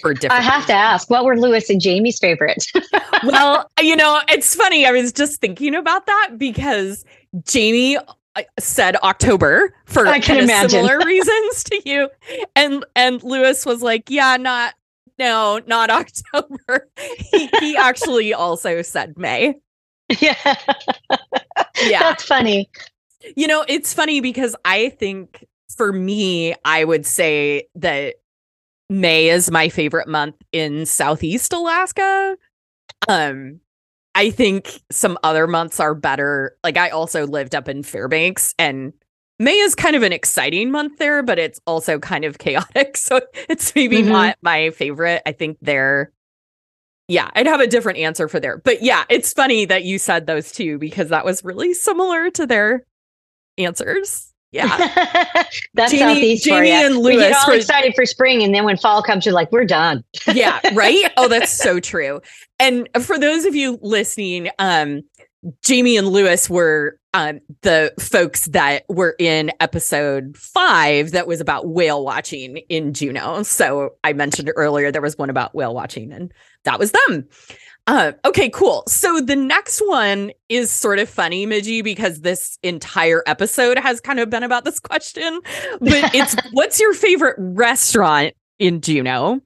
for 0.02 0.14
different. 0.14 0.34
I 0.34 0.42
have 0.42 0.66
to 0.68 0.74
ask, 0.74 1.10
what 1.10 1.26
were 1.26 1.38
Lewis 1.38 1.70
and 1.70 1.82
Jamie's 1.82 2.20
favorites? 2.20 2.72
well, 3.24 3.70
you 3.82 3.96
know, 3.96 4.22
it's 4.30 4.56
funny. 4.56 4.86
I 4.86 4.92
was 4.92 5.12
just 5.12 5.42
thinking 5.42 5.76
about 5.76 6.06
that 6.06 6.32
because 6.38 7.06
Jamie 7.46 7.98
uh, 7.98 8.42
said 8.60 8.96
October 8.98 9.74
for 9.86 10.08
I 10.08 10.20
can 10.20 10.38
imagine. 10.38 10.70
similar 10.70 11.00
reasons 11.06 11.64
to 11.66 11.82
you, 11.86 12.10
and 12.56 12.86
and 12.96 13.22
Lewis 13.24 13.66
was 13.66 13.82
like, 13.82 14.10
"Yeah, 14.10 14.38
not 14.38 14.74
no, 15.20 15.62
not 15.68 15.90
October." 15.92 16.90
he, 17.18 17.50
he 17.60 17.78
actually 17.78 18.34
also 18.34 18.82
said 18.82 19.18
May. 19.18 19.56
Yeah, 20.20 20.36
yeah, 21.84 22.00
that's 22.00 22.24
funny. 22.24 22.70
You 23.36 23.48
know, 23.48 23.66
it's 23.68 23.94
funny 23.94 24.20
because 24.20 24.56
I 24.66 24.90
think 24.90 25.46
for 25.76 25.92
me, 25.92 26.56
I 26.66 26.84
would 26.84 27.06
say 27.06 27.68
that 27.76 28.16
May 28.90 29.30
is 29.30 29.50
my 29.50 29.70
favorite 29.70 30.08
month 30.08 30.36
in 30.52 30.86
Southeast 30.86 31.54
Alaska. 31.54 32.38
Um, 33.08 33.60
I 34.16 34.30
think 34.30 34.82
some 34.92 35.18
other 35.24 35.48
months 35.48 35.80
are 35.80 35.96
better. 35.96 36.56
Like 36.64 36.78
I 36.78 36.90
also 36.90 37.26
lived 37.26 37.56
up 37.56 37.68
in 37.68 37.84
Fairbanks 37.84 38.54
and 38.60 38.94
May 39.40 39.58
is 39.58 39.76
kind 39.76 39.96
of 39.96 40.04
an 40.04 40.14
exciting 40.14 40.72
month 40.72 41.00
there, 41.00 41.24
but 41.24 41.40
it's 41.40 41.60
also 41.66 42.00
kind 42.00 42.24
of 42.24 42.38
chaotic. 42.40 42.98
So 42.98 43.22
it's 43.50 43.74
maybe 43.76 43.98
mm-hmm. 43.98 44.12
not 44.12 44.38
my 44.42 44.70
favorite. 44.72 45.22
I 45.26 45.32
think 45.32 45.58
they're 45.62 46.12
yeah, 47.10 47.30
I'd 47.36 47.48
have 47.48 47.60
a 47.60 47.68
different 47.68 48.00
answer 48.00 48.30
for 48.30 48.40
there. 48.40 48.58
But 48.58 48.82
yeah, 48.82 49.04
it's 49.10 49.34
funny 49.34 49.66
that 49.66 49.84
you 49.84 50.00
said 50.00 50.26
those 50.26 50.52
two 50.52 50.78
because 50.78 51.10
that 51.10 51.26
was 51.26 51.44
really 51.44 51.74
similar 51.74 52.30
to 52.32 52.48
their 52.48 52.86
answers. 53.58 54.33
Yeah. 54.54 54.68
That's 55.74 55.92
Jamie, 55.92 56.14
southeast 56.14 56.46
Jamie 56.46 56.58
for 56.58 56.64
you. 56.64 56.74
and 56.74 56.98
Lewis. 56.98 57.16
We 57.16 57.22
get 57.22 57.36
all 57.36 57.46
for, 57.46 57.54
excited 57.54 57.96
for 57.96 58.06
spring, 58.06 58.44
and 58.44 58.54
then 58.54 58.64
when 58.64 58.78
fall 58.78 59.02
comes, 59.02 59.26
you're 59.26 59.34
like, 59.34 59.52
we're 59.52 59.66
done. 59.66 60.04
yeah, 60.34 60.60
right? 60.74 61.12
Oh, 61.18 61.28
that's 61.28 61.52
so 61.52 61.80
true. 61.80 62.22
And 62.60 62.88
for 63.02 63.18
those 63.18 63.46
of 63.46 63.56
you 63.56 63.80
listening, 63.82 64.50
um, 64.60 65.02
Jamie 65.64 65.98
and 65.98 66.08
Lewis 66.08 66.50
were 66.50 67.00
um, 67.16 67.40
the 67.64 67.94
folks 68.00 68.46
that 68.48 68.86
were 68.90 69.16
in 69.18 69.52
episode 69.60 70.38
five 70.38 71.12
that 71.12 71.28
was 71.28 71.42
about 71.42 71.68
whale 71.68 72.06
watching 72.06 72.58
in 72.70 72.94
Juneau. 72.94 73.42
So 73.44 73.96
I 74.04 74.14
mentioned 74.14 74.52
earlier 74.56 74.92
there 74.92 75.02
was 75.02 75.18
one 75.18 75.32
about 75.32 75.56
whale 75.56 75.74
watching, 75.74 76.14
and 76.14 76.32
that 76.64 76.80
was 76.80 76.92
them. 76.92 77.28
Uh, 77.86 78.14
okay, 78.24 78.50
cool. 78.50 78.84
So 78.88 79.20
the 79.20 79.36
next 79.36 79.82
one 79.86 80.32
is 80.48 80.72
sort 80.72 81.00
of 81.00 81.10
funny, 81.10 81.46
Midgi, 81.46 81.84
because 81.84 82.22
this 82.22 82.58
entire 82.64 83.24
episode 83.28 83.78
has 83.78 84.00
kind 84.00 84.20
of 84.20 84.30
been 84.30 84.44
about 84.44 84.64
this 84.64 84.80
question. 84.80 85.42
But 85.80 86.16
it's 86.16 86.36
what's 86.52 86.80
your 86.80 86.94
favorite 86.94 87.36
restaurant 87.38 88.34
in 88.58 88.80
Juneau? 88.80 89.42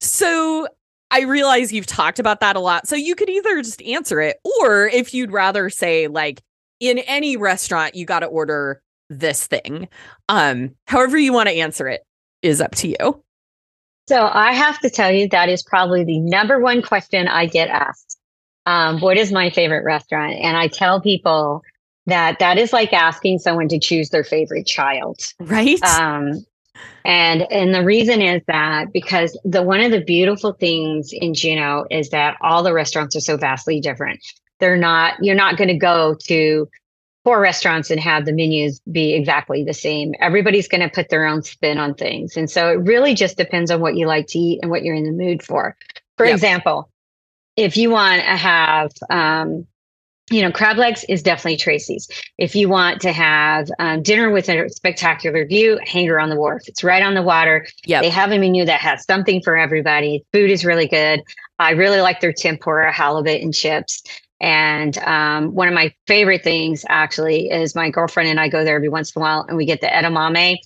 So 0.00 0.68
I 1.10 1.22
realize 1.22 1.72
you've 1.72 1.86
talked 1.86 2.20
about 2.20 2.40
that 2.40 2.54
a 2.54 2.60
lot. 2.60 2.86
So 2.86 2.94
you 2.94 3.16
could 3.16 3.28
either 3.28 3.60
just 3.62 3.82
answer 3.82 4.20
it, 4.20 4.36
or 4.60 4.86
if 4.86 5.12
you'd 5.12 5.32
rather 5.32 5.68
say, 5.68 6.06
like, 6.06 6.40
in 6.78 6.98
any 7.00 7.36
restaurant, 7.36 7.96
you 7.96 8.06
got 8.06 8.20
to 8.20 8.26
order 8.26 8.80
this 9.10 9.46
thing. 9.48 9.88
Um, 10.28 10.76
however 10.86 11.18
you 11.18 11.32
want 11.32 11.48
to 11.48 11.54
answer 11.54 11.88
it 11.88 12.02
is 12.42 12.60
up 12.60 12.74
to 12.76 12.88
you. 12.88 13.22
So 14.10 14.28
I 14.32 14.54
have 14.54 14.80
to 14.80 14.90
tell 14.90 15.12
you, 15.12 15.28
that 15.28 15.48
is 15.48 15.62
probably 15.62 16.02
the 16.02 16.18
number 16.18 16.58
one 16.58 16.82
question 16.82 17.28
I 17.28 17.46
get 17.46 17.68
asked. 17.68 18.18
Um, 18.66 19.00
what 19.00 19.16
is 19.16 19.30
my 19.30 19.50
favorite 19.50 19.84
restaurant? 19.84 20.34
And 20.34 20.56
I 20.56 20.66
tell 20.66 21.00
people 21.00 21.62
that 22.06 22.40
that 22.40 22.58
is 22.58 22.72
like 22.72 22.92
asking 22.92 23.38
someone 23.38 23.68
to 23.68 23.78
choose 23.78 24.08
their 24.08 24.24
favorite 24.24 24.66
child. 24.66 25.20
Right. 25.38 25.80
Um, 25.84 26.44
and 27.04 27.46
and 27.52 27.72
the 27.72 27.84
reason 27.84 28.20
is 28.20 28.42
that 28.48 28.92
because 28.92 29.38
the 29.44 29.62
one 29.62 29.80
of 29.80 29.92
the 29.92 30.00
beautiful 30.00 30.54
things 30.54 31.10
in 31.12 31.32
Juneau 31.32 31.86
is 31.88 32.10
that 32.10 32.36
all 32.40 32.64
the 32.64 32.72
restaurants 32.72 33.14
are 33.14 33.20
so 33.20 33.36
vastly 33.36 33.78
different. 33.78 34.18
They're 34.58 34.76
not 34.76 35.22
you're 35.22 35.36
not 35.36 35.56
going 35.56 35.68
to 35.68 35.78
go 35.78 36.16
to 36.24 36.68
four 37.24 37.40
restaurants 37.40 37.90
and 37.90 38.00
have 38.00 38.24
the 38.24 38.32
menus 38.32 38.80
be 38.90 39.14
exactly 39.14 39.62
the 39.62 39.74
same. 39.74 40.14
Everybody's 40.20 40.68
going 40.68 40.80
to 40.80 40.88
put 40.88 41.10
their 41.10 41.26
own 41.26 41.42
spin 41.42 41.78
on 41.78 41.94
things. 41.94 42.36
And 42.36 42.50
so 42.50 42.70
it 42.70 42.76
really 42.76 43.14
just 43.14 43.36
depends 43.36 43.70
on 43.70 43.80
what 43.80 43.96
you 43.96 44.06
like 44.06 44.26
to 44.28 44.38
eat 44.38 44.60
and 44.62 44.70
what 44.70 44.82
you're 44.82 44.94
in 44.94 45.04
the 45.04 45.12
mood 45.12 45.42
for. 45.42 45.76
For 46.16 46.26
yep. 46.26 46.34
example, 46.34 46.90
if 47.56 47.76
you 47.76 47.90
want 47.90 48.22
to 48.22 48.36
have, 48.36 48.90
um, 49.10 49.66
you 50.30 50.42
know, 50.42 50.52
crab 50.52 50.76
legs 50.76 51.04
is 51.08 51.22
definitely 51.22 51.56
Tracy's. 51.56 52.08
If 52.38 52.54
you 52.54 52.68
want 52.68 53.00
to 53.02 53.12
have 53.12 53.68
um, 53.78 54.02
dinner 54.02 54.30
with 54.30 54.48
a 54.48 54.68
spectacular 54.68 55.44
view, 55.44 55.78
Hangar 55.84 56.20
on 56.20 56.30
the 56.30 56.36
Wharf. 56.36 56.62
It's 56.68 56.84
right 56.84 57.02
on 57.02 57.14
the 57.14 57.22
water. 57.22 57.66
Yeah, 57.84 58.00
they 58.00 58.10
have 58.10 58.30
a 58.30 58.38
menu 58.38 58.64
that 58.64 58.80
has 58.80 59.04
something 59.04 59.42
for 59.42 59.56
everybody. 59.56 60.24
Food 60.32 60.50
is 60.50 60.64
really 60.64 60.86
good. 60.86 61.22
I 61.58 61.72
really 61.72 62.00
like 62.00 62.20
their 62.20 62.32
tempura, 62.32 62.92
halibut, 62.92 63.42
and 63.42 63.52
chips. 63.52 64.02
And 64.40 64.96
um, 64.98 65.54
one 65.54 65.68
of 65.68 65.74
my 65.74 65.94
favorite 66.06 66.42
things 66.42 66.84
actually 66.88 67.50
is 67.50 67.74
my 67.74 67.90
girlfriend 67.90 68.28
and 68.28 68.40
I 68.40 68.48
go 68.48 68.64
there 68.64 68.76
every 68.76 68.88
once 68.88 69.14
in 69.14 69.20
a 69.20 69.22
while 69.22 69.44
and 69.46 69.56
we 69.56 69.66
get 69.66 69.80
the 69.80 69.86
edamame 69.86 70.56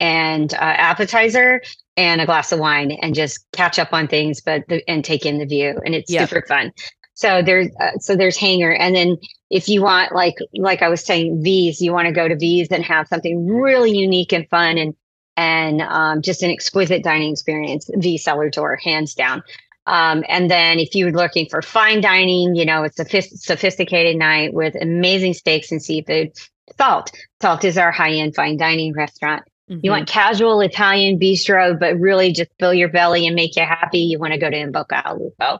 and 0.00 0.52
uh, 0.54 0.58
appetizer 0.58 1.62
and 1.96 2.20
a 2.20 2.26
glass 2.26 2.52
of 2.52 2.58
wine 2.58 2.92
and 3.02 3.14
just 3.14 3.44
catch 3.52 3.78
up 3.78 3.92
on 3.92 4.06
things, 4.08 4.40
but 4.40 4.64
the, 4.68 4.88
and 4.88 5.04
take 5.04 5.26
in 5.26 5.38
the 5.38 5.46
view. 5.46 5.80
And 5.84 5.94
it's 5.94 6.12
super 6.12 6.44
fun. 6.46 6.72
So 7.14 7.42
there's 7.42 7.68
uh, 7.80 7.92
so 7.98 8.16
there's 8.16 8.36
Hangar, 8.36 8.72
and 8.72 8.94
then 8.94 9.16
if 9.48 9.68
you 9.68 9.82
want 9.82 10.12
like 10.12 10.34
like 10.56 10.82
I 10.82 10.88
was 10.88 11.04
saying, 11.04 11.42
V's, 11.44 11.80
you 11.80 11.92
want 11.92 12.06
to 12.06 12.12
go 12.12 12.26
to 12.26 12.36
V's 12.36 12.68
and 12.72 12.84
have 12.84 13.06
something 13.06 13.46
really 13.46 13.96
unique 13.96 14.32
and 14.32 14.48
fun 14.48 14.78
and 14.78 14.94
and 15.36 15.80
um, 15.82 16.22
just 16.22 16.42
an 16.42 16.50
exquisite 16.50 17.04
dining 17.04 17.32
experience. 17.32 17.88
V 17.94 18.18
cellar 18.18 18.50
door, 18.50 18.76
hands 18.76 19.14
down. 19.14 19.44
Um, 19.86 20.24
and 20.28 20.50
then 20.50 20.78
if 20.78 20.94
you're 20.94 21.12
looking 21.12 21.46
for 21.46 21.60
fine 21.62 22.00
dining, 22.00 22.54
you 22.54 22.64
know, 22.64 22.84
it's 22.84 22.98
a 22.98 23.04
sophisticated 23.04 24.16
night 24.16 24.54
with 24.54 24.74
amazing 24.80 25.34
steaks 25.34 25.70
and 25.70 25.82
seafood. 25.82 26.32
Salt. 26.78 27.10
Salt 27.42 27.64
is 27.64 27.76
our 27.76 27.92
high 27.92 28.12
end 28.12 28.34
fine 28.34 28.56
dining 28.56 28.94
restaurant. 28.94 29.42
Mm-hmm. 29.70 29.80
You 29.82 29.90
want 29.90 30.08
casual 30.08 30.60
Italian 30.60 31.18
bistro, 31.18 31.78
but 31.78 31.98
really 31.98 32.32
just 32.32 32.50
fill 32.58 32.74
your 32.74 32.88
belly 32.88 33.26
and 33.26 33.34
make 33.34 33.56
you 33.56 33.62
happy. 33.62 33.98
You 33.98 34.18
want 34.18 34.32
to 34.32 34.38
go 34.38 34.50
to 34.50 34.56
In 34.56 34.72
Bocca 34.72 35.02
al 35.04 35.18
Lupo. 35.18 35.58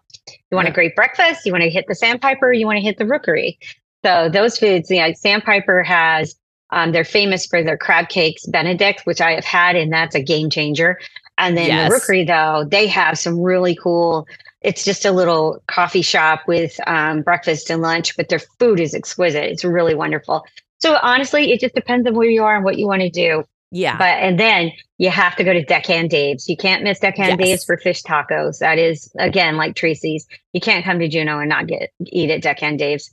You 0.51 0.57
want 0.57 0.67
yeah. 0.67 0.73
a 0.73 0.75
great 0.75 0.95
breakfast. 0.95 1.47
You 1.47 1.53
want 1.53 1.63
to 1.65 1.71
hit 1.71 1.87
the 1.89 1.95
Sandpiper. 1.95 2.53
You 2.53 2.67
want 2.67 2.77
to 2.77 2.83
hit 2.83 2.99
the 2.99 3.07
Rookery. 3.07 3.59
So 4.05 4.29
those 4.29 4.59
foods, 4.59 4.91
you 4.91 5.01
know, 5.01 5.13
Sandpiper 5.15 5.83
has, 5.83 6.35
um, 6.71 6.93
they're 6.93 7.05
famous 7.05 7.47
for 7.47 7.63
their 7.63 7.79
crab 7.79 8.11
cakes, 8.11 8.47
Benedict, 8.47 9.03
which 9.05 9.23
I 9.23 9.33
have 9.33 9.45
had, 9.45 9.77
and 9.77 9.91
that's 9.91 10.15
a 10.15 10.23
game 10.23 10.51
changer. 10.51 10.99
And 11.37 11.57
then 11.57 11.67
yes. 11.67 11.89
the 11.89 11.95
Rookery, 11.95 12.25
though, 12.25 12.65
they 12.69 12.87
have 12.87 13.19
some 13.19 13.41
really 13.41 13.75
cool. 13.75 14.27
It's 14.61 14.85
just 14.85 15.05
a 15.05 15.11
little 15.11 15.63
coffee 15.67 16.03
shop 16.03 16.43
with 16.47 16.79
um, 16.87 17.23
breakfast 17.23 17.71
and 17.71 17.83
lunch, 17.83 18.17
but 18.17 18.29
their 18.29 18.39
food 18.39 18.81
is 18.81 18.95
exquisite. 18.95 19.45
It's 19.45 19.65
really 19.65 19.95
wonderful. 19.95 20.45
So 20.81 20.97
honestly, 21.03 21.53
it 21.53 21.61
just 21.61 21.75
depends 21.75 22.07
on 22.07 22.15
where 22.15 22.29
you 22.29 22.45
are 22.45 22.57
and 22.57 22.65
what 22.65 22.79
you 22.79 22.87
want 22.87 23.03
to 23.03 23.11
do. 23.11 23.45
Yeah. 23.71 23.99
But 23.99 24.19
and 24.21 24.39
then 24.39 24.71
you 24.99 25.11
have 25.11 25.35
to 25.37 25.45
go 25.45 25.53
to 25.53 25.65
Deckhand 25.65 26.11
Dave's. 26.11 26.49
You 26.49 26.57
can't 26.57 26.85
miss 26.85 27.01
Deckhand 27.01 27.41
yes. 27.41 27.49
Dave's 27.49 27.65
for 27.65 27.77
fish 27.77 28.03
tacos. 28.03 28.61
That 28.61 28.79
is 28.79 29.13
again 29.19 29.57
like 29.57 29.75
Tracy's. 29.75 30.27
You 30.53 30.61
can't 30.61 30.85
come 30.85 31.01
to 31.01 31.09
Juneau 31.09 31.41
and 31.41 31.49
not 31.49 31.67
get 31.67 31.91
eat 32.07 32.31
at 32.31 32.43
Deckhand 32.43 32.79
Dave's. 32.79 33.13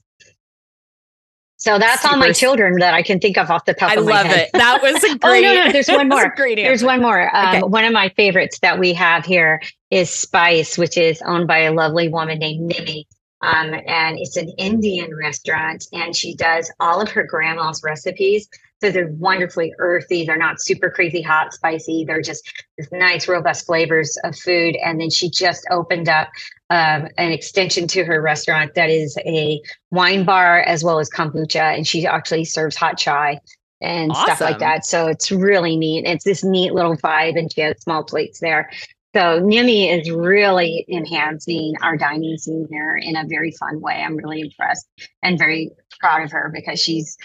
So 1.62 1.78
that's 1.78 2.02
Super. 2.02 2.16
all 2.16 2.20
my 2.20 2.32
children 2.32 2.80
that 2.80 2.96
I 2.96 3.04
can 3.04 3.20
think 3.20 3.38
of 3.38 3.52
off 3.52 3.66
the 3.66 3.76
top 3.76 3.92
I 3.92 3.94
of 3.94 4.06
my 4.06 4.16
head. 4.16 4.26
I 4.26 4.30
love 4.30 4.38
it. 4.40 4.50
That 4.54 4.82
was 4.82 5.04
a 5.04 5.18
great. 5.20 5.22
oh 5.46 5.54
no, 5.54 5.66
no, 5.66 5.72
there's 5.72 5.88
one 5.90 6.10
more. 6.10 6.34
great 6.36 6.58
answer. 6.58 6.70
There's 6.70 6.84
one 6.84 7.04
more. 7.04 7.36
Um, 7.36 7.48
okay. 7.50 7.62
One 7.62 7.86
of 7.86 7.94
my 7.94 8.10
favorites 8.18 8.58
that 8.64 8.80
we 8.80 8.94
have 8.94 9.26
here 9.26 9.62
is 9.92 10.10
Spice, 10.10 10.80
which 10.80 10.98
is 10.98 11.22
owned 11.22 11.48
by 11.48 11.60
a 11.60 11.72
lovely 11.72 12.08
woman 12.08 12.40
named 12.40 12.72
Nimi. 12.72 13.06
Um, 13.44 13.76
and 13.76 14.18
it's 14.18 14.38
an 14.38 14.50
Indian 14.58 15.16
restaurant, 15.16 15.86
and 15.94 16.16
she 16.16 16.34
does 16.34 16.72
all 16.80 17.00
of 17.00 17.10
her 17.12 17.24
grandma's 17.24 17.84
recipes. 17.84 18.50
So 18.82 18.90
they're 18.90 19.14
wonderfully 19.20 19.74
earthy. 19.78 20.26
They're 20.26 20.38
not 20.38 20.62
super 20.62 20.90
crazy 20.90 21.22
hot, 21.22 21.54
spicy. 21.54 22.04
They're 22.06 22.22
just 22.22 22.52
nice, 22.92 23.28
robust 23.28 23.68
flavors 23.68 24.18
of 24.24 24.36
food. 24.36 24.76
And 24.84 25.00
then 25.00 25.12
she 25.12 25.30
just 25.30 25.68
opened 25.70 26.10
up 26.10 26.30
um, 26.72 27.08
an 27.18 27.32
extension 27.32 27.88
to 27.90 28.04
her 28.06 28.22
restaurant 28.22 28.74
that 28.76 28.90
is 28.90 29.18
a 29.26 29.62
wine 29.92 30.24
bar 30.24 30.62
as 30.62 30.84
well 30.84 31.00
as 31.00 31.10
kombucha, 31.10 31.76
and 31.76 31.86
she 31.86 32.08
actually 32.08 32.46
serves 32.46 32.76
hot 32.76 32.98
chai 32.98 33.40
and 33.82 34.12
awesome. 34.12 34.24
stuff 34.24 34.42
like 34.42 34.60
that. 34.60 34.86
So 34.86 35.08
it's 35.08 35.32
really 35.32 35.76
neat. 35.76 36.06
It's 36.06 36.24
this 36.24 36.44
neat 36.44 36.74
little 36.74 36.96
vibe, 36.96 37.38
and 37.38 37.52
she 37.52 37.62
has 37.62 37.82
small 37.82 38.04
plates 38.04 38.40
there. 38.40 38.70
So 39.14 39.42
Nimi 39.42 39.92
is 39.92 40.10
really 40.10 40.86
enhancing 40.88 41.74
our 41.82 41.98
dining 41.98 42.38
scene 42.38 42.66
here 42.72 42.96
in 42.96 43.18
a 43.18 43.26
very 43.28 43.52
fun 43.52 43.82
way. 43.82 43.96
I'm 43.96 44.16
really 44.16 44.40
impressed 44.40 44.88
and 45.22 45.38
very 45.38 45.72
proud 46.00 46.24
of 46.24 46.32
her 46.32 46.50
because 46.56 46.80
she's 46.80 47.18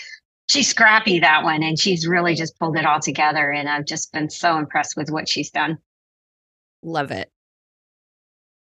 she's 0.49 0.68
scrappy 0.68 1.20
that 1.20 1.44
one 1.44 1.62
and 1.62 1.78
she's 1.78 2.07
really 2.07 2.34
just 2.34 2.59
pulled 2.59 2.76
it 2.76 2.86
all 2.86 3.01
together 3.01 3.51
and 3.51 3.68
I've 3.68 3.86
just 3.86 4.12
been 4.12 4.30
so 4.30 4.57
impressed 4.57 4.97
with 4.97 5.11
what 5.11 5.28
she's 5.28 5.51
done. 5.51 5.78
Love 6.82 7.11
it. 7.11 7.30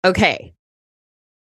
Okay. 0.04 0.54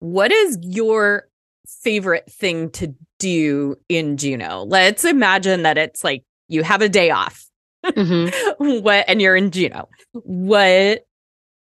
What 0.00 0.32
is 0.32 0.58
your 0.60 1.28
favorite 1.66 2.30
thing 2.30 2.70
to 2.70 2.94
do 3.18 3.76
in 3.88 4.16
Juneau? 4.16 4.64
Let's 4.64 5.04
imagine 5.04 5.62
that 5.62 5.78
it's 5.78 6.04
like 6.04 6.24
you 6.48 6.62
have 6.62 6.82
a 6.82 6.88
day 6.88 7.10
off. 7.10 7.46
Mm-hmm. 7.84 8.80
what 8.82 9.04
and 9.08 9.20
you're 9.20 9.36
in 9.36 9.50
Juneau. 9.50 9.88
What 10.12 11.06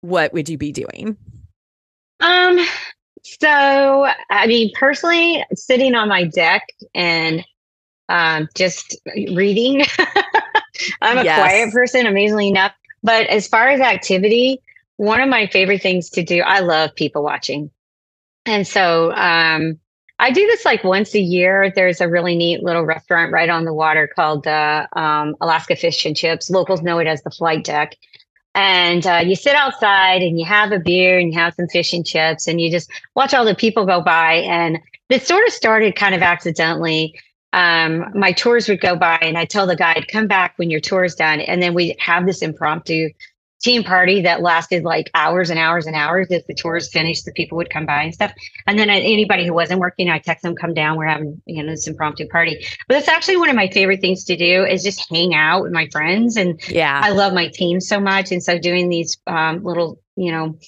what 0.03 0.33
would 0.33 0.49
you 0.49 0.59
be 0.59 0.73
doing? 0.73 1.16
Um, 2.21 2.59
so 3.23 4.09
I 4.31 4.47
mean, 4.47 4.71
personally, 4.75 5.45
sitting 5.55 5.95
on 5.95 6.09
my 6.09 6.25
deck 6.25 6.66
and 6.95 7.45
um, 8.11 8.49
just 8.55 8.97
reading. 9.07 9.85
I'm 11.03 11.19
a 11.19 11.25
yes. 11.25 11.39
quiet 11.39 11.73
person, 11.73 12.07
amazingly 12.07 12.49
enough. 12.49 12.73
But 13.03 13.27
as 13.29 13.49
far 13.49 13.69
as 13.69 13.81
activity, 13.81 14.61
one 14.97 15.21
of 15.21 15.29
my 15.29 15.47
favorite 15.47 15.83
things 15.83 16.11
to 16.11 16.23
do, 16.23 16.43
I 16.43 16.61
love 16.61 16.95
people 16.95 17.23
watching. 17.23 17.71
And 18.45 18.67
so 18.67 19.13
um, 19.13 19.79
I 20.19 20.31
do 20.31 20.47
this 20.47 20.65
like 20.65 20.85
once 20.85 21.15
a 21.15 21.21
year. 21.21 21.73
There's 21.75 22.01
a 22.01 22.09
really 22.09 22.37
neat 22.37 22.63
little 22.63 22.85
restaurant 22.85 23.33
right 23.33 23.49
on 23.49 23.65
the 23.65 23.73
water 23.73 24.09
called 24.15 24.47
uh, 24.47 24.87
um, 24.95 25.37
Alaska 25.41 25.77
Fish 25.77 26.05
and 26.05 26.17
Chips. 26.17 26.51
Locals 26.51 26.83
know 26.83 26.99
it 26.99 27.07
as 27.07 27.23
the 27.23 27.31
flight 27.31 27.65
deck 27.65 27.97
and 28.55 29.07
uh, 29.07 29.23
you 29.25 29.37
sit 29.37 29.55
outside 29.55 30.23
and 30.23 30.39
you 30.39 30.45
have 30.45 30.73
a 30.73 30.79
beer 30.79 31.19
and 31.19 31.33
you 31.33 31.39
have 31.39 31.55
some 31.55 31.69
fish 31.69 31.93
and 31.93 32.05
chips 32.05 32.49
and 32.49 32.61
you 32.61 32.71
just 32.71 32.91
watch 33.15 33.33
all 33.33 33.45
the 33.45 33.55
people 33.55 33.87
go 33.87 34.01
by 34.01 34.35
and 34.35 34.79
this 35.09 35.27
sort 35.27 35.47
of 35.47 35.53
started 35.53 35.95
kind 35.95 36.15
of 36.15 36.23
accidentally 36.23 37.19
um, 37.53 38.07
my 38.14 38.32
tours 38.32 38.68
would 38.68 38.80
go 38.80 38.96
by 38.96 39.18
and 39.22 39.36
I'd 39.36 39.51
tell 39.51 39.66
the 39.66 39.76
guide 39.76 40.07
come 40.11 40.26
back 40.26 40.55
when 40.57 40.70
your 40.70 40.80
tour 40.80 41.05
is 41.05 41.14
done 41.14 41.40
and 41.40 41.62
then 41.62 41.74
we 41.74 41.96
have 41.98 42.26
this 42.26 42.42
impromptu 42.42 43.11
team 43.61 43.84
party 43.84 44.22
that 44.22 44.40
lasted 44.40 44.84
like 44.84 45.11
hours 45.14 45.51
and 45.51 45.59
hours 45.59 45.86
and 45.86 45.94
hours. 45.94 46.28
If 46.30 46.46
the 46.46 46.55
tours 46.55 46.90
finished, 46.90 47.24
the 47.24 47.32
people 47.32 47.57
would 47.59 47.70
come 47.70 47.86
by 47.86 48.03
and 48.03 48.14
stuff. 48.14 48.32
And 48.66 48.78
then 48.78 48.88
anybody 48.88 49.46
who 49.46 49.53
wasn't 49.53 49.80
working, 49.80 50.09
I 50.09 50.18
text 50.18 50.42
them, 50.42 50.57
come 50.57 50.74
down. 50.74 50.96
We're 50.96 51.07
having, 51.07 51.40
you 51.44 51.62
know, 51.62 51.70
this 51.70 51.86
impromptu 51.86 52.26
party. 52.28 52.64
But 52.88 52.94
that's 52.94 53.09
actually 53.09 53.36
one 53.36 53.51
of 53.51 53.57
my 53.57 53.68
favorite 53.68 54.01
things 54.01 54.24
to 54.24 54.36
do 54.36 54.64
is 54.64 54.82
just 54.82 55.09
hang 55.11 55.34
out 55.34 55.62
with 55.62 55.72
my 55.72 55.88
friends. 55.92 56.36
And 56.36 56.61
yeah, 56.68 57.01
I 57.03 57.11
love 57.11 57.34
my 57.34 57.48
team 57.48 57.80
so 57.80 58.01
much. 58.01 58.32
And 58.32 58.42
so 58.42 58.59
doing 58.59 58.88
these 58.88 59.18
um, 59.26 59.62
little, 59.62 60.01
you 60.16 60.32
know, 60.32 60.59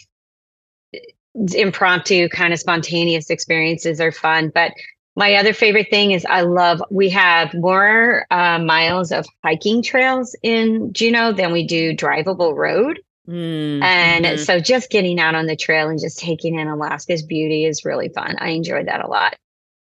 impromptu 1.55 2.29
kind 2.29 2.53
of 2.53 2.59
spontaneous 2.59 3.31
experiences 3.31 4.01
are 4.01 4.13
fun. 4.13 4.53
But 4.55 4.73
my 5.17 5.35
other 5.35 5.53
favorite 5.53 5.89
thing 5.91 6.13
is 6.13 6.25
I 6.25 6.43
love, 6.43 6.83
we 6.91 7.11
have 7.11 7.53
more 7.55 8.27
uh, 8.31 8.59
miles 8.59 9.13
of 9.13 9.27
hiking 9.45 9.83
trails 9.83 10.35
in 10.43 10.93
Juneau 10.93 11.33
than 11.33 11.53
we 11.53 11.67
do 11.67 11.95
drivable 11.95 12.57
road. 12.57 13.01
Mm-hmm. 13.29 13.83
And 13.83 14.41
so 14.41 14.59
just 14.59 14.91
getting 14.91 15.21
out 15.21 15.35
on 15.35 15.47
the 15.47 15.57
trail 15.57 15.89
and 15.89 16.01
just 16.01 16.19
taking 16.19 16.59
in 16.59 16.67
Alaska's 16.67 17.23
beauty 17.23 17.65
is 17.67 17.85
really 17.85 18.09
fun. 18.09 18.37
I 18.39 18.51
enjoy 18.51 18.85
that 18.85 19.05
a 19.05 19.09
lot. 19.09 19.37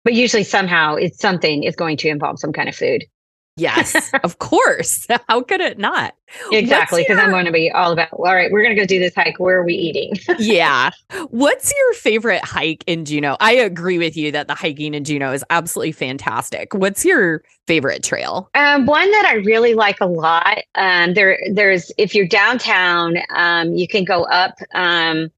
But 0.03 0.13
usually 0.13 0.43
somehow 0.43 0.95
it's 0.95 1.19
something 1.19 1.63
is 1.63 1.75
going 1.75 1.97
to 1.97 2.09
involve 2.09 2.39
some 2.39 2.53
kind 2.53 2.67
of 2.67 2.75
food. 2.75 3.05
Yes, 3.59 4.11
of 4.23 4.39
course. 4.39 5.05
How 5.29 5.41
could 5.41 5.61
it 5.61 5.77
not? 5.77 6.15
Exactly, 6.51 7.01
because 7.01 7.17
your... 7.17 7.25
I'm 7.25 7.31
going 7.31 7.45
to 7.45 7.51
be 7.51 7.71
all 7.71 7.91
about, 7.91 8.13
all 8.13 8.23
right, 8.23 8.51
we're 8.51 8.63
going 8.63 8.75
to 8.75 8.81
go 8.81 8.85
do 8.85 8.99
this 8.99 9.15
hike. 9.15 9.39
Where 9.39 9.59
are 9.59 9.65
we 9.65 9.73
eating? 9.73 10.13
yeah. 10.39 10.91
What's 11.29 11.73
your 11.75 11.93
favorite 11.93 12.43
hike 12.43 12.83
in 12.87 13.05
Juneau? 13.05 13.35
I 13.39 13.53
agree 13.53 13.97
with 13.97 14.15
you 14.15 14.31
that 14.31 14.47
the 14.47 14.55
hiking 14.55 14.93
in 14.93 15.03
Juneau 15.03 15.31
is 15.31 15.43
absolutely 15.49 15.91
fantastic. 15.91 16.73
What's 16.73 17.03
your 17.03 17.43
favorite 17.67 18.03
trail? 18.03 18.49
Um, 18.53 18.85
one 18.85 19.09
that 19.11 19.25
I 19.25 19.35
really 19.35 19.73
like 19.73 19.99
a 20.01 20.05
lot. 20.05 20.59
Um, 20.75 21.13
there, 21.13 21.39
there's 21.51 21.91
if 21.97 22.15
you're 22.15 22.27
downtown, 22.27 23.17
um, 23.35 23.73
you 23.73 23.87
can 23.87 24.05
go 24.05 24.23
up 24.23 24.55
um, 24.73 25.29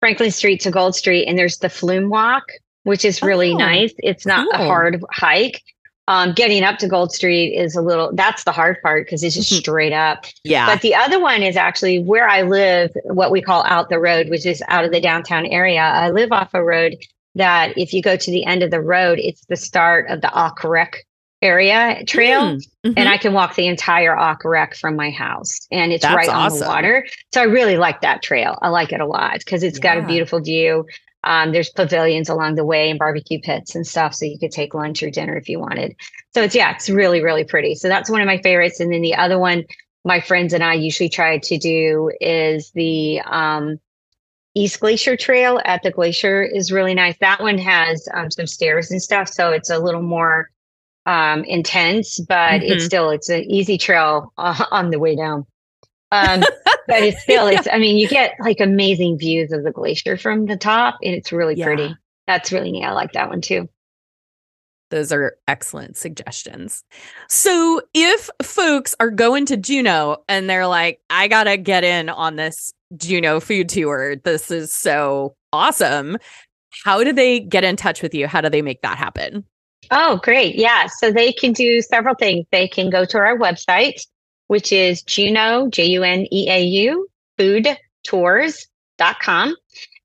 Franklin 0.00 0.30
Street 0.30 0.60
to 0.62 0.70
Gold 0.70 0.94
Street, 0.94 1.26
and 1.26 1.38
there's 1.38 1.58
the 1.58 1.68
Flume 1.68 2.10
Walk, 2.10 2.44
which 2.84 3.04
is 3.04 3.22
really 3.22 3.52
oh, 3.52 3.56
nice. 3.56 3.92
It's 3.98 4.26
not 4.26 4.48
cool. 4.52 4.60
a 4.60 4.66
hard 4.66 5.04
hike 5.10 5.62
um, 6.08 6.32
getting 6.32 6.64
up 6.64 6.78
to 6.78 6.88
Gold 6.88 7.12
Street 7.12 7.54
is 7.54 7.76
a 7.76 7.82
little, 7.82 8.10
that's 8.14 8.44
the 8.44 8.52
hard 8.52 8.80
part 8.82 9.06
because 9.06 9.22
it's 9.22 9.34
just 9.34 9.52
mm-hmm. 9.52 9.60
straight 9.60 9.92
up. 9.92 10.26
Yeah. 10.44 10.66
But 10.66 10.82
the 10.82 10.94
other 10.94 11.20
one 11.20 11.42
is 11.42 11.56
actually 11.56 12.00
where 12.00 12.28
I 12.28 12.42
live, 12.42 12.90
what 13.04 13.30
we 13.30 13.40
call 13.40 13.64
out 13.64 13.88
the 13.88 14.00
road, 14.00 14.28
which 14.28 14.44
is 14.44 14.62
out 14.68 14.84
of 14.84 14.92
the 14.92 15.00
downtown 15.00 15.46
area. 15.46 15.80
I 15.80 16.10
live 16.10 16.32
off 16.32 16.50
a 16.54 16.64
road 16.64 16.96
that 17.34 17.76
if 17.78 17.92
you 17.92 18.02
go 18.02 18.16
to 18.16 18.30
the 18.30 18.44
end 18.44 18.62
of 18.62 18.70
the 18.70 18.80
road, 18.80 19.18
it's 19.18 19.44
the 19.46 19.56
start 19.56 20.10
of 20.10 20.20
the 20.20 20.28
Auke 20.28 20.68
Rec 20.68 21.06
area 21.40 22.04
trail. 22.04 22.56
Mm-hmm. 22.56 22.92
And 22.96 23.08
I 23.08 23.16
can 23.16 23.32
walk 23.32 23.54
the 23.54 23.66
entire 23.66 24.14
Auke 24.14 24.44
Rec 24.44 24.74
from 24.76 24.96
my 24.96 25.10
house 25.10 25.66
and 25.70 25.92
it's 25.92 26.02
that's 26.02 26.14
right 26.14 26.28
awesome. 26.28 26.54
on 26.54 26.58
the 26.58 26.66
water. 26.66 27.06
So 27.32 27.40
I 27.40 27.44
really 27.44 27.76
like 27.76 28.00
that 28.00 28.22
trail. 28.22 28.58
I 28.62 28.68
like 28.68 28.92
it 28.92 29.00
a 29.00 29.06
lot 29.06 29.38
because 29.38 29.62
it's 29.62 29.78
yeah. 29.78 29.94
got 29.94 30.04
a 30.04 30.06
beautiful 30.06 30.40
view. 30.40 30.86
Um, 31.24 31.52
there's 31.52 31.70
pavilions 31.70 32.28
along 32.28 32.56
the 32.56 32.64
way 32.64 32.90
and 32.90 32.98
barbecue 32.98 33.40
pits 33.40 33.74
and 33.74 33.86
stuff, 33.86 34.14
so 34.14 34.24
you 34.24 34.38
could 34.38 34.50
take 34.50 34.74
lunch 34.74 35.02
or 35.02 35.10
dinner 35.10 35.36
if 35.36 35.48
you 35.48 35.60
wanted. 35.60 35.94
So 36.34 36.42
it's 36.42 36.54
yeah, 36.54 36.74
it's 36.74 36.90
really 36.90 37.22
really 37.22 37.44
pretty. 37.44 37.74
So 37.74 37.88
that's 37.88 38.10
one 38.10 38.20
of 38.20 38.26
my 38.26 38.38
favorites. 38.38 38.80
And 38.80 38.92
then 38.92 39.02
the 39.02 39.14
other 39.14 39.38
one, 39.38 39.64
my 40.04 40.20
friends 40.20 40.52
and 40.52 40.64
I 40.64 40.74
usually 40.74 41.08
try 41.08 41.38
to 41.38 41.58
do 41.58 42.10
is 42.20 42.72
the 42.72 43.20
um, 43.20 43.78
East 44.54 44.80
Glacier 44.80 45.16
Trail 45.16 45.60
at 45.64 45.82
the 45.82 45.90
glacier 45.90 46.42
is 46.42 46.72
really 46.72 46.94
nice. 46.94 47.16
That 47.20 47.40
one 47.40 47.58
has 47.58 48.06
um, 48.14 48.30
some 48.30 48.46
stairs 48.46 48.90
and 48.90 49.00
stuff, 49.00 49.28
so 49.28 49.50
it's 49.50 49.70
a 49.70 49.78
little 49.78 50.02
more 50.02 50.50
um, 51.06 51.44
intense, 51.44 52.20
but 52.20 52.60
mm-hmm. 52.60 52.72
it's 52.72 52.84
still 52.84 53.10
it's 53.10 53.28
an 53.28 53.44
easy 53.44 53.78
trail 53.78 54.32
uh, 54.38 54.64
on 54.70 54.90
the 54.90 54.98
way 54.98 55.16
down. 55.16 55.46
Um, 56.12 56.40
but 56.86 57.02
it's 57.02 57.20
still, 57.22 57.48
it's, 57.48 57.66
I 57.72 57.78
mean, 57.78 57.96
you 57.96 58.06
get 58.06 58.34
like 58.38 58.60
amazing 58.60 59.18
views 59.18 59.50
of 59.50 59.64
the 59.64 59.72
glacier 59.72 60.16
from 60.16 60.46
the 60.46 60.56
top 60.56 60.98
and 61.02 61.14
it's 61.14 61.32
really 61.32 61.54
yeah. 61.54 61.64
pretty. 61.64 61.96
That's 62.26 62.52
really 62.52 62.70
neat. 62.70 62.84
I 62.84 62.92
like 62.92 63.12
that 63.12 63.28
one 63.28 63.40
too. 63.40 63.68
Those 64.90 65.10
are 65.10 65.38
excellent 65.48 65.96
suggestions. 65.96 66.84
So, 67.30 67.80
if 67.94 68.28
folks 68.42 68.94
are 69.00 69.10
going 69.10 69.46
to 69.46 69.56
Juneau 69.56 70.18
and 70.28 70.50
they're 70.50 70.66
like, 70.66 71.00
I 71.08 71.28
got 71.28 71.44
to 71.44 71.56
get 71.56 71.82
in 71.82 72.10
on 72.10 72.36
this 72.36 72.74
Juneau 72.98 73.40
food 73.40 73.70
tour, 73.70 74.16
this 74.16 74.50
is 74.50 74.70
so 74.70 75.34
awesome. 75.50 76.18
How 76.84 77.02
do 77.02 77.10
they 77.10 77.40
get 77.40 77.64
in 77.64 77.76
touch 77.76 78.02
with 78.02 78.14
you? 78.14 78.26
How 78.26 78.42
do 78.42 78.50
they 78.50 78.60
make 78.60 78.82
that 78.82 78.98
happen? 78.98 79.46
Oh, 79.90 80.20
great. 80.22 80.56
Yeah. 80.56 80.88
So, 80.98 81.10
they 81.10 81.32
can 81.32 81.54
do 81.54 81.80
several 81.80 82.14
things. 82.14 82.44
They 82.52 82.68
can 82.68 82.90
go 82.90 83.06
to 83.06 83.16
our 83.16 83.38
website, 83.38 84.06
which 84.52 84.70
is 84.70 85.02
Juneau, 85.04 85.70
J 85.70 85.86
U 85.86 86.02
N 86.02 86.26
E 86.30 86.46
A 86.50 86.62
U, 86.62 87.08
foodtours.com. 87.38 89.56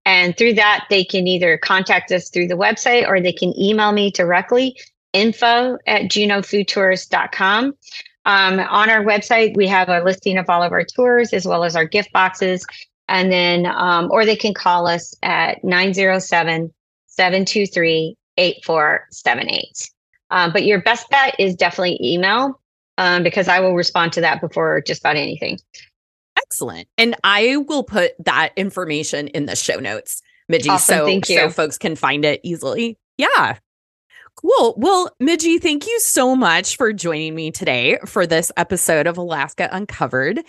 And 0.05 0.37
through 0.37 0.53
that, 0.53 0.85
they 0.89 1.03
can 1.03 1.27
either 1.27 1.57
contact 1.57 2.13
us 2.13 2.29
through 2.29 2.47
the 2.47 2.55
website 2.55 3.05
or 3.05 3.19
they 3.19 3.33
can 3.33 3.53
email 3.59 3.91
me 3.91 4.09
directly, 4.09 4.79
info 5.11 5.77
at 5.85 6.03
juneaufoodtours.com. 6.03 7.73
Um, 8.23 8.59
on 8.59 8.89
our 8.89 9.03
website, 9.03 9.57
we 9.57 9.67
have 9.67 9.89
a 9.89 9.99
listing 9.99 10.37
of 10.37 10.49
all 10.49 10.63
of 10.63 10.71
our 10.71 10.85
tours 10.85 11.33
as 11.33 11.45
well 11.45 11.65
as 11.65 11.75
our 11.75 11.83
gift 11.83 12.13
boxes. 12.13 12.65
And 13.09 13.29
then, 13.29 13.65
um, 13.65 14.09
or 14.11 14.25
they 14.25 14.37
can 14.37 14.53
call 14.53 14.87
us 14.87 15.13
at 15.23 15.61
907 15.65 16.73
723 17.07 18.15
8478. 18.37 19.91
Um, 20.29 20.53
but 20.53 20.63
your 20.63 20.81
best 20.81 21.09
bet 21.09 21.35
is 21.37 21.53
definitely 21.53 21.99
email 22.01 22.61
um, 22.97 23.23
because 23.23 23.47
I 23.47 23.59
will 23.59 23.75
respond 23.75 24.13
to 24.13 24.21
that 24.21 24.41
before 24.41 24.81
just 24.81 25.01
about 25.01 25.15
anything. 25.15 25.59
Excellent. 26.37 26.87
And 26.97 27.15
I 27.23 27.57
will 27.57 27.83
put 27.83 28.13
that 28.25 28.53
information 28.55 29.27
in 29.29 29.45
the 29.45 29.55
show 29.55 29.79
notes, 29.79 30.21
Midgi, 30.51 30.69
awesome, 30.69 31.23
so, 31.23 31.35
so 31.35 31.49
folks 31.49 31.77
can 31.77 31.95
find 31.95 32.25
it 32.25 32.39
easily. 32.43 32.97
Yeah. 33.17 33.57
Cool. 34.35 34.75
Well, 34.77 35.09
Midgi, 35.21 35.59
thank 35.59 35.87
you 35.87 35.99
so 35.99 36.35
much 36.35 36.77
for 36.77 36.93
joining 36.93 37.33
me 37.33 37.49
today 37.49 37.97
for 38.05 38.27
this 38.27 38.51
episode 38.55 39.07
of 39.07 39.17
Alaska 39.17 39.67
Uncovered. 39.71 40.41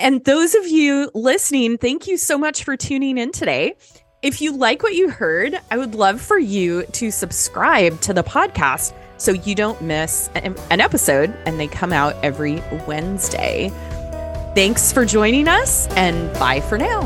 And 0.00 0.24
those 0.24 0.56
of 0.56 0.66
you 0.66 1.12
listening, 1.14 1.78
thank 1.78 2.08
you 2.08 2.16
so 2.16 2.36
much 2.36 2.64
for 2.64 2.76
tuning 2.76 3.18
in 3.18 3.30
today. 3.30 3.76
If 4.20 4.40
you 4.40 4.56
like 4.56 4.82
what 4.82 4.94
you 4.94 5.10
heard, 5.10 5.60
I 5.70 5.78
would 5.78 5.94
love 5.94 6.20
for 6.20 6.38
you 6.38 6.82
to 6.94 7.12
subscribe 7.12 8.00
to 8.00 8.12
the 8.12 8.24
podcast 8.24 8.92
so 9.18 9.32
you 9.32 9.54
don't 9.54 9.80
miss 9.80 10.30
an 10.34 10.80
episode 10.80 11.34
and 11.46 11.58
they 11.58 11.68
come 11.68 11.92
out 11.92 12.14
every 12.22 12.62
Wednesday. 12.86 13.70
Thanks 14.54 14.92
for 14.92 15.04
joining 15.04 15.48
us 15.48 15.86
and 15.88 16.32
bye 16.38 16.60
for 16.60 16.78
now. 16.78 17.00